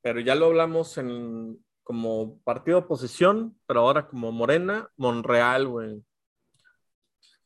Pero 0.00 0.20
ya 0.20 0.34
lo 0.34 0.46
hablamos 0.46 0.96
en, 0.98 1.63
como 1.84 2.40
partido 2.40 2.78
de 2.78 2.84
oposición, 2.86 3.56
pero 3.66 3.80
ahora 3.80 4.08
como 4.08 4.32
Morena, 4.32 4.88
Monreal, 4.96 5.68
güey. 5.68 6.02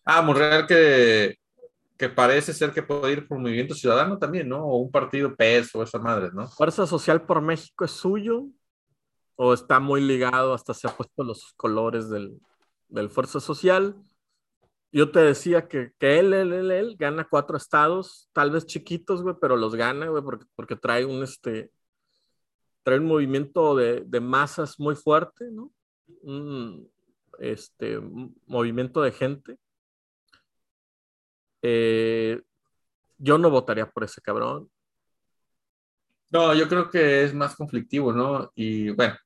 Ah, 0.05 0.23
Monreal 0.23 0.67
que, 0.67 1.37
que 1.99 2.09
parece 2.09 2.55
ser 2.55 2.73
que 2.73 2.83
puede 2.83 3.13
ir 3.13 3.29
por 3.29 3.39
Movimiento 3.39 3.75
Ciudadano 3.75 4.19
también, 4.19 4.49
¿no? 4.49 4.65
O 4.65 4.79
un 4.79 4.91
partido 4.91 5.35
PES 5.35 5.75
o 5.75 5.83
esa 5.83 5.99
madre, 5.99 6.31
¿no? 6.33 6.47
Fuerza 6.47 6.87
Social 6.87 7.27
por 7.27 7.43
México 7.43 7.85
es 7.85 7.91
suyo 7.91 8.47
o 9.35 9.53
está 9.53 9.81
muy 9.81 10.01
ligado, 10.01 10.55
hasta 10.55 10.73
se 10.73 10.89
ha 10.89 10.97
puesto 10.97 11.25
los 11.25 11.53
colores 11.57 12.09
del, 12.09 12.41
del 12.89 13.11
Fuerza 13.11 13.41
Social. 13.41 13.97
Yo 14.93 15.11
te 15.11 15.21
decía 15.21 15.69
que, 15.69 15.93
que 15.99 16.19
él, 16.21 16.33
él, 16.33 16.53
él, 16.53 16.71
él, 16.71 16.97
gana 16.99 17.27
cuatro 17.29 17.57
estados, 17.57 18.31
tal 18.33 18.53
vez 18.53 18.65
chiquitos, 18.65 19.23
güey, 19.23 19.35
pero 19.41 19.57
los 19.57 19.75
gana, 19.75 20.09
güey, 20.09 20.23
porque, 20.23 20.47
porque 20.55 20.77
trae 20.77 21.05
un, 21.05 21.23
este, 21.23 21.71
trae 22.89 23.01
un 23.01 23.05
movimiento 23.05 23.77
de, 23.77 24.03
de 24.07 24.19
masas 24.19 24.81
muy 24.81 24.97
fuerte, 24.97 25.51
¿no? 25.51 25.71
Un 26.23 26.91
este, 27.39 28.01
movimiento 28.47 29.03
de 29.03 29.13
gente. 29.13 29.59
Eh, 31.61 32.41
yo 33.19 33.37
no 33.37 33.51
votaría 33.51 33.91
por 33.91 34.05
ese 34.05 34.23
cabrón. 34.23 34.71
No, 36.31 36.55
yo 36.55 36.67
creo 36.67 36.89
que 36.89 37.25
es 37.25 37.35
más 37.35 37.55
conflictivo, 37.55 38.11
¿no? 38.11 38.51
Y 38.55 38.89
bueno, 38.89 39.19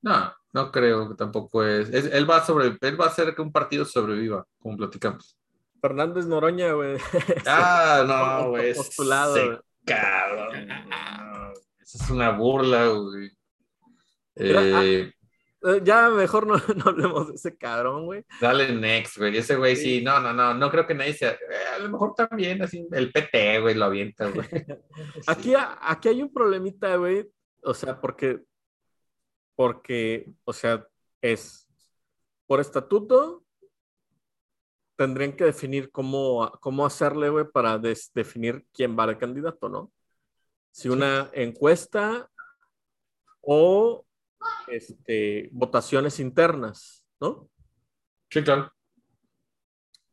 no, 0.00 0.32
no 0.54 0.72
creo 0.72 1.06
que 1.10 1.16
tampoco 1.16 1.62
es. 1.62 1.90
es 1.90 2.06
él, 2.06 2.28
va 2.28 2.38
a 2.38 2.46
sobre, 2.46 2.78
él 2.80 2.98
va 2.98 3.04
a 3.04 3.08
hacer 3.08 3.34
que 3.34 3.42
un 3.42 3.52
partido 3.52 3.84
sobreviva, 3.84 4.46
como 4.58 4.78
platicamos. 4.78 5.36
Fernández 5.82 6.24
Noroña, 6.24 6.72
güey. 6.72 6.96
Ah, 7.44 8.04
no, 8.42 8.50
güey. 8.52 8.72
Postulado. 8.74 9.62
Cabrón 9.84 10.68
es 11.94 12.10
una 12.10 12.30
burla, 12.30 12.88
güey. 12.88 13.30
Ah, 14.40 14.84
eh, 14.84 15.12
eh, 15.62 15.80
ya 15.82 16.08
mejor 16.10 16.46
no, 16.46 16.54
no, 16.76 16.90
hablemos 16.90 17.28
de 17.28 17.34
ese 17.34 17.56
cabrón, 17.56 18.06
güey. 18.06 18.24
Dale 18.40 18.72
next, 18.72 19.18
güey. 19.18 19.36
Ese 19.36 19.56
güey 19.56 19.74
sí. 19.74 20.02
no, 20.02 20.20
no, 20.20 20.32
no, 20.32 20.54
no 20.54 20.70
creo 20.70 20.86
que 20.86 20.94
nadie 20.94 21.14
sea. 21.14 21.32
Eh, 21.32 21.76
a 21.76 21.78
lo 21.80 21.90
mejor 21.90 22.14
también, 22.14 22.62
así, 22.62 22.86
el 22.92 23.10
PT, 23.10 23.60
güey, 23.60 23.74
lo 23.74 23.86
avienta, 23.86 24.30
güey. 24.30 24.46
aquí, 25.26 25.54
aquí 25.56 26.08
hay 26.08 26.22
un 26.22 26.32
problemita, 26.32 26.94
güey. 26.96 27.28
O 27.62 27.74
sea, 27.74 28.00
porque, 28.00 28.40
porque, 29.56 30.30
o 30.44 30.52
sea, 30.52 30.86
es 31.20 31.66
por 32.46 32.60
estatuto, 32.60 33.44
tendrían 34.96 35.32
que 35.32 35.44
definir 35.44 35.90
cómo, 35.90 36.50
cómo 36.60 36.86
hacerle, 36.86 37.28
güey, 37.28 37.44
para 37.50 37.78
definir 37.78 38.64
quién 38.72 38.96
va 38.96 39.06
de 39.06 39.18
candidato, 39.18 39.68
¿no? 39.68 39.92
Si 40.78 40.88
una 40.88 41.28
encuesta 41.32 42.30
o 43.40 44.06
este, 44.68 45.48
votaciones 45.50 46.20
internas, 46.20 47.04
¿no? 47.20 47.50
Sí, 48.30 48.44
claro. 48.44 48.72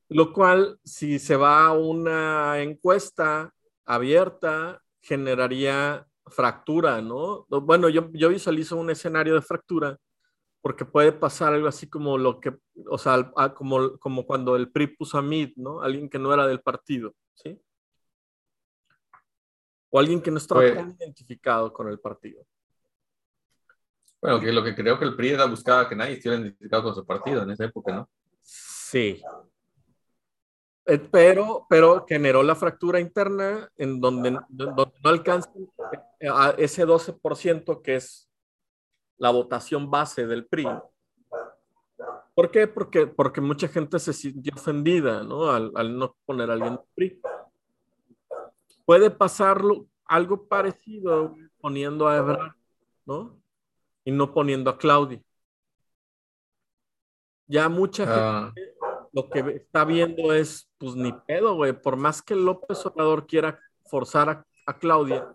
Lo 0.09 0.34
cual, 0.34 0.80
si 0.84 1.20
se 1.20 1.36
va 1.36 1.68
a 1.68 1.74
una 1.74 2.63
encuesta 2.63 3.53
abierta, 3.86 4.82
generaría 5.01 6.07
fractura, 6.26 6.99
¿no? 6.99 7.45
Bueno, 7.47 7.88
yo, 7.89 8.09
yo 8.13 8.30
visualizo 8.30 8.76
un 8.76 8.89
escenario 8.89 9.36
de 9.36 9.43
fractura 9.43 9.99
porque 10.61 10.84
puede 10.84 11.11
pasar 11.11 11.53
algo 11.53 11.68
así 11.68 11.88
como 11.88 12.18
lo 12.18 12.39
que, 12.39 12.57
o 12.89 12.97
sea, 12.97 13.32
como, 13.53 13.99
como 13.99 14.26
cuando 14.26 14.55
el 14.55 14.72
PRI 14.72 14.88
puso 14.88 15.20
a 15.20 15.22
Mid, 15.22 15.51
¿no? 15.57 15.84
Alguien 15.84 16.09
que 16.09 16.18
no 16.18 16.34
era 16.34 16.47
del 16.47 16.61
partido, 16.61 17.13
¿sí? 17.36 17.61
O 19.96 20.00
alguien 20.00 20.22
que 20.22 20.30
no 20.30 20.39
estaba 20.39 20.60
pues 20.60 20.76
tan 20.76 20.93
identificado 21.00 21.72
con 21.72 21.88
el 21.88 22.02
partido. 22.02 22.46
Bueno, 24.22 24.41
que 24.41 24.52
lo 24.52 24.62
que 24.62 24.76
creo 24.76 25.00
que 25.00 25.06
el 25.06 25.16
PRI 25.16 25.30
era 25.30 25.46
buscaba 25.46 25.88
que 25.88 25.96
nadie 25.96 26.16
estuviera 26.16 26.41
identificado 26.41 26.84
con 26.84 26.96
su 26.96 27.06
partido 27.06 27.43
en 27.43 27.52
esa 27.52 27.64
época, 27.64 27.93
¿no? 27.93 28.10
Sí. 28.41 29.24
Eh, 30.86 31.00
pero, 31.10 31.66
pero 31.70 32.06
generó 32.06 32.43
la 32.43 32.56
fractura 32.56 33.00
interna 33.00 33.72
en 33.78 34.02
donde, 34.02 34.38
donde 34.50 34.93
no 35.02 35.10
alcanza 35.10 35.50
a 36.30 36.54
ese 36.58 36.86
12% 36.86 37.82
que 37.82 37.96
es 37.96 38.30
la 39.18 39.30
votación 39.30 39.89
base 39.89 40.28
del 40.28 40.46
PRI. 40.46 40.68
¿Por 42.34 42.52
qué? 42.52 42.68
Porque, 42.68 43.08
porque 43.08 43.39
mucha 43.39 43.70
gente 43.70 43.98
se 44.00 44.12
sintió 44.12 44.56
ofendida, 44.56 45.24
¿no? 45.24 45.50
Al, 45.52 45.72
al 45.74 45.98
no 45.98 46.18
poner 46.26 46.50
a 46.50 46.54
alguien 46.54 46.76
del 46.76 46.86
PRI 46.96 47.22
puede 48.86 49.12
pasarlo 49.12 49.88
algo 50.06 50.48
parecido 50.48 51.36
poniendo 51.60 52.08
a 52.08 52.18
Ebrard, 52.18 52.56
¿no? 53.06 53.42
Y 54.04 54.12
no 54.12 54.34
poniendo 54.34 54.70
a 54.70 54.78
Claudia. 54.78 55.22
Ya 57.48 57.70
mucha 57.70 58.06
ah. 58.08 58.52
gente 58.54 58.76
lo 59.12 59.30
que 59.30 59.40
está 59.56 59.86
viendo 59.86 60.34
es, 60.34 60.70
pues 60.78 60.96
ni 60.96 61.12
pedo, 61.12 61.56
güey. 61.56 61.72
Por 61.74 61.96
más 61.96 62.22
que 62.22 62.36
López 62.36 62.86
Obrador 62.86 63.26
quiera 63.26 63.60
forzar 63.86 64.30
a, 64.30 64.46
a 64.66 64.78
Claudia, 64.78 65.34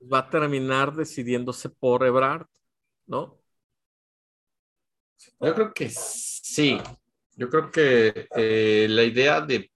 va 0.00 0.18
a 0.20 0.30
terminar 0.30 0.94
decidiéndose 0.94 1.68
por 1.68 2.06
Ebrard, 2.06 2.46
¿no? 3.06 3.36
Yo 5.40 5.54
creo 5.54 5.74
que 5.74 5.90
sí. 5.90 6.80
Yo 7.36 7.48
creo 7.48 7.70
que 7.70 8.28
eh, 8.36 8.86
la 8.88 9.02
idea 9.02 9.40
de 9.40 9.70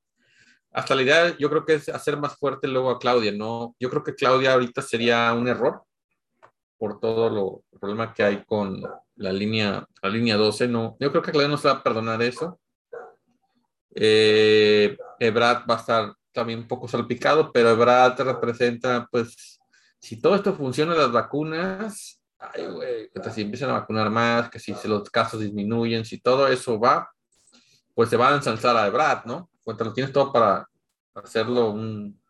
hasta 0.74 0.94
la 0.96 1.02
idea, 1.02 1.38
yo 1.38 1.48
creo 1.48 1.64
que 1.64 1.74
es 1.74 1.88
hacer 1.88 2.16
más 2.18 2.36
fuerte 2.36 2.66
luego 2.66 2.90
a 2.90 2.98
Claudia, 2.98 3.30
¿no? 3.30 3.76
Yo 3.78 3.88
creo 3.88 4.02
que 4.02 4.14
Claudia 4.14 4.54
ahorita 4.54 4.82
sería 4.82 5.32
un 5.32 5.46
error 5.46 5.84
por 6.76 6.98
todo 6.98 7.30
lo 7.30 7.62
el 7.72 7.78
problema 7.78 8.12
que 8.12 8.24
hay 8.24 8.44
con 8.44 8.82
la 9.16 9.32
línea, 9.32 9.86
la 10.02 10.08
línea 10.08 10.36
12, 10.36 10.66
no. 10.66 10.96
Yo 10.98 11.10
creo 11.12 11.22
que 11.22 11.30
Claudia 11.30 11.48
no 11.48 11.58
se 11.58 11.68
va 11.68 11.74
a 11.74 11.82
perdonar 11.82 12.20
eso. 12.22 12.58
Eh, 13.94 14.96
Ebrad 15.20 15.64
va 15.70 15.76
a 15.76 15.78
estar 15.78 16.14
también 16.32 16.58
un 16.58 16.66
poco 16.66 16.88
salpicado, 16.88 17.52
pero 17.52 17.70
Ebrad 17.70 18.18
representa, 18.20 19.06
pues, 19.12 19.60
si 20.00 20.20
todo 20.20 20.34
esto 20.34 20.54
funciona, 20.54 20.96
las 20.96 21.12
vacunas, 21.12 22.20
ay, 22.36 22.66
güey, 22.66 23.10
si 23.32 23.42
empiezan 23.42 23.70
a 23.70 23.74
vacunar 23.74 24.10
más, 24.10 24.50
que 24.50 24.58
si 24.58 24.74
los 24.88 25.08
casos 25.08 25.38
disminuyen, 25.38 26.04
si 26.04 26.20
todo 26.20 26.48
eso 26.48 26.80
va, 26.80 27.08
pues 27.94 28.10
se 28.10 28.16
va 28.16 28.30
a 28.30 28.34
ensalzar 28.34 28.76
a 28.76 28.88
Ebrad, 28.88 29.24
¿no? 29.24 29.48
Cuando 29.64 29.84
lo 29.86 29.92
tienes 29.92 30.12
todo 30.12 30.32
para 30.32 30.68
hacerlo 31.14 31.70
un 31.70 32.20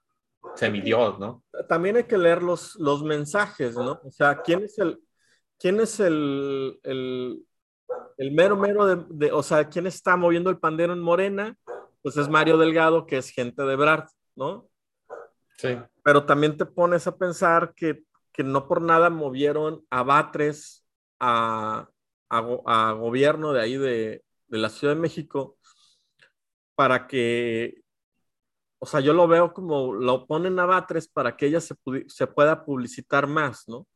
semidios, 0.55 1.19
¿no? 1.19 1.43
También 1.69 1.97
hay 1.97 2.05
que 2.05 2.19
leer 2.19 2.43
los, 2.43 2.77
los 2.77 3.03
mensajes, 3.03 3.75
¿no? 3.75 4.01
O 4.05 4.11
sea, 4.11 4.41
¿quién 4.43 4.63
es 4.63 4.79
el, 4.79 5.01
quién 5.59 5.81
es 5.81 6.01
el, 6.01 6.79
el, 6.83 7.45
el 8.17 8.33
mero 8.33 8.57
mero 8.57 8.87
de, 8.87 9.33
o 9.33 9.43
sea, 9.43 9.69
quién 9.69 9.87
está 9.87 10.17
moviendo 10.17 10.51
el 10.51 10.59
pandero 10.59 10.93
en 10.93 11.01
Morena? 11.01 11.57
Pues 12.03 12.17
es 12.17 12.29
Mario 12.29 12.59
Delgado, 12.59 13.07
que 13.07 13.17
es 13.17 13.31
gente 13.31 13.63
de 13.63 13.77
Brad, 13.77 14.05
¿no? 14.37 14.69
Sí. 15.57 15.79
Pero 16.03 16.27
también 16.27 16.57
te 16.57 16.67
pones 16.67 17.07
a 17.07 17.17
pensar 17.17 17.73
que, 17.75 18.05
que 18.33 18.45
no 18.45 18.69
por 18.69 18.83
nada 18.83 19.09
movieron 19.11 19.85
a 19.91 20.03
Batres 20.03 20.85
a, 21.19 21.89
a, 22.29 22.39
a 22.67 22.93
gobierno 22.93 23.53
de 23.53 23.61
ahí 23.61 23.77
de, 23.77 24.23
de 24.49 24.59
la 24.59 24.69
Ciudad 24.69 24.95
de 24.95 25.01
México 25.01 25.57
para 26.75 27.07
que, 27.07 27.83
o 28.79 28.87
sea, 28.87 29.01
yo 29.01 29.13
lo 29.13 29.29
veo 29.29 29.53
como 29.53 29.95
lo 29.95 30.27
ponen 30.27 30.59
a 30.59 30.67
Batres 30.67 31.09
para 31.09 31.37
que 31.37 31.47
ella 31.47 31.61
se, 31.61 31.75
se 32.09 32.27
pueda 32.27 32.65
publicitar 32.65 33.27
más, 33.27 33.69
¿no? 33.69 33.87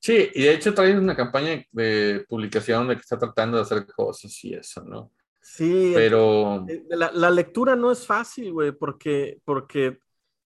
Sí, 0.00 0.30
y 0.34 0.44
de 0.44 0.54
hecho 0.54 0.72
trae 0.72 0.98
una 0.98 1.14
campaña 1.14 1.62
de 1.72 2.24
publicación 2.26 2.88
de 2.88 2.94
que 2.94 3.00
está 3.00 3.18
tratando 3.18 3.58
de 3.58 3.64
hacer 3.64 3.86
cosas 3.86 4.32
y 4.44 4.54
eso, 4.54 4.82
¿no? 4.82 5.12
Sí, 5.42 5.92
pero... 5.94 6.64
Eh, 6.68 6.84
la, 6.88 7.10
la 7.12 7.30
lectura 7.30 7.76
no 7.76 7.92
es 7.92 8.06
fácil, 8.06 8.52
güey, 8.52 8.72
porque, 8.72 9.40
porque, 9.44 9.98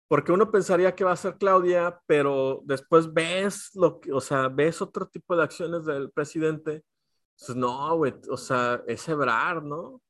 porque 0.08 0.32
uno 0.32 0.52
pensaría 0.52 0.96
que 0.96 1.04
va 1.04 1.12
a 1.12 1.18
ser 1.18 1.38
Claudia, 1.38 2.00
pero 2.08 2.62
después 2.66 3.14
ves 3.14 3.72
lo 3.76 4.00
que, 4.00 4.12
o 4.12 4.22
sea, 4.22 4.48
ves 4.48 4.82
otro 4.82 5.08
tipo 5.08 5.36
de 5.36 5.44
acciones 5.44 5.86
del 5.86 6.12
presidente. 6.12 6.84
Pues 7.38 7.58
no, 7.58 7.96
güey, 7.98 8.14
o 8.30 8.38
sea, 8.38 8.82
es 8.88 9.08
Ebrard, 9.08 9.64
¿no? 9.64 10.02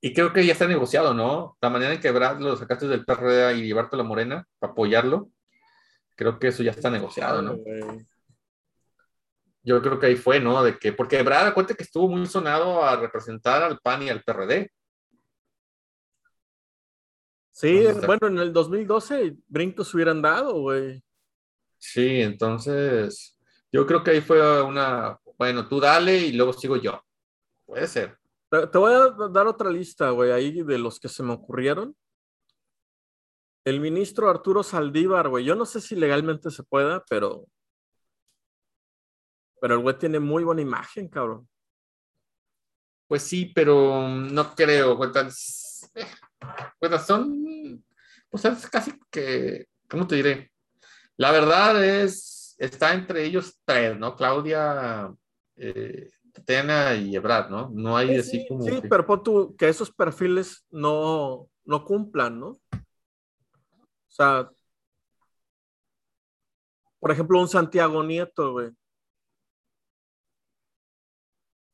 Y 0.00 0.12
creo 0.12 0.32
que 0.32 0.44
ya 0.44 0.52
está 0.52 0.66
negociado, 0.66 1.14
¿no? 1.14 1.56
La 1.60 1.70
manera 1.70 1.94
en 1.94 2.00
que 2.00 2.08
Ebrard 2.08 2.40
lo 2.40 2.56
sacaste 2.56 2.86
del 2.86 3.04
PRD 3.04 3.56
y 3.56 3.66
llevarte 3.66 3.96
a 3.96 3.98
la 3.98 4.04
Morena 4.04 4.46
para 4.58 4.72
apoyarlo, 4.72 5.30
creo 6.14 6.38
que 6.38 6.48
eso 6.48 6.62
ya 6.62 6.72
está 6.72 6.90
negociado, 6.90 7.40
¿no? 7.40 7.56
yo 9.64 9.80
creo 9.80 9.98
que 9.98 10.06
ahí 10.06 10.16
fue, 10.16 10.40
¿no? 10.40 10.62
De 10.62 10.78
que, 10.78 10.92
porque 10.92 11.22
Brad, 11.22 11.54
cuenta 11.54 11.74
que 11.74 11.84
estuvo 11.84 12.06
muy 12.06 12.26
sonado 12.26 12.84
a 12.84 12.96
representar 12.96 13.62
al 13.62 13.78
PAN 13.78 14.02
y 14.02 14.10
al 14.10 14.22
PRD. 14.22 14.70
Sí, 17.50 17.86
bueno, 18.04 18.26
en 18.26 18.38
el 18.38 18.52
2012 18.52 19.36
brincos 19.46 19.94
hubieran 19.94 20.20
dado, 20.20 20.60
güey. 20.60 21.02
Sí, 21.78 22.20
entonces 22.20 23.38
yo 23.72 23.86
creo 23.86 24.04
que 24.04 24.10
ahí 24.10 24.20
fue 24.20 24.62
una, 24.62 25.18
bueno, 25.38 25.68
tú 25.68 25.80
dale 25.80 26.18
y 26.18 26.32
luego 26.32 26.52
sigo 26.52 26.76
yo. 26.76 27.02
Puede 27.66 27.86
ser. 27.86 28.18
Te, 28.50 28.66
te 28.66 28.78
voy 28.78 28.92
a 28.92 29.28
dar 29.28 29.46
otra 29.46 29.70
lista, 29.70 30.10
güey, 30.10 30.30
ahí 30.30 30.62
de 30.62 30.78
los 30.78 31.00
que 31.00 31.08
se 31.08 31.22
me 31.22 31.32
ocurrieron. 31.32 31.96
El 33.64 33.80
ministro 33.80 34.28
Arturo 34.28 34.62
Saldívar, 34.62 35.28
güey, 35.28 35.44
yo 35.44 35.54
no 35.54 35.64
sé 35.64 35.80
si 35.80 35.96
legalmente 35.96 36.50
se 36.50 36.62
pueda, 36.62 37.02
pero 37.08 37.46
pero 39.64 39.76
el 39.76 39.80
güey 39.80 39.96
tiene 39.96 40.20
muy 40.20 40.44
buena 40.44 40.60
imagen, 40.60 41.08
cabrón. 41.08 41.48
Pues 43.08 43.22
sí, 43.22 43.46
pero 43.54 44.06
no 44.10 44.54
creo, 44.54 44.94
güey. 44.94 45.10
Pues 45.10 47.06
son, 47.06 47.82
pues 48.28 48.44
es 48.44 48.68
casi 48.68 48.92
que, 49.10 49.68
¿cómo 49.88 50.06
te 50.06 50.16
diré? 50.16 50.52
La 51.16 51.30
verdad 51.30 51.82
es, 51.82 52.54
está 52.58 52.92
entre 52.92 53.24
ellos 53.24 53.58
tres, 53.64 53.98
¿no? 53.98 54.14
Claudia, 54.14 55.10
eh, 55.56 56.10
Tena 56.44 56.94
y 56.94 57.14
Ebrard, 57.14 57.50
¿no? 57.50 57.70
No 57.70 57.96
hay 57.96 58.16
así 58.16 58.46
como. 58.48 58.64
Sí, 58.64 58.82
pero 58.88 59.06
pon 59.06 59.22
tú 59.22 59.54
que 59.56 59.68
esos 59.68 59.92
perfiles 59.92 60.64
no, 60.70 61.48
no 61.64 61.84
cumplan, 61.84 62.40
¿no? 62.40 62.46
O 62.48 64.08
sea, 64.08 64.50
por 66.98 67.10
ejemplo, 67.10 67.40
un 67.40 67.48
Santiago 67.48 68.02
Nieto, 68.02 68.52
güey. 68.52 68.70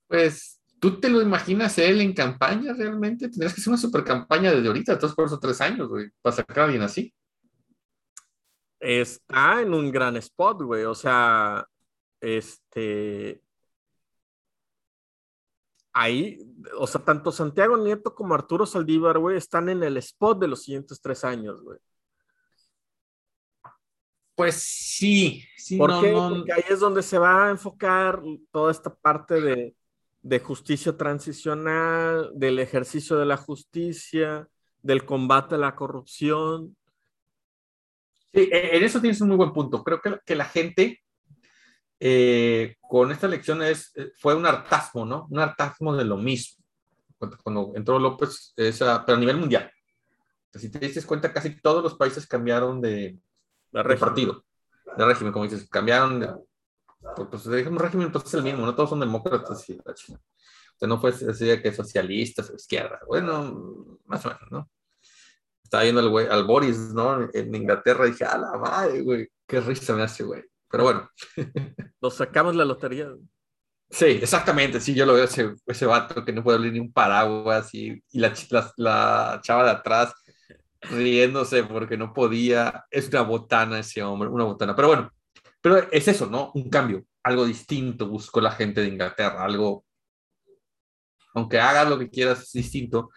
Pues, 0.09 0.61
¿tú 0.81 0.99
te 0.99 1.09
lo 1.09 1.23
imaginas 1.23 1.79
él 1.79 2.01
en 2.01 2.13
campaña 2.13 2.73
realmente? 2.73 3.29
Tendrías 3.29 3.55
que 3.55 3.61
hacer 3.61 3.71
una 3.71 3.81
super 3.81 4.03
campaña 4.03 4.51
desde 4.51 4.67
ahorita, 4.67 4.99
todos 4.99 5.15
por 5.15 5.27
esos 5.27 5.39
tres 5.39 5.61
años, 5.61 5.89
güey, 5.89 6.11
para 6.21 6.35
sacar 6.35 6.59
a 6.61 6.65
alguien 6.65 6.83
así. 6.83 7.15
Está 8.81 9.63
en 9.63 9.73
un 9.73 9.93
gran 9.93 10.17
spot, 10.17 10.63
güey. 10.63 10.85
O 10.85 10.95
sea, 10.95 11.65
este. 12.21 13.41
Ahí, 15.93 16.39
o 16.79 16.87
sea, 16.87 17.03
tanto 17.03 17.33
Santiago 17.33 17.77
Nieto 17.77 18.15
como 18.15 18.35
Arturo 18.35 18.65
Saldívar, 18.65 19.19
güey, 19.19 19.37
están 19.37 19.69
en 19.69 19.83
el 19.83 19.97
spot 19.97 20.41
de 20.41 20.49
los 20.49 20.63
siguientes 20.63 21.01
tres 21.01 21.25
años, 21.25 21.63
güey. 21.63 21.79
Pues 24.37 24.55
sí, 24.55 25.45
sí. 25.57 25.77
¿Por 25.77 26.01
qué? 26.01 26.13
Porque 26.13 26.53
ahí 26.53 26.65
es 26.71 26.81
donde 26.81 27.03
se 27.03 27.19
va 27.19 27.47
a 27.47 27.51
enfocar 27.51 28.23
toda 28.51 28.71
esta 28.71 28.95
parte 28.95 29.41
de, 29.41 29.75
de 30.23 30.41
justicia 30.41 30.97
transicional, 30.97 32.31
del 32.35 32.59
ejercicio 32.59 33.19
de 33.19 33.27
la 33.27 33.37
justicia, 33.37 34.49
del 34.83 35.05
combate 35.05 35.57
a 35.57 35.59
la 35.59 35.75
corrupción. 35.75 36.77
Sí, 38.33 38.49
e, 38.51 38.77
en 38.77 38.85
eso 38.85 39.01
tienes 39.01 39.21
un 39.21 39.29
muy 39.29 39.37
buen 39.37 39.53
punto. 39.53 39.83
Creo 39.83 40.01
que, 40.01 40.19
que 40.25 40.37
la 40.37 40.45
gente 40.45 41.03
eh, 42.01 42.77
con 42.89 43.13
esta 43.13 43.27
elección 43.27 43.63
es, 43.63 43.93
eh, 43.95 44.13
fue 44.17 44.35
un 44.35 44.47
hartazgo, 44.47 45.05
¿no? 45.05 45.27
Un 45.31 45.39
hartazgo 45.39 45.95
de 45.95 46.05
lo 46.05 46.17
mismo. 46.17 46.65
Cuando, 47.43 47.73
entró 47.75 47.99
López, 47.99 48.55
esa, 48.57 49.05
pero 49.05 49.19
a 49.19 49.21
nivel 49.21 49.37
mundial. 49.37 49.71
Si 50.55 50.71
te 50.71 50.79
dices 50.79 51.05
cuenta, 51.05 51.33
casi 51.33 51.61
todos 51.61 51.83
los 51.83 51.95
países 51.95 52.27
cambiaron 52.27 52.81
de, 52.81 53.19
de 53.71 53.97
partido, 53.97 54.45
de 54.97 55.05
régimen, 55.05 55.31
como 55.31 55.45
dices, 55.45 55.69
cambiaron 55.69 56.21
de, 56.21 56.35
pues 57.31 57.47
un 57.47 57.79
régimen 57.79 58.11
pues 58.11 58.25
es 58.25 58.35
el 58.35 58.43
mismo, 58.43 58.65
no 58.65 58.75
todos 58.75 58.91
son 58.91 59.01
demócratas 59.01 59.69
y 59.69 59.75
la 59.75 59.93
O 59.93 59.95
sea, 59.95 60.89
no 60.89 60.99
fue 60.99 61.11
así 61.11 61.63
que 61.63 61.73
socialistas 61.73 62.51
o 62.51 62.55
izquierda, 62.55 63.01
bueno, 63.07 63.99
más 64.07 64.25
o 64.25 64.29
menos, 64.29 64.51
¿no? 64.51 64.71
Estaba 65.63 65.85
viendo 65.85 66.01
al, 66.01 66.09
güey, 66.09 66.27
al 66.27 66.45
Boris, 66.45 66.79
¿no? 66.95 67.29
En 67.33 67.55
Inglaterra 67.55 68.07
dije, 68.07 68.25
a 68.25 68.39
la 68.39 68.59
madre, 68.59 69.03
güey, 69.03 69.31
qué 69.47 69.61
risa 69.61 69.95
me 69.95 70.03
hace, 70.03 70.25
güey. 70.25 70.43
Pero 70.71 70.85
bueno. 70.85 71.11
Nos 72.01 72.15
sacamos 72.15 72.55
la 72.55 72.65
lotería. 72.65 73.11
Sí, 73.91 74.05
exactamente, 74.05 74.79
sí, 74.79 74.95
yo 74.95 75.05
lo 75.05 75.15
veo 75.15 75.25
ese, 75.25 75.53
ese 75.67 75.85
vato 75.85 76.25
que 76.25 76.33
no 76.33 76.45
puede 76.45 76.59
abrir 76.59 76.73
ni 76.73 76.79
un 76.79 76.93
paraguas 76.93 77.75
y, 77.75 78.01
y 78.13 78.19
la, 78.21 78.33
la, 78.51 78.73
la 78.77 79.41
chava 79.43 79.65
de 79.65 79.71
atrás 79.71 80.15
riéndose 80.83 81.65
porque 81.65 81.97
no 81.97 82.13
podía. 82.13 82.85
Es 82.91 83.09
una 83.09 83.23
botana 83.23 83.81
ese 83.81 84.03
hombre, 84.03 84.29
una 84.29 84.45
botana. 84.45 84.75
Pero 84.77 84.89
bueno, 84.89 85.13
pero 85.61 85.91
es 85.91 86.09
eso, 86.09 86.27
¿no? 86.27 86.53
Un 86.55 86.71
cambio, 86.71 87.05
algo 87.23 87.45
distinto 87.45 88.09
buscó 88.09 88.41
la 88.41 88.53
gente 88.53 88.81
de 88.81 88.89
Inglaterra, 88.89 89.45
algo, 89.45 89.85
aunque 91.35 91.61
hagas 91.61 91.89
lo 91.89 91.99
que 91.99 92.11
quieras, 92.11 92.43
es 92.43 92.53
distinto. 92.53 93.11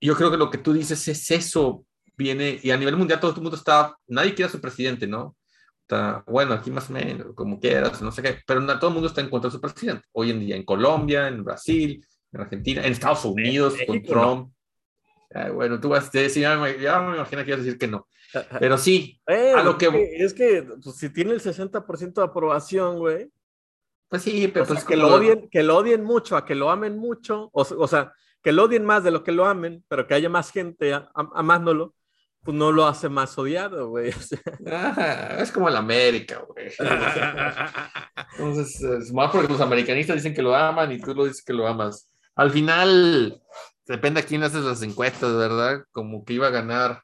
Yo 0.00 0.14
creo 0.16 0.30
que 0.30 0.36
lo 0.36 0.50
que 0.50 0.58
tú 0.58 0.72
dices 0.72 1.06
es 1.08 1.30
eso, 1.30 1.84
viene, 2.16 2.58
y 2.62 2.70
a 2.70 2.76
nivel 2.76 2.96
mundial 2.96 3.20
todo 3.20 3.34
el 3.34 3.40
mundo 3.42 3.56
está, 3.56 3.96
nadie 4.06 4.34
quiere 4.34 4.50
ser 4.50 4.60
presidente, 4.60 5.06
¿no? 5.06 5.36
Está, 5.88 6.22
bueno, 6.26 6.52
aquí 6.52 6.70
más 6.70 6.90
o 6.90 6.92
menos, 6.92 7.28
como 7.34 7.58
quieras, 7.58 8.02
no 8.02 8.12
sé 8.12 8.20
qué, 8.20 8.36
pero 8.46 8.60
no, 8.60 8.78
todo 8.78 8.88
el 8.88 8.92
mundo 8.92 9.08
está 9.08 9.22
en 9.22 9.30
contra 9.30 9.48
de 9.48 9.52
su 9.52 9.60
presidente. 9.60 10.04
Hoy 10.12 10.32
en 10.32 10.40
día 10.40 10.54
en 10.54 10.62
Colombia, 10.62 11.28
en 11.28 11.42
Brasil, 11.42 12.04
en 12.30 12.40
Argentina, 12.42 12.84
en 12.84 12.92
Estados 12.92 13.24
Unidos, 13.24 13.74
con 13.86 14.02
Trump. 14.02 14.52
bueno, 15.54 15.80
tú 15.80 15.88
vas 15.88 16.14
a 16.14 16.18
decir, 16.18 16.42
ya 16.42 16.58
me, 16.58 16.78
ya 16.78 17.00
me 17.00 17.16
imagino 17.16 17.42
que 17.42 17.52
ibas 17.52 17.60
a 17.60 17.64
decir 17.64 17.78
que 17.78 17.88
no. 17.88 18.06
Pero 18.60 18.76
sí, 18.76 19.18
a 19.26 19.62
lo 19.62 19.78
que... 19.78 19.88
Es 20.18 20.34
que 20.34 20.62
pues, 20.62 20.94
si 20.94 21.08
tiene 21.08 21.32
el 21.32 21.40
60% 21.40 22.12
de 22.12 22.22
aprobación, 22.22 22.98
güey. 22.98 23.32
Pues 24.10 24.20
sí, 24.20 24.46
pero 24.48 24.66
pues 24.66 24.84
que, 24.84 24.94
lo 24.94 25.14
odien, 25.14 25.48
que 25.48 25.62
lo 25.62 25.78
odien 25.78 26.04
mucho, 26.04 26.36
a 26.36 26.44
que 26.44 26.54
lo 26.54 26.68
amen 26.68 26.98
mucho, 26.98 27.48
o, 27.54 27.62
o, 27.62 27.88
sea, 27.88 28.12
que 28.42 28.52
lo 28.52 28.64
odien 28.64 28.84
más 28.84 29.04
de 29.04 29.10
lo 29.10 29.24
que 29.24 29.32
lo 29.32 29.46
amen, 29.46 29.82
pero 29.88 30.06
que 30.06 30.12
haya 30.12 30.28
más 30.28 30.52
gente 30.52 30.92
amándolo, 31.14 31.94
pues 32.42 32.56
no 32.56 32.72
lo 32.72 32.86
hace 32.86 33.08
más 33.08 33.36
odiado, 33.36 33.88
güey. 33.88 34.10
es 35.38 35.52
como 35.52 35.68
el 35.68 35.76
América, 35.76 36.42
güey. 36.46 36.72
Entonces, 38.38 38.80
es 38.80 39.12
más 39.12 39.30
porque 39.30 39.52
los 39.52 39.60
americanistas 39.60 40.16
dicen 40.16 40.34
que 40.34 40.42
lo 40.42 40.54
aman 40.54 40.92
y 40.92 40.98
tú 40.98 41.14
lo 41.14 41.24
dices 41.24 41.44
que 41.44 41.52
lo 41.52 41.66
amas. 41.66 42.08
Al 42.34 42.50
final, 42.50 43.40
depende 43.86 44.20
a 44.20 44.24
quién 44.24 44.42
haces 44.42 44.62
las 44.62 44.82
encuestas, 44.82 45.34
¿verdad? 45.34 45.82
Como 45.90 46.24
que 46.24 46.34
iba 46.34 46.46
a 46.46 46.50
ganar 46.50 47.02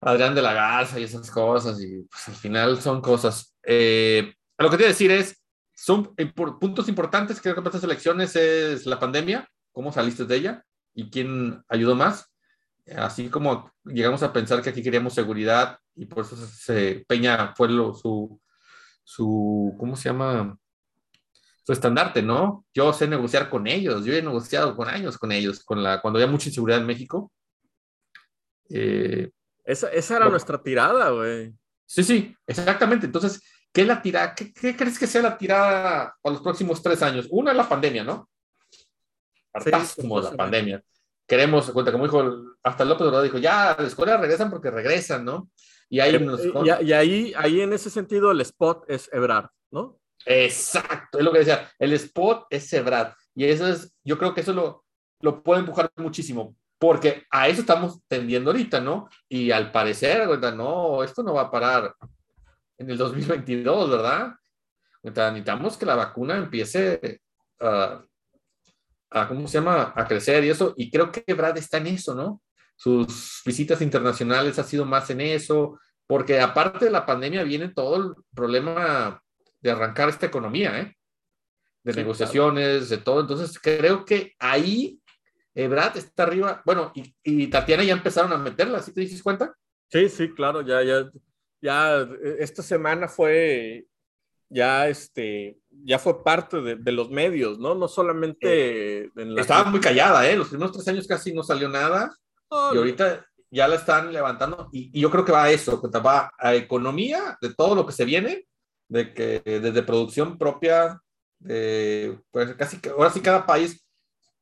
Adrián 0.00 0.34
de 0.34 0.42
la 0.42 0.52
Garza 0.52 0.98
y 0.98 1.04
esas 1.04 1.30
cosas, 1.30 1.80
y 1.80 2.02
pues 2.02 2.28
al 2.28 2.34
final 2.34 2.80
son 2.80 3.00
cosas. 3.00 3.54
Eh, 3.62 4.34
lo 4.58 4.70
que 4.70 4.76
quiero 4.76 4.92
decir 4.92 5.10
es, 5.10 5.42
son 5.74 6.14
puntos 6.60 6.88
importantes, 6.88 7.40
creo 7.40 7.54
que 7.54 7.62
para 7.62 7.70
estas 7.70 7.84
elecciones 7.84 8.36
es 8.36 8.86
la 8.86 8.98
pandemia, 8.98 9.48
cómo 9.72 9.92
saliste 9.92 10.24
de 10.24 10.36
ella 10.36 10.64
y 10.94 11.10
quién 11.10 11.62
ayudó 11.68 11.94
más. 11.94 12.29
Así 12.96 13.28
como 13.28 13.70
llegamos 13.84 14.22
a 14.22 14.32
pensar 14.32 14.62
que 14.62 14.70
aquí 14.70 14.82
queríamos 14.82 15.14
seguridad 15.14 15.78
y 15.94 16.06
por 16.06 16.24
eso 16.24 16.36
se, 16.36 17.04
Peña 17.06 17.54
fue 17.54 17.68
lo, 17.68 17.94
su, 17.94 18.40
su, 19.04 19.74
¿cómo 19.78 19.96
se 19.96 20.08
llama? 20.08 20.56
Su 21.64 21.72
estandarte, 21.72 22.22
¿no? 22.22 22.64
Yo 22.74 22.92
sé 22.92 23.06
negociar 23.06 23.50
con 23.50 23.66
ellos, 23.66 24.04
yo 24.04 24.12
he 24.12 24.22
negociado 24.22 24.74
con 24.76 24.88
años 24.88 25.18
con 25.18 25.30
ellos, 25.30 25.62
con 25.64 25.82
la, 25.82 26.00
cuando 26.00 26.18
había 26.18 26.30
mucha 26.30 26.48
inseguridad 26.48 26.80
en 26.80 26.86
México. 26.86 27.30
Eh, 28.70 29.30
esa, 29.64 30.16
era 30.16 30.28
nuestra 30.28 30.60
tirada, 30.62 31.10
güey. 31.10 31.54
Sí, 31.86 32.02
sí, 32.02 32.36
exactamente. 32.46 33.06
Entonces, 33.06 33.40
¿qué 33.72 33.82
es 33.82 33.86
la 33.86 34.00
tirada? 34.00 34.34
¿Qué, 34.34 34.52
crees 34.76 34.98
que 34.98 35.06
sea 35.06 35.22
la 35.22 35.36
tirada 35.36 36.16
para 36.20 36.32
los 36.32 36.42
próximos 36.42 36.82
tres 36.82 37.02
años? 37.02 37.26
Una 37.30 37.50
es 37.50 37.56
la 37.56 37.68
pandemia, 37.68 38.04
¿no? 38.04 38.28
Hartazgo 39.52 40.20
la 40.20 40.36
pandemia. 40.36 40.82
Queremos, 41.30 41.70
cuenta, 41.70 41.92
como 41.92 42.06
dijo, 42.06 42.56
hasta 42.64 42.84
López 42.84 43.06
Obrador 43.06 43.22
dijo, 43.22 43.38
ya, 43.38 43.76
las 43.78 43.86
escuelas 43.86 44.18
regresan 44.18 44.50
porque 44.50 44.68
regresan, 44.68 45.24
¿no? 45.24 45.48
Y 45.88 46.00
ahí, 46.00 46.18
y, 46.82 46.92
ahí, 46.92 47.32
ahí 47.36 47.60
en 47.60 47.72
ese 47.72 47.88
sentido 47.88 48.32
el 48.32 48.40
spot 48.40 48.82
es 48.88 49.08
Ebrard, 49.12 49.48
¿no? 49.70 50.00
Exacto, 50.26 51.18
es 51.18 51.24
lo 51.24 51.30
que 51.30 51.38
decía. 51.38 51.70
El 51.78 51.92
spot 51.92 52.48
es 52.50 52.68
Sebrat. 52.68 53.14
Y 53.36 53.44
eso 53.44 53.68
es, 53.68 53.94
yo 54.02 54.18
creo 54.18 54.34
que 54.34 54.40
eso 54.40 54.52
lo, 54.52 54.84
lo 55.20 55.40
puede 55.40 55.60
empujar 55.60 55.88
muchísimo, 55.98 56.56
porque 56.80 57.24
a 57.30 57.46
eso 57.46 57.60
estamos 57.60 58.00
tendiendo 58.08 58.50
ahorita, 58.50 58.80
¿no? 58.80 59.08
Y 59.28 59.52
al 59.52 59.70
parecer. 59.70 60.26
No, 60.56 61.04
esto 61.04 61.22
no 61.22 61.34
va 61.34 61.42
a 61.42 61.50
parar 61.52 61.94
en 62.76 62.90
el 62.90 62.98
2022, 62.98 63.88
¿verdad? 63.88 64.34
Necesitamos 65.04 65.76
que 65.76 65.86
la 65.86 65.94
vacuna 65.94 66.38
empiece 66.38 67.20
a, 67.60 68.02
a, 69.10 69.28
¿cómo 69.28 69.46
se 69.48 69.58
llama?, 69.58 69.92
a 69.96 70.06
crecer 70.06 70.44
y 70.44 70.50
eso. 70.50 70.74
Y 70.76 70.90
creo 70.90 71.10
que 71.10 71.34
Brad 71.34 71.58
está 71.58 71.78
en 71.78 71.88
eso, 71.88 72.14
¿no? 72.14 72.42
Sus 72.76 73.42
visitas 73.44 73.82
internacionales 73.82 74.58
ha 74.58 74.64
sido 74.64 74.84
más 74.84 75.10
en 75.10 75.20
eso, 75.20 75.78
porque 76.06 76.40
aparte 76.40 76.86
de 76.86 76.90
la 76.90 77.04
pandemia 77.04 77.44
viene 77.44 77.68
todo 77.68 77.96
el 77.96 78.14
problema 78.34 79.22
de 79.60 79.70
arrancar 79.70 80.08
esta 80.08 80.26
economía, 80.26 80.80
¿eh? 80.80 80.96
De 81.82 81.94
negociaciones, 81.94 82.88
de 82.88 82.98
todo. 82.98 83.20
Entonces, 83.20 83.58
creo 83.58 84.04
que 84.04 84.34
ahí 84.38 85.00
Brad 85.54 85.96
está 85.96 86.22
arriba. 86.22 86.62
Bueno, 86.64 86.92
y, 86.94 87.14
y, 87.22 87.46
Tatiana 87.48 87.84
ya 87.84 87.92
empezaron 87.92 88.32
a 88.32 88.38
meterla, 88.38 88.80
¿sí 88.80 88.92
te 88.92 89.00
dices 89.00 89.22
cuenta? 89.22 89.54
Sí, 89.88 90.08
sí, 90.08 90.32
claro, 90.32 90.62
ya, 90.62 90.82
ya, 90.82 91.10
ya, 91.60 92.08
esta 92.38 92.62
semana 92.62 93.08
fue, 93.08 93.86
ya, 94.50 94.88
este, 94.88 95.58
ya 95.84 95.98
fue 95.98 96.22
parte 96.22 96.60
de, 96.60 96.76
de 96.76 96.92
los 96.92 97.10
medios, 97.10 97.58
¿no? 97.58 97.74
No 97.74 97.88
solamente... 97.88 99.04
Eh, 99.04 99.10
en 99.16 99.34
la... 99.34 99.40
Estaba 99.40 99.70
muy 99.70 99.80
callada, 99.80 100.28
¿eh? 100.28 100.36
Los 100.36 100.48
primeros 100.48 100.72
tres 100.72 100.86
años 100.88 101.06
casi 101.06 101.32
no 101.32 101.42
salió 101.42 101.68
nada. 101.68 102.14
Oh, 102.48 102.72
y 102.74 102.76
ahorita 102.76 103.24
ya 103.50 103.68
la 103.68 103.76
están 103.76 104.12
levantando 104.12 104.68
y, 104.72 104.90
y, 104.92 105.00
yo 105.00 105.10
creo 105.10 105.24
que 105.24 105.32
va 105.32 105.44
a 105.44 105.50
eso, 105.50 105.80
va 106.04 106.32
a 106.38 106.54
economía 106.54 107.38
de 107.40 107.54
todo 107.54 107.74
lo 107.74 107.86
que 107.86 107.92
se 107.92 108.04
viene, 108.04 108.46
de 108.88 109.14
que 109.14 109.40
desde 109.44 109.82
producción 109.82 110.36
propia, 110.36 111.00
de, 111.38 112.18
pues 112.30 112.54
casi, 112.54 112.80
ahora 112.90 113.10
sí 113.10 113.20
cada 113.20 113.46
país 113.46 113.84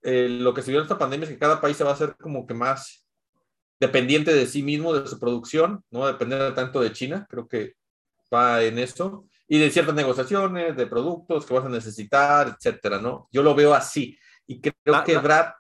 eh, 0.02 0.28
lo 0.28 0.54
que 0.54 0.62
se 0.62 0.70
vio 0.70 0.80
en 0.80 0.84
esta 0.84 0.98
pandemia 0.98 1.24
es 1.24 1.30
que 1.30 1.38
cada 1.38 1.60
país 1.60 1.76
se 1.76 1.84
va 1.84 1.90
a 1.90 1.94
hacer 1.94 2.16
como 2.16 2.46
que 2.46 2.54
más 2.54 3.06
dependiente 3.80 4.32
de 4.32 4.46
sí 4.46 4.62
mismo, 4.62 4.94
de 4.94 5.06
su 5.06 5.18
producción, 5.18 5.84
no 5.90 6.06
depender 6.06 6.54
tanto 6.54 6.80
de 6.80 6.92
China, 6.92 7.26
creo 7.28 7.46
que 7.46 7.74
va 8.32 8.62
en 8.62 8.78
eso, 8.78 9.26
y 9.48 9.58
de 9.58 9.70
ciertas 9.70 9.94
negociaciones, 9.94 10.76
de 10.76 10.86
productos 10.86 11.46
que 11.46 11.54
vas 11.54 11.64
a 11.64 11.70
necesitar, 11.70 12.48
etcétera, 12.48 13.00
¿no? 13.00 13.28
Yo 13.32 13.42
lo 13.42 13.54
veo 13.54 13.74
así, 13.74 14.18
y 14.46 14.60
creo 14.60 14.74
la, 14.84 15.04
que 15.04 15.16
Brad, 15.18 15.52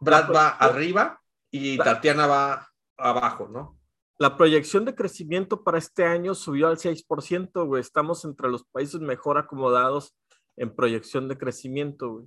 Brad 0.00 0.28
la, 0.28 0.32
va 0.32 0.48
arriba 0.50 1.20
y 1.50 1.78
Tatiana 1.78 2.26
va 2.26 2.68
abajo, 2.96 3.48
¿no? 3.48 3.78
La 4.18 4.36
proyección 4.36 4.84
de 4.84 4.94
crecimiento 4.94 5.64
para 5.64 5.78
este 5.78 6.04
año 6.04 6.34
subió 6.34 6.68
al 6.68 6.76
6%, 6.76 7.66
güey. 7.66 7.80
Estamos 7.80 8.24
entre 8.26 8.50
los 8.50 8.64
países 8.64 9.00
mejor 9.00 9.38
acomodados 9.38 10.14
en 10.56 10.74
proyección 10.74 11.26
de 11.26 11.38
crecimiento, 11.38 12.10
güey. 12.10 12.26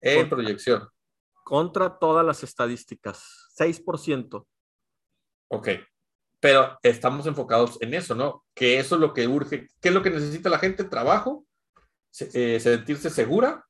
En 0.00 0.22
contra, 0.22 0.36
proyección. 0.36 0.88
Contra 1.44 1.98
todas 1.98 2.26
las 2.26 2.42
estadísticas. 2.42 3.52
6%. 3.56 4.46
Ok. 5.50 5.68
Pero 6.40 6.78
estamos 6.82 7.26
enfocados 7.26 7.78
en 7.80 7.94
eso, 7.94 8.14
¿no? 8.14 8.44
Que 8.54 8.78
eso 8.78 8.94
es 8.94 9.00
lo 9.00 9.12
que 9.12 9.26
urge. 9.26 9.68
¿Qué 9.80 9.88
es 9.88 9.94
lo 9.94 10.02
que 10.02 10.10
necesita 10.10 10.48
la 10.48 10.58
gente? 10.58 10.84
Trabajo, 10.84 11.44
eh, 12.32 12.60
sentirse 12.60 13.10
segura 13.10 13.64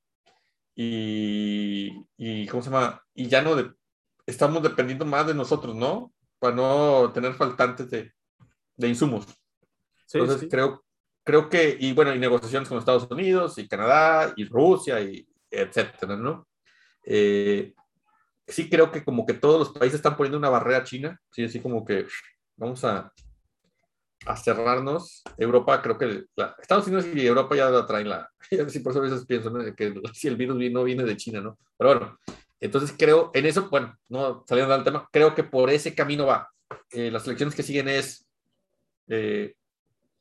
y, 0.75 1.91
y, 2.17 2.47
¿cómo 2.47 2.63
se 2.63 2.71
llama? 2.71 3.03
Y 3.15 3.27
ya 3.27 3.43
no 3.43 3.57
de, 3.57 3.73
estamos 4.27 4.63
dependiendo 4.63 5.05
más 5.05 5.27
de 5.27 5.35
nosotros, 5.35 5.75
¿no? 5.75 6.13
Para 6.39 6.55
no 6.55 7.11
tener 7.13 7.35
faltantes 7.35 7.91
de, 7.91 8.13
de 8.77 8.89
insumos. 8.89 9.27
Sí, 10.07 10.19
Entonces, 10.19 10.41
sí. 10.43 10.49
creo, 10.49 10.85
creo 11.25 11.49
que, 11.49 11.77
y 11.81 11.93
bueno, 11.93 12.15
y 12.15 12.19
negociaciones 12.19 12.69
con 12.69 12.79
Estados 12.79 13.09
Unidos 13.11 13.59
y 13.59 13.67
Canadá 13.67 14.33
y 14.37 14.45
Rusia 14.45 15.01
y 15.01 15.27
etcétera, 15.51 16.17
¿no? 16.17 16.47
Eh, 17.05 17.75
sí 18.47 18.69
creo 18.69 18.91
que 18.93 19.05
como 19.05 19.27
que 19.27 19.35
todos 19.35 19.59
los 19.59 19.79
países 19.79 19.97
están 19.97 20.17
poniendo 20.17 20.39
una 20.39 20.51
barrera 20.51 20.85
china, 20.85 21.21
sí, 21.31 21.45
así 21.45 21.61
como 21.61 21.85
que 21.85 22.07
vamos 22.59 22.85
a, 22.85 23.11
a 24.27 24.37
cerrarnos. 24.37 25.23
Europa, 25.37 25.81
creo 25.81 25.97
que 25.97 26.25
Estados 26.61 26.87
Unidos 26.87 27.07
y 27.15 27.27
Europa 27.27 27.57
ya 27.57 27.71
la 27.71 27.87
traen 27.87 28.09
la, 28.09 28.31
sí, 28.69 28.81
por 28.81 28.93
eso 28.93 29.01
a 29.01 29.05
veces 29.05 29.25
pienso 29.27 29.53
que 29.75 29.95
si 30.13 30.29
el 30.29 30.37
virus 30.37 30.59
no 30.71 30.85
viene 30.85 31.05
de 31.05 31.17
China, 31.17 31.41
¿no? 31.41 31.59
Pero 31.77 31.95
bueno, 31.95 32.19
entonces 32.61 32.95
creo, 32.97 33.31
en 33.35 33.47
eso, 33.47 33.69
bueno, 33.71 33.97
no 34.09 34.45
saliendo 34.47 34.75
del 34.75 34.85
tema, 34.85 35.09
creo 35.11 35.35
que 35.35 35.45
por 35.45 35.71
ese 35.71 35.95
camino 35.95 36.27
va. 36.27 36.51
Eh, 36.91 37.11
las 37.11 37.27
elecciones 37.27 37.55
que 37.55 37.63
siguen 37.63 37.89
es 37.89 38.27
eh, 39.07 39.55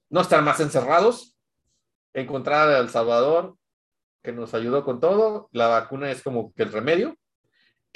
no 0.09 0.21
estar 0.21 0.41
más 0.43 0.59
encerrados, 0.59 1.35
encontrar 2.13 2.69
a 2.69 2.79
El 2.79 2.89
Salvador, 2.89 3.57
que 4.23 4.31
nos 4.31 4.53
ayudó 4.53 4.83
con 4.85 4.99
todo. 4.99 5.49
La 5.51 5.67
vacuna 5.67 6.11
es 6.11 6.21
como 6.21 6.53
que 6.53 6.63
el 6.63 6.71
remedio, 6.71 7.17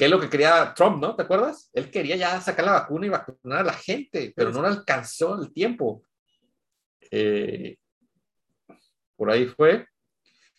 que 0.01 0.05
es 0.05 0.11
lo 0.11 0.19
que 0.19 0.31
quería 0.31 0.73
Trump, 0.73 0.99
¿no? 0.99 1.15
¿Te 1.15 1.21
acuerdas? 1.21 1.69
Él 1.73 1.91
quería 1.91 2.15
ya 2.15 2.41
sacar 2.41 2.65
la 2.65 2.71
vacuna 2.71 3.05
y 3.05 3.09
vacunar 3.09 3.59
a 3.59 3.65
la 3.65 3.73
gente, 3.73 4.33
pero 4.35 4.51
no 4.51 4.63
le 4.63 4.69
alcanzó 4.69 5.39
el 5.39 5.53
tiempo. 5.53 6.03
Eh, 7.11 7.77
por 9.15 9.29
ahí 9.29 9.45
fue. 9.45 9.85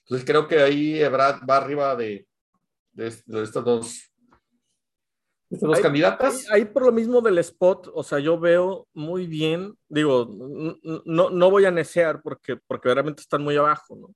Entonces 0.03 0.25
creo 0.25 0.47
que 0.47 0.61
ahí 0.61 1.03
Brad 1.09 1.41
va 1.45 1.57
arriba 1.57 1.97
de, 1.97 2.25
de, 2.93 3.13
de 3.27 3.43
estas 3.43 3.65
dos, 3.65 4.13
ahí, 5.51 5.83
candidatas. 5.83 6.49
Ahí, 6.49 6.61
ahí, 6.61 6.65
por 6.65 6.87
lo 6.87 6.93
mismo 6.93 7.21
del 7.21 7.39
spot, 7.39 7.91
o 7.93 8.05
sea, 8.05 8.21
yo 8.21 8.39
veo 8.39 8.87
muy 8.95 9.27
bien, 9.27 9.77
digo, 9.89 10.25
no, 11.05 11.31
no 11.31 11.51
voy 11.51 11.65
a 11.65 11.73
necear 11.73 12.23
porque, 12.23 12.59
porque 12.65 12.95
realmente 12.95 13.23
están 13.23 13.43
muy 13.43 13.57
abajo, 13.57 13.97
¿no? 13.97 14.15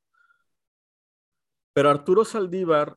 Pero 1.73 1.91
Arturo 1.91 2.25
Saldívar 2.25 2.97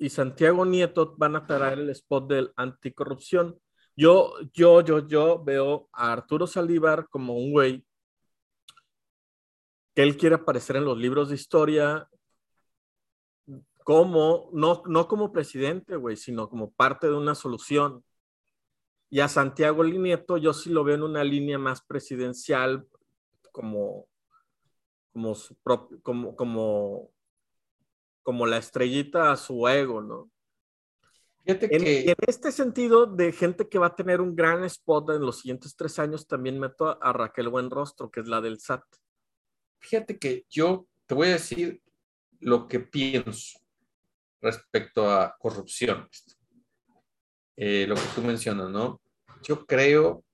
y 0.00 0.08
Santiago 0.08 0.64
Nieto 0.64 1.14
van 1.18 1.36
a 1.36 1.46
traer 1.46 1.78
el 1.78 1.90
spot 1.90 2.26
del 2.26 2.52
anticorrupción. 2.56 3.60
Yo, 3.94 4.32
yo, 4.54 4.80
yo, 4.80 5.06
yo 5.06 5.44
veo 5.44 5.90
a 5.92 6.10
Arturo 6.10 6.46
Saldívar 6.46 7.06
como 7.10 7.36
un 7.36 7.52
güey 7.52 7.84
que 9.94 10.02
él 10.02 10.16
quiere 10.16 10.36
aparecer 10.36 10.76
en 10.76 10.86
los 10.86 10.96
libros 10.96 11.28
de 11.28 11.34
historia 11.34 12.08
como, 13.84 14.48
no, 14.54 14.82
no 14.86 15.06
como 15.06 15.32
presidente, 15.32 15.96
güey, 15.96 16.16
sino 16.16 16.48
como 16.48 16.72
parte 16.72 17.06
de 17.06 17.14
una 17.14 17.34
solución. 17.34 18.02
Y 19.10 19.20
a 19.20 19.28
Santiago 19.28 19.84
Nieto 19.84 20.38
yo 20.38 20.54
sí 20.54 20.70
lo 20.70 20.82
veo 20.82 20.94
en 20.94 21.02
una 21.02 21.24
línea 21.24 21.58
más 21.58 21.82
presidencial, 21.82 22.88
como, 23.52 24.06
como, 25.12 25.34
su 25.34 25.56
propio, 25.56 26.00
como, 26.00 26.34
como 26.36 27.10
como 28.22 28.46
la 28.46 28.58
estrellita 28.58 29.32
a 29.32 29.36
su 29.36 29.66
ego, 29.68 30.02
¿no? 30.02 30.30
Fíjate 31.44 31.74
en, 31.74 31.82
que... 31.82 32.00
en, 32.10 32.16
este 32.26 32.52
sentido, 32.52 33.06
de 33.06 33.32
gente 33.32 33.68
que 33.68 33.78
va 33.78 33.88
a 33.88 33.96
tener 33.96 34.20
un 34.20 34.36
gran 34.36 34.62
spot 34.64 35.10
en 35.10 35.22
los 35.22 35.40
siguientes 35.40 35.74
tres 35.74 35.98
años, 35.98 36.26
también 36.26 36.58
meto 36.58 37.02
a, 37.02 37.12
Raquel 37.12 37.48
Buenrostro, 37.48 38.10
que 38.10 38.20
es 38.20 38.28
la 38.28 38.40
del 38.40 38.60
SAT. 38.60 38.84
Fíjate 39.80 40.18
que 40.18 40.44
yo 40.50 40.86
te 41.06 41.14
voy 41.14 41.28
a 41.28 41.32
decir 41.32 41.82
lo 42.40 42.68
que 42.68 42.80
pienso 42.80 43.58
respecto 44.40 45.10
a 45.10 45.36
corrupción. 45.38 46.08
Eh, 47.56 47.86
lo 47.86 47.94
que 47.94 48.08
tú 48.14 48.22
mencionas, 48.22 48.70
¿no? 48.70 49.00
Yo 49.42 49.66
creo 49.66 50.24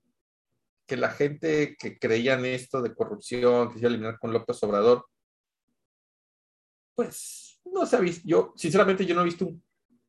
que 0.86 0.96
la 0.96 1.10
gente 1.10 1.76
que 1.78 1.98
creía 1.98 2.34
en 2.34 2.44
esto 2.44 2.80
de 2.82 2.94
corrupción, 2.94 3.68
que 3.68 3.74
se 3.74 3.80
iba 3.80 3.88
a 3.88 3.92
eliminar 3.92 4.18
con 4.18 4.32
López 4.32 4.62
Obrador, 4.62 5.06
pues 6.94 7.45
no 7.76 7.86
se 7.86 7.96
ha 7.96 8.00
visto, 8.00 8.22
yo 8.26 8.52
sinceramente 8.56 9.04
yo 9.04 9.14
no 9.14 9.22
he 9.22 9.24
visto 9.24 9.46
un, 9.46 9.62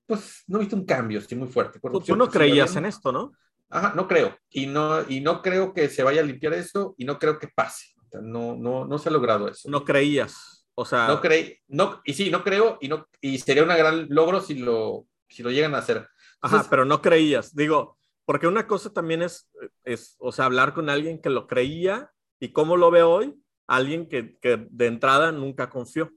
pues 0.05 0.43
no 0.47 0.57
he 0.57 0.61
visto 0.61 0.75
un 0.75 0.85
cambio 0.85 1.19
así 1.19 1.35
muy 1.35 1.47
fuerte. 1.47 1.79
Tú 2.05 2.15
no 2.15 2.29
creías 2.29 2.75
en 2.75 2.85
esto, 2.85 3.11
¿no? 3.11 3.33
Ajá, 3.69 3.93
no 3.95 4.07
creo. 4.07 4.37
Y 4.49 4.65
no, 4.65 5.07
y 5.07 5.19
no 5.19 5.41
creo 5.41 5.73
que 5.73 5.89
se 5.89 6.03
vaya 6.03 6.21
a 6.21 6.25
limpiar 6.25 6.53
eso 6.53 6.95
y 6.97 7.05
no 7.05 7.19
creo 7.19 7.37
que 7.37 7.49
pase. 7.49 7.87
No, 8.21 8.55
no, 8.55 8.85
no 8.85 8.97
se 8.97 9.09
ha 9.09 9.11
logrado 9.11 9.49
eso. 9.49 9.69
No 9.69 9.83
creías. 9.83 10.65
O 10.75 10.85
sea. 10.85 11.07
No 11.07 11.19
creí, 11.19 11.57
no, 11.67 12.01
y 12.05 12.13
sí, 12.13 12.31
no 12.31 12.43
creo, 12.43 12.77
y 12.79 12.87
no, 12.87 13.07
y 13.19 13.37
sería 13.39 13.63
un 13.63 13.69
gran 13.69 14.07
logro 14.09 14.39
si 14.39 14.55
lo, 14.55 15.07
si 15.27 15.43
lo 15.43 15.51
llegan 15.51 15.75
a 15.75 15.79
hacer. 15.79 16.07
Entonces, 16.35 16.61
Ajá, 16.61 16.69
pero 16.69 16.85
no 16.85 17.01
creías. 17.01 17.53
Digo, 17.53 17.97
porque 18.25 18.47
una 18.47 18.67
cosa 18.67 18.93
también 18.93 19.21
es, 19.21 19.49
es, 19.83 20.15
o 20.19 20.31
sea, 20.31 20.45
hablar 20.45 20.73
con 20.73 20.89
alguien 20.89 21.19
que 21.19 21.29
lo 21.29 21.47
creía 21.47 22.11
y 22.39 22.53
cómo 22.53 22.77
lo 22.77 22.91
ve 22.91 23.03
hoy, 23.03 23.35
alguien 23.65 24.07
que, 24.07 24.37
que 24.37 24.67
de 24.69 24.85
entrada 24.85 25.31
nunca 25.31 25.69
confió. 25.69 26.11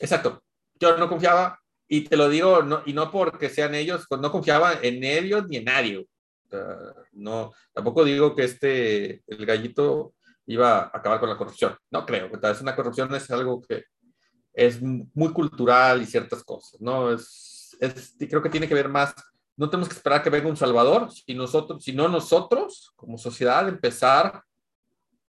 Exacto 0.00 0.42
yo 0.80 0.96
no 0.96 1.08
confiaba, 1.08 1.58
y 1.88 2.02
te 2.02 2.16
lo 2.16 2.28
digo, 2.28 2.60
y 2.86 2.92
no 2.92 3.10
porque 3.10 3.50
sean 3.50 3.74
ellos, 3.74 4.06
pues 4.08 4.20
no 4.20 4.32
confiaba 4.32 4.78
en 4.82 5.04
ellos 5.04 5.46
ni 5.48 5.58
en 5.58 5.64
nadie. 5.64 6.08
no, 7.12 7.52
tampoco 7.72 8.04
digo 8.04 8.34
que 8.34 8.44
este, 8.44 9.22
el 9.26 9.44
gallito 9.46 10.14
iba 10.46 10.78
a 10.78 10.90
acabar 10.94 11.20
con 11.20 11.28
la 11.28 11.36
corrupción. 11.36 11.76
No 11.90 12.06
creo, 12.06 12.30
es 12.30 12.60
una 12.60 12.74
corrupción 12.74 13.14
es 13.14 13.30
algo 13.30 13.60
que 13.60 13.84
es 14.54 14.80
muy 14.82 15.32
cultural 15.32 16.02
y 16.02 16.06
ciertas 16.06 16.42
cosas, 16.44 16.80
¿no? 16.80 17.12
Es, 17.12 17.76
es, 17.80 18.14
creo 18.18 18.42
que 18.42 18.50
tiene 18.50 18.68
que 18.68 18.74
ver 18.74 18.88
más, 18.88 19.14
no 19.56 19.68
tenemos 19.68 19.88
que 19.88 19.94
esperar 19.94 20.22
que 20.22 20.30
venga 20.30 20.48
un 20.48 20.56
salvador, 20.56 21.10
si 21.10 21.34
nosotros, 21.34 21.84
sino 21.84 22.08
nosotros, 22.08 22.92
como 22.96 23.18
sociedad, 23.18 23.68
empezar 23.68 24.42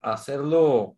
a 0.02 0.14
hacerlo 0.14 0.98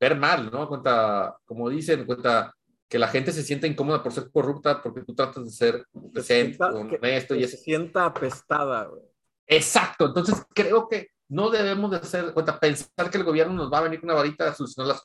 ver 0.00 0.16
mal, 0.16 0.50
¿no? 0.50 0.68
Cuenta, 0.68 1.36
como 1.44 1.68
dicen, 1.68 2.04
cuenta 2.06 2.54
que 2.88 2.98
la 2.98 3.08
gente 3.08 3.32
se 3.32 3.42
sienta 3.42 3.66
incómoda 3.66 4.02
por 4.02 4.12
ser 4.12 4.30
corrupta 4.30 4.82
porque 4.82 5.02
tú 5.02 5.14
tratas 5.14 5.44
de 5.44 5.50
ser 5.50 5.86
decente, 5.92 6.64
honesto 6.64 7.34
y 7.34 7.46
se 7.46 7.58
sienta 7.58 8.06
apestada. 8.06 8.86
Güey. 8.86 9.02
Exacto, 9.46 10.06
entonces 10.06 10.42
creo 10.54 10.88
que 10.88 11.08
no 11.28 11.50
debemos 11.50 11.90
de 11.90 11.98
hacer 11.98 12.32
cuenta, 12.32 12.58
pensar 12.58 13.10
que 13.10 13.18
el 13.18 13.24
gobierno 13.24 13.54
nos 13.54 13.72
va 13.72 13.78
a 13.78 13.82
venir 13.82 14.00
con 14.00 14.08
una 14.08 14.18
varita 14.18 14.48
a 14.48 14.54
solucionar 14.54 14.88
las 14.88 15.02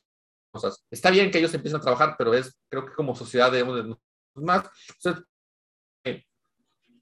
cosas. 0.51 0.85
Está 0.89 1.11
bien 1.11 1.29
que 1.29 1.39
ellos 1.39 1.53
empiecen 1.53 1.79
a 1.79 1.83
trabajar, 1.83 2.15
pero 2.17 2.33
es, 2.33 2.57
creo 2.69 2.85
que 2.85 2.93
como 2.93 3.15
sociedad 3.15 3.51
debemos 3.51 3.75
de 3.75 3.95
más. 4.35 4.69
Entonces, 4.95 5.25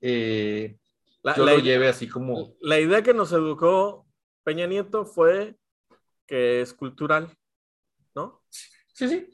eh, 0.01 0.77
la, 1.21 1.35
yo 1.35 1.45
lo 1.45 1.59
lleve 1.59 1.87
así 1.87 2.07
como... 2.07 2.55
La 2.59 2.79
idea 2.79 3.03
que 3.03 3.13
nos 3.13 3.31
educó 3.31 4.07
Peña 4.43 4.65
Nieto 4.65 5.05
fue 5.05 5.57
que 6.25 6.61
es 6.61 6.73
cultural, 6.73 7.37
¿no? 8.15 8.41
Sí, 8.49 9.07
sí, 9.07 9.27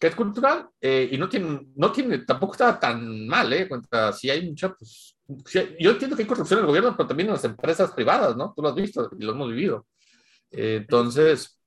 que 0.00 0.06
es 0.06 0.14
cultural 0.14 0.66
eh, 0.80 1.10
y 1.12 1.18
no 1.18 1.28
tiene, 1.28 1.68
no 1.76 1.92
tiene, 1.92 2.20
tampoco 2.20 2.54
está 2.54 2.80
tan 2.80 3.28
mal, 3.28 3.52
¿eh? 3.52 3.68
Cuenta, 3.68 4.14
si 4.14 4.30
hay 4.30 4.48
mucha, 4.48 4.74
pues, 4.74 5.14
yo 5.78 5.90
entiendo 5.90 6.16
que 6.16 6.22
hay 6.22 6.28
corrupción 6.28 6.58
en 6.58 6.64
el 6.64 6.68
gobierno, 6.68 6.96
pero 6.96 7.06
también 7.06 7.28
en 7.28 7.34
las 7.34 7.44
empresas 7.44 7.90
privadas, 7.92 8.34
¿no? 8.34 8.54
Tú 8.56 8.62
lo 8.62 8.70
has 8.70 8.74
visto 8.74 9.10
y 9.18 9.22
lo 9.22 9.32
hemos 9.32 9.50
vivido. 9.50 9.86
Eh, 10.50 10.78
entonces, 10.80 11.60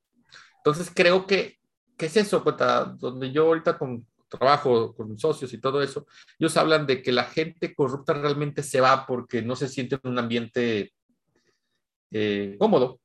entonces 0.57 0.91
creo 0.93 1.27
que, 1.27 1.59
¿qué 1.95 2.07
es 2.07 2.17
eso? 2.17 2.43
Cuenta, 2.43 2.85
donde 2.85 3.31
yo 3.31 3.45
ahorita 3.45 3.77
con, 3.77 4.03
trabajo 4.27 4.95
con 4.95 5.15
socios 5.19 5.53
y 5.53 5.59
todo 5.59 5.83
eso, 5.83 6.07
ellos 6.39 6.57
hablan 6.57 6.87
de 6.87 7.03
que 7.03 7.11
la 7.11 7.25
gente 7.25 7.75
corrupta 7.75 8.13
realmente 8.13 8.63
se 8.63 8.81
va 8.81 9.05
porque 9.05 9.43
no 9.43 9.55
se 9.55 9.67
siente 9.67 9.99
en 10.01 10.09
un 10.09 10.17
ambiente 10.17 10.91
eh, 12.09 12.55
cómodo. 12.57 12.99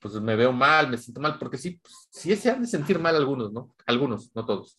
Pues 0.00 0.14
me 0.14 0.36
veo 0.36 0.52
mal, 0.52 0.90
me 0.90 0.98
siento 0.98 1.20
mal, 1.20 1.38
porque 1.38 1.56
sí, 1.56 1.80
pues, 1.82 2.08
sí 2.10 2.36
se 2.36 2.50
han 2.50 2.62
de 2.62 2.68
sentir 2.68 2.98
mal 2.98 3.16
algunos, 3.16 3.52
¿no? 3.52 3.74
Algunos, 3.86 4.30
no 4.34 4.44
todos. 4.44 4.78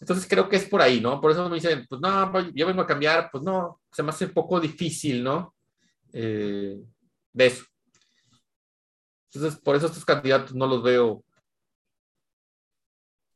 Entonces 0.00 0.26
creo 0.28 0.48
que 0.48 0.56
es 0.56 0.64
por 0.68 0.82
ahí, 0.82 1.00
¿no? 1.00 1.20
Por 1.20 1.30
eso 1.30 1.48
me 1.48 1.56
dicen, 1.56 1.86
pues 1.88 2.00
no, 2.00 2.50
yo 2.50 2.66
vengo 2.66 2.82
a 2.82 2.86
cambiar, 2.86 3.30
pues 3.30 3.44
no, 3.44 3.80
se 3.90 4.02
me 4.02 4.10
hace 4.10 4.26
un 4.26 4.32
poco 4.32 4.58
difícil, 4.58 5.22
¿no? 5.22 5.54
Eh, 6.12 6.76
de 7.32 7.46
eso. 7.46 7.64
Entonces, 9.32 9.60
por 9.60 9.76
eso 9.76 9.86
estos 9.86 10.04
candidatos 10.04 10.54
no 10.54 10.66
los 10.66 10.82
veo. 10.82 11.24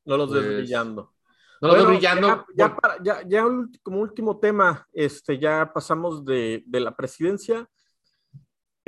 No 0.05 0.17
los 0.17 0.31
veo 0.31 0.43
pues, 0.43 0.57
brillando. 0.57 1.15
No 1.61 1.69
bueno, 1.69 1.87
brillando. 1.87 2.47
Ya, 2.55 2.77
ya, 3.03 3.23
ya, 3.27 3.45
como 3.83 4.01
último 4.01 4.39
tema, 4.39 4.87
este, 4.93 5.39
ya 5.39 5.73
pasamos 5.73 6.25
de, 6.25 6.63
de 6.67 6.81
la 6.81 6.95
presidencia. 6.95 7.69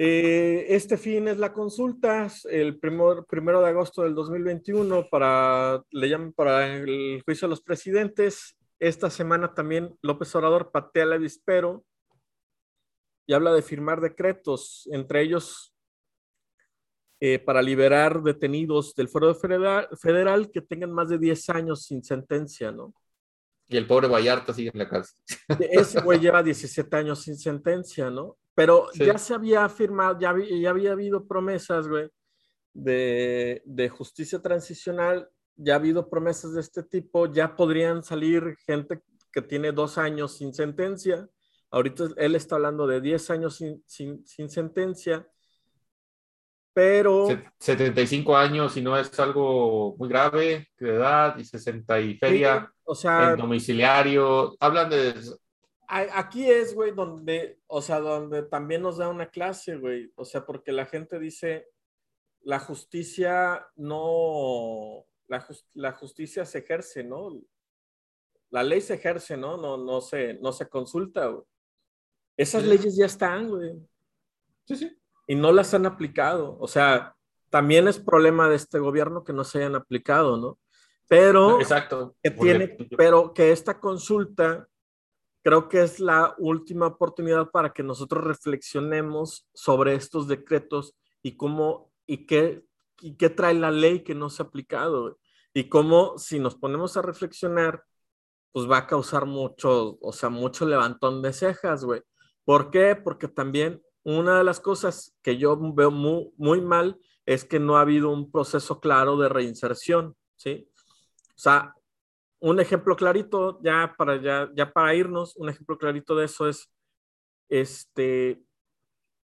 Eh, 0.01 0.65
este 0.69 0.97
fin 0.97 1.27
es 1.27 1.39
la 1.39 1.53
consulta, 1.53 2.29
el 2.49 2.79
primer, 2.79 3.25
primero 3.29 3.61
de 3.61 3.69
agosto 3.69 4.03
del 4.03 4.15
2021, 4.15 5.09
para, 5.11 5.83
le 5.91 6.09
llaman 6.09 6.33
para 6.33 6.73
el 6.77 7.21
juicio 7.25 7.49
de 7.49 7.51
los 7.51 7.61
presidentes. 7.61 8.57
Esta 8.79 9.11
semana 9.11 9.55
también 9.55 9.99
López 10.01 10.33
Obrador 10.37 10.71
patea 10.71 11.03
el 11.03 11.15
avispero 11.15 11.85
y 13.27 13.33
habla 13.33 13.53
de 13.53 13.61
firmar 13.61 14.01
decretos, 14.01 14.89
entre 14.93 15.23
ellos 15.23 15.75
eh, 17.19 17.41
para 17.41 17.61
liberar 17.61 18.23
detenidos 18.23 18.95
del 18.95 19.09
fuero 19.09 19.35
federal, 19.35 19.89
federal, 20.01 20.49
que 20.53 20.61
tengan 20.61 20.93
más 20.93 21.09
de 21.09 21.19
10 21.19 21.51
años 21.51 21.83
sin 21.83 22.05
sentencia, 22.05 22.71
¿no? 22.71 22.95
Y 23.67 23.77
el 23.77 23.89
pobre 23.89 24.07
Vallarta 24.07 24.55
sigue 24.55 24.71
en 24.73 24.79
la 24.79 24.89
cárcel. 24.89 25.21
Ese 25.73 26.01
güey 26.03 26.21
lleva 26.21 26.41
17 26.41 26.97
años 26.97 27.21
sin 27.21 27.37
sentencia, 27.37 28.09
¿no? 28.11 28.39
Pero 28.59 28.89
ya 28.93 29.17
se 29.19 29.35
había 29.35 29.69
firmado, 29.69 30.19
ya, 30.19 30.35
ya 30.37 30.71
había 30.71 30.93
habido 30.93 31.27
promesas, 31.27 31.87
güey, 31.87 32.11
de, 32.75 33.63
de, 33.65 33.89
justicia 33.89 34.41
transicional, 34.41 35.29
ya 35.55 35.75
ha 35.75 35.77
habido 35.77 36.11
promesas 36.11 36.55
de 36.55 36.61
este 36.61 36.83
tipo, 36.83 37.33
ya 37.33 37.55
podrían 37.55 38.03
salir 38.03 38.57
gente 38.67 39.01
que 39.33 39.43
tiene 39.43 39.71
dos 39.71 39.97
años 39.97 40.37
sin 40.37 40.53
sentencia. 40.53 41.29
Ahorita 41.71 42.09
él 42.17 42.35
está 42.35 42.57
hablando 42.57 42.87
de 42.87 43.01
10 43.01 43.31
años 43.31 43.57
sin, 43.57 43.83
sin, 43.87 44.27
sin 44.27 44.49
sentencia 44.49 45.29
pero... 46.79 47.27
75 47.59 48.37
años 48.37 48.77
y 48.77 48.83
no 48.83 48.97
es 48.97 49.19
algo 49.19 49.97
muy 49.99 50.09
grave 50.09 50.69
de 50.79 50.95
edad 50.95 51.37
y 51.37 51.45
60 51.45 52.01
y 52.01 52.15
feria 52.15 52.73
o 52.85 52.95
sea, 52.95 53.33
en 53.33 53.37
domiciliario. 53.39 54.57
Hablan 54.61 54.89
de... 54.89 55.15
Aquí 55.89 56.51
es, 56.51 56.75
güey, 56.75 56.93
donde, 56.93 57.61
o 57.67 57.81
sea, 57.81 58.01
donde 58.01 58.43
también 58.43 58.83
nos 58.83 58.99
da 58.99 59.09
una 59.09 59.31
clase, 59.31 59.77
güey. 59.77 60.13
O 60.17 60.25
sea, 60.25 60.45
porque 60.45 60.71
la 60.71 60.87
gente 60.87 61.19
dice, 61.19 61.69
la 62.43 62.59
justicia 62.59 63.67
no, 63.77 65.07
la, 65.27 65.47
la 65.75 65.93
justicia 65.93 66.45
se 66.45 66.59
ejerce, 66.59 67.05
¿no? 67.05 67.41
La 68.51 68.63
ley 68.63 68.81
se 68.81 68.95
ejerce, 68.95 69.37
¿no? 69.37 69.57
No, 69.57 69.77
no, 69.77 70.01
se, 70.01 70.35
no 70.35 70.53
se 70.53 70.69
consulta, 70.69 71.27
güey. 71.27 71.45
Esas 72.37 72.65
leyes 72.65 72.97
ya 72.97 73.07
están, 73.07 73.49
güey. 73.49 73.73
Sí, 74.67 74.77
sí 74.77 74.99
y 75.29 75.37
no 75.37 75.53
las 75.53 75.73
han 75.75 75.87
aplicado. 75.87 76.57
O 76.59 76.67
sea, 76.67 77.15
también 77.51 77.87
es 77.87 78.01
problema 78.01 78.49
de 78.49 78.57
este 78.57 78.79
gobierno 78.79 79.23
que 79.23 79.35
no 79.35 79.45
se 79.45 79.59
hayan 79.59 79.77
aplicado, 79.77 80.39
¿no? 80.39 80.59
Pero, 81.07 81.61
Exacto. 81.61 82.17
Que 82.23 82.31
tiene, 82.31 82.77
pero 82.97 83.33
que 83.33 83.53
esta 83.53 83.79
consulta 83.79 84.67
creo 85.43 85.69
que 85.69 85.83
es 85.83 86.01
la 86.01 86.35
última 86.39 86.87
oportunidad 86.87 87.51
para 87.51 87.73
que 87.73 87.83
nosotros 87.83 88.25
reflexionemos 88.25 89.47
sobre 89.55 89.95
estos 89.95 90.29
decretos 90.29 90.95
y 91.23 91.37
cómo 91.37 91.91
y 92.07 92.27
qué, 92.27 92.65
y 93.01 93.17
qué 93.17 93.31
trae 93.31 93.55
la 93.55 93.71
ley 93.71 94.03
que 94.03 94.15
no 94.15 94.31
se 94.31 94.43
ha 94.43 94.47
aplicado. 94.47 95.19
Y 95.55 95.69
cómo 95.69 96.19
si 96.19 96.39
nos 96.39 96.57
ponemos 96.57 96.97
a 96.97 97.03
reflexionar, 97.03 97.85
pues 98.53 98.69
va 98.69 98.79
a 98.79 98.87
causar 98.87 99.27
mucho, 99.27 99.99
o 100.01 100.13
sea, 100.13 100.31
mucho 100.31 100.67
levantón 100.67 101.23
de 101.23 101.33
cejas, 101.33 101.85
güey. 101.85 102.03
¿Por 102.45 102.71
qué? 102.71 102.97
Porque 102.97 103.29
también 103.29 103.83
una 104.05 104.39
de 104.39 104.45
las 104.45 104.59
cosas 104.59 105.15
que 105.23 105.37
yo 105.37 105.59
veo 105.75 105.91
muy, 105.91 106.33
muy 106.37 106.61
mal 106.61 106.99
es 107.27 107.45
que 107.45 107.61
no 107.61 107.77
ha 107.77 107.83
habido 107.83 108.11
un 108.11 108.31
proceso 108.31 108.81
claro 108.81 109.19
de 109.19 109.29
reinserción, 109.29 110.17
¿sí? 110.37 110.71
O 111.29 111.41
sea, 111.41 111.75
un 112.41 112.61
ejemplo 112.61 112.97
clarito, 112.97 113.61
ya 113.63 113.95
para, 113.97 114.21
ya, 114.21 114.49
ya 114.55 114.73
para 114.73 114.95
irnos, 114.95 115.37
un 115.37 115.49
ejemplo 115.49 115.79
clarito 115.79 116.15
de 116.15 116.27
eso 116.27 116.49
es 116.49 116.71
este, 117.49 118.41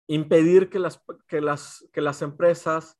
impedir 0.09 0.69
que 0.69 0.79
las, 0.79 1.03
que, 1.29 1.41
las, 1.41 1.87
que 1.93 2.01
las 2.01 2.23
empresas 2.23 2.97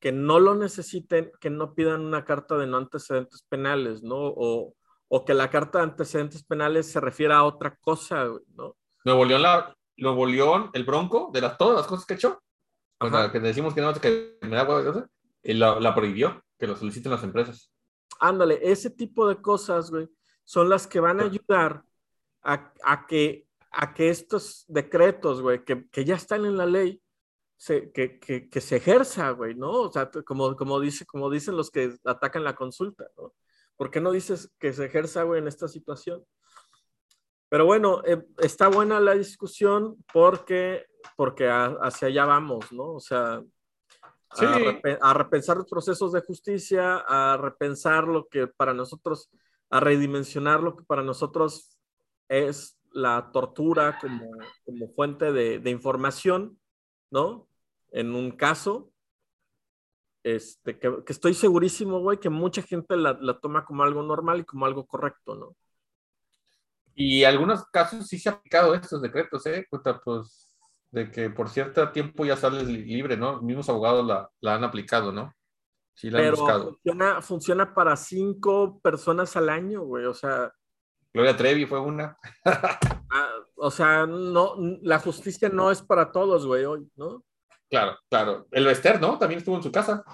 que 0.00 0.12
no 0.12 0.38
lo 0.38 0.54
necesiten, 0.54 1.32
que 1.40 1.50
no 1.50 1.74
pidan 1.74 2.02
una 2.04 2.24
carta 2.24 2.56
de 2.56 2.66
no 2.66 2.76
antecedentes 2.76 3.42
penales, 3.48 4.02
¿no? 4.02 4.16
O, 4.16 4.74
o 5.08 5.24
que 5.24 5.34
la 5.34 5.50
carta 5.50 5.78
de 5.78 5.84
antecedentes 5.84 6.44
penales 6.44 6.90
se 6.90 7.00
refiera 7.00 7.38
a 7.38 7.44
otra 7.44 7.76
cosa, 7.80 8.26
¿no? 8.54 8.76
Nuevo 9.04 9.24
León 9.24 9.42
la, 9.42 9.74
Nuevo 9.96 10.26
León, 10.26 10.70
el 10.72 10.84
Bronco, 10.84 11.30
de 11.32 11.40
las, 11.40 11.58
todas 11.58 11.76
las 11.76 11.86
cosas 11.86 12.06
que 12.06 12.14
ha 12.14 12.16
hecho, 12.16 12.40
o 13.00 13.10
sea, 13.10 13.32
que 13.32 13.40
decimos 13.40 13.74
que 13.74 13.80
no, 13.80 13.92
que 13.94 14.38
me 14.42 14.56
da 14.56 15.08
y 15.42 15.54
la, 15.54 15.80
la 15.80 15.94
prohibió, 15.94 16.42
que 16.58 16.66
lo 16.66 16.76
soliciten 16.76 17.12
las 17.12 17.24
empresas. 17.24 17.72
Ándale, 18.18 18.58
ese 18.62 18.90
tipo 18.90 19.28
de 19.28 19.40
cosas, 19.40 19.90
güey, 19.90 20.08
son 20.44 20.68
las 20.68 20.86
que 20.86 21.00
van 21.00 21.20
a 21.20 21.24
ayudar 21.24 21.84
a, 22.42 22.72
a 22.82 23.06
que, 23.06 23.46
a 23.70 23.94
que 23.94 24.08
estos 24.08 24.64
decretos, 24.68 25.42
güey, 25.42 25.64
que, 25.64 25.88
que, 25.90 26.04
ya 26.04 26.16
están 26.16 26.44
en 26.46 26.56
la 26.56 26.66
ley, 26.66 27.02
se, 27.56 27.92
que, 27.92 28.18
que, 28.18 28.48
que, 28.48 28.60
se 28.60 28.76
ejerza, 28.76 29.30
güey, 29.30 29.54
¿no? 29.54 29.70
O 29.70 29.92
sea, 29.92 30.10
como, 30.24 30.56
como, 30.56 30.80
dice, 30.80 31.04
como 31.06 31.30
dicen 31.30 31.56
los 31.56 31.70
que 31.70 31.94
atacan 32.04 32.44
la 32.44 32.54
consulta, 32.54 33.06
¿no? 33.16 33.34
¿Por 33.76 33.90
qué 33.90 34.00
no 34.00 34.10
dices 34.10 34.50
que 34.58 34.72
se 34.72 34.86
ejerza, 34.86 35.22
güey, 35.22 35.40
en 35.40 35.48
esta 35.48 35.68
situación? 35.68 36.24
Pero 37.48 37.64
bueno, 37.64 38.02
eh, 38.04 38.26
está 38.38 38.68
buena 38.68 39.00
la 39.00 39.14
discusión 39.14 40.04
porque, 40.12 40.86
porque 41.16 41.48
hacia 41.48 42.08
allá 42.08 42.26
vamos, 42.26 42.72
¿no? 42.72 42.94
O 42.94 43.00
sea, 43.00 43.42
a, 44.30 45.14
repensar 45.14 45.56
los 45.56 45.68
procesos 45.68 46.12
de 46.12 46.20
justicia, 46.20 46.98
a 47.06 47.36
repensar 47.36 48.04
lo 48.04 48.28
que 48.28 48.46
para 48.46 48.74
nosotros, 48.74 49.30
a 49.70 49.80
redimensionar 49.80 50.60
lo 50.60 50.76
que 50.76 50.84
para 50.84 51.02
nosotros 51.02 51.78
es 52.28 52.78
la 52.92 53.30
tortura 53.32 53.98
como, 54.00 54.30
como 54.64 54.88
fuente 54.94 55.32
de, 55.32 55.58
de 55.58 55.70
información, 55.70 56.58
¿no? 57.10 57.48
En 57.90 58.14
un 58.14 58.32
caso, 58.32 58.92
este, 60.22 60.78
que, 60.78 61.04
que 61.04 61.12
estoy 61.12 61.34
segurísimo, 61.34 62.00
güey, 62.00 62.18
que 62.18 62.30
mucha 62.30 62.62
gente 62.62 62.96
la, 62.96 63.16
la, 63.20 63.38
toma 63.40 63.64
como 63.64 63.82
algo 63.82 64.02
normal 64.02 64.40
y 64.40 64.44
como 64.44 64.66
algo 64.66 64.86
correcto, 64.86 65.34
¿no? 65.34 65.56
Y 66.94 67.24
algunos 67.24 67.64
casos 67.66 68.08
sí 68.08 68.18
se 68.18 68.28
ha 68.28 68.32
aplicado 68.32 68.74
estos 68.74 69.00
decretos, 69.00 69.46
¿eh? 69.46 69.64
pues 70.04 70.47
de 70.90 71.10
que 71.10 71.30
por 71.30 71.48
cierto 71.50 71.90
tiempo 71.92 72.24
ya 72.24 72.36
sales 72.36 72.66
libre, 72.66 73.16
¿no? 73.16 73.40
Mismos 73.42 73.68
abogados 73.68 74.06
la, 74.06 74.30
la 74.40 74.54
han 74.54 74.64
aplicado, 74.64 75.12
¿no? 75.12 75.34
Sí, 75.94 76.10
la 76.10 76.18
Pero 76.18 76.30
han 76.30 76.34
buscado. 76.40 76.64
Funciona, 76.70 77.22
funciona 77.22 77.74
para 77.74 77.96
cinco 77.96 78.80
personas 78.80 79.36
al 79.36 79.48
año, 79.48 79.82
güey, 79.82 80.04
o 80.04 80.14
sea. 80.14 80.52
Gloria 81.12 81.36
Trevi 81.36 81.66
fue 81.66 81.80
una. 81.80 82.16
Ah, 83.10 83.30
o 83.56 83.70
sea, 83.70 84.04
no, 84.06 84.54
la 84.82 84.98
justicia 84.98 85.48
no 85.48 85.70
es 85.70 85.80
para 85.80 86.12
todos, 86.12 86.46
güey, 86.46 86.66
hoy, 86.66 86.86
¿no? 86.94 87.24
Claro, 87.70 87.96
claro. 88.10 88.46
El 88.50 88.66
Vester, 88.66 89.00
¿no? 89.00 89.18
También 89.18 89.38
estuvo 89.38 89.56
en 89.56 89.62
su 89.62 89.72
casa. 89.72 90.04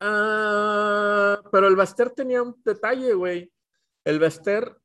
Ah, 0.00 1.40
pero 1.52 1.68
el 1.68 1.76
Baster 1.76 2.10
tenía 2.10 2.42
un 2.42 2.60
detalle, 2.64 3.14
güey. 3.14 3.52
El 4.04 4.18
Baster 4.18 4.76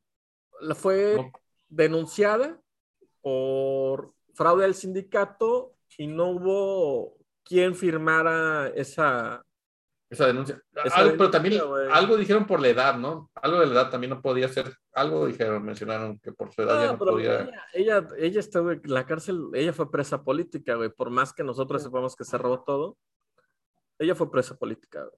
la 0.61 0.75
fue 0.75 1.15
No. 1.17 1.31
denunciada 1.69 2.61
por 3.21 4.13
fraude 4.41 4.65
al 4.65 4.73
sindicato 4.75 5.75
y 5.97 6.07
no 6.07 6.27
hubo 6.29 7.17
quien 7.43 7.75
firmara 7.75 8.69
esa. 8.75 9.45
Esa 10.09 10.27
denuncia. 10.27 10.61
Esa 10.83 10.95
Algo- 10.97 11.17
pero 11.17 11.31
también 11.31 11.65
güey. 11.65 11.87
algo 11.91 12.17
dijeron 12.17 12.45
por 12.45 12.59
la 12.59 12.67
edad, 12.69 12.97
¿no? 12.97 13.29
Algo 13.35 13.59
de 13.61 13.67
la 13.67 13.73
edad 13.73 13.89
también 13.89 14.09
no 14.09 14.21
podía 14.21 14.47
ser. 14.49 14.75
Algo 14.93 15.25
dijeron, 15.27 15.63
mencionaron 15.63 16.19
que 16.19 16.33
por 16.33 16.51
su 16.53 16.63
edad 16.63 16.79
ya 16.81 16.85
No, 16.87 16.91
no 16.93 16.99
pero 16.99 17.11
podía. 17.11 17.41
ella, 17.41 17.63
ella, 17.73 18.07
ella 18.17 18.39
estuvo 18.41 18.71
en 18.71 18.81
la 18.85 19.05
cárcel, 19.05 19.41
ella 19.53 19.71
fue 19.73 19.89
presa 19.89 20.21
política, 20.23 20.75
güey. 20.75 20.89
Por 20.89 21.11
más 21.11 21.31
que 21.33 21.43
nosotros 21.45 21.81
sepamos 21.83 22.15
que 22.15 22.25
se 22.25 22.37
robó 22.37 22.63
todo, 22.63 22.97
ella 23.99 24.15
fue 24.15 24.29
presa 24.31 24.57
política, 24.57 25.01
güey. 25.03 25.15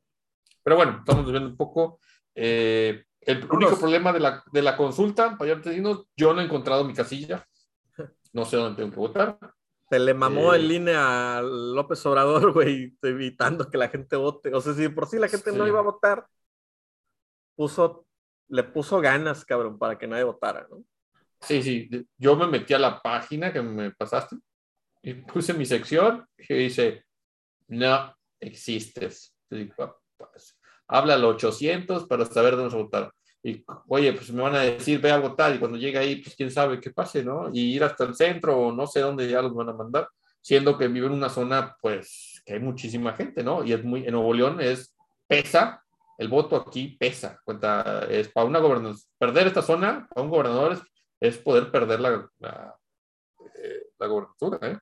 Pero 0.64 0.76
bueno, 0.76 0.98
estamos 1.00 1.26
viendo 1.32 1.50
un 1.50 1.58
poco. 1.58 2.00
eh, 2.36 3.04
el 3.22 3.48
único 3.50 3.78
problema 3.80 4.12
de 4.12 4.20
la, 4.20 4.44
de 4.52 4.62
la 4.62 4.76
consulta, 4.76 5.38
para 5.38 5.56
ya 5.62 5.72
yo 6.18 6.34
no 6.34 6.42
he 6.42 6.44
encontrado 6.44 6.84
mi 6.84 6.94
casilla. 6.94 7.46
No 8.34 8.46
sé 8.46 8.58
dónde 8.58 8.78
tengo 8.78 8.92
que 8.92 9.00
votar. 9.00 9.40
Se 9.90 10.00
le 10.00 10.14
mamó 10.14 10.54
Eh. 10.54 10.58
el 10.58 10.72
INE 10.72 10.94
a 10.96 11.42
López 11.44 12.04
Obrador, 12.06 12.52
güey, 12.54 12.98
evitando 13.02 13.70
que 13.70 13.78
la 13.78 13.90
gente 13.90 14.16
vote. 14.16 14.54
O 14.54 14.62
sea, 14.62 14.74
si 14.74 14.90
por 14.90 15.08
sí 15.08 15.18
la 15.20 15.28
gente 15.28 15.52
no 15.52 15.68
iba 15.68 15.80
a 15.80 15.84
votar, 15.84 16.28
puso, 17.56 18.08
le 18.50 18.64
puso 18.64 19.00
ganas, 19.00 19.46
cabrón, 19.46 19.78
para 19.78 19.98
que 19.98 20.08
nadie 20.08 20.24
votara, 20.24 20.68
¿no? 20.70 20.84
Sí, 21.42 21.62
sí. 21.62 21.90
Yo 22.18 22.36
me 22.36 22.48
metí 22.48 22.74
a 22.74 22.80
la 22.80 23.02
página 23.02 23.52
que 23.52 23.62
me 23.62 23.92
pasaste 23.92 24.38
y 25.02 25.14
puse 25.14 25.54
mi 25.54 25.66
sección 25.66 26.26
y 26.38 26.54
dice, 26.56 27.06
no 27.68 28.16
existes. 28.40 29.36
Y 29.50 29.58
digo, 29.58 29.74
"Ah, 29.84 29.96
pues, 30.18 30.58
habla 30.88 31.16
al 31.16 31.26
800 31.26 32.06
para 32.08 32.26
saber 32.26 32.56
dónde 32.56 32.76
votar. 32.76 33.14
Y, 33.44 33.64
oye, 33.88 34.14
pues 34.14 34.32
me 34.32 34.42
van 34.42 34.56
a 34.56 34.62
decir, 34.62 35.02
ve 35.02 35.12
a 35.12 35.20
votar 35.20 35.54
y 35.54 35.60
cuando 35.60 35.78
llegue 35.78 35.98
ahí, 35.98 36.16
pues 36.16 36.34
quién 36.36 36.50
sabe 36.50 36.80
qué 36.80 36.92
pase, 36.92 37.24
¿no? 37.24 37.50
Y 37.52 37.76
ir 37.76 37.84
hasta 37.84 38.06
el 38.06 38.16
centro 38.16 38.58
o 38.58 38.72
no 38.72 38.88
sé 38.88 39.02
dónde 39.02 39.30
ya 39.30 39.42
los 39.42 39.54
van 39.54 39.68
a 39.68 39.74
mandar, 39.74 40.08
siendo 40.42 40.78
que 40.78 40.88
vive 40.88 41.08
en 41.08 41.14
una 41.14 41.30
zona, 41.30 41.76
pues, 41.82 42.42
que 42.46 42.54
hay 42.54 42.60
muchísima 42.62 43.14
gente, 43.14 43.44
¿no? 43.44 43.64
Y 43.64 43.74
es 43.74 43.84
muy, 43.84 44.06
en 44.06 44.14
Nuevo 44.14 44.34
León 44.34 44.62
es, 44.62 44.96
pesa, 45.28 45.84
el 46.18 46.30
voto 46.30 46.56
aquí 46.56 46.96
pesa, 46.98 47.38
cuenta, 47.44 48.06
es 48.10 48.30
para 48.30 48.48
una 48.48 48.60
gobernadora, 48.60 48.98
perder 49.18 49.48
esta 49.48 49.62
zona, 49.62 50.08
para 50.10 50.24
un 50.24 50.30
gobernador 50.30 50.74
es, 50.74 50.82
es 51.20 51.38
poder 51.38 51.70
perder 51.70 52.00
la, 52.00 52.30
la, 52.40 52.76
eh, 53.56 53.88
la 54.00 54.08
gobernatura, 54.08 54.60
¿eh? 54.70 54.78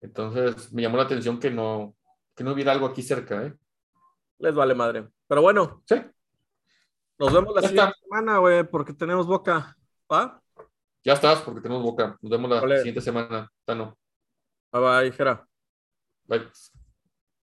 Entonces, 0.00 0.72
me 0.72 0.82
llamó 0.82 0.96
la 0.96 1.04
atención 1.04 1.38
que 1.38 1.50
no, 1.50 1.94
que 2.34 2.44
no 2.44 2.52
hubiera 2.52 2.72
algo 2.72 2.86
aquí 2.86 3.02
cerca, 3.02 3.44
¿eh? 3.44 3.54
Les 4.38 4.54
vale 4.54 4.74
madre. 4.74 5.06
Pero 5.28 5.42
bueno, 5.42 5.82
Sí, 5.86 5.96
nos 7.22 7.32
vemos 7.32 7.54
la 7.54 7.60
Ya 7.62 7.68
siguiente 7.68 7.90
está. 7.92 8.02
semana, 8.04 8.38
güey, 8.38 8.64
porque 8.64 8.92
tenemos 8.92 9.26
boca. 9.26 9.76
¿Va? 10.12 10.42
ya 11.04 11.14
estás, 11.14 11.40
porque 11.42 11.60
tenemos 11.60 11.82
boca. 11.82 12.16
Nos 12.20 12.30
vemos 12.30 12.50
la 12.50 12.76
siguiente 12.78 13.00
semana, 13.00 13.50
Tano. 13.64 13.96
Bye 14.72 14.80
bye, 14.82 15.12
Jera. 15.12 15.46
Bye. 16.26 16.48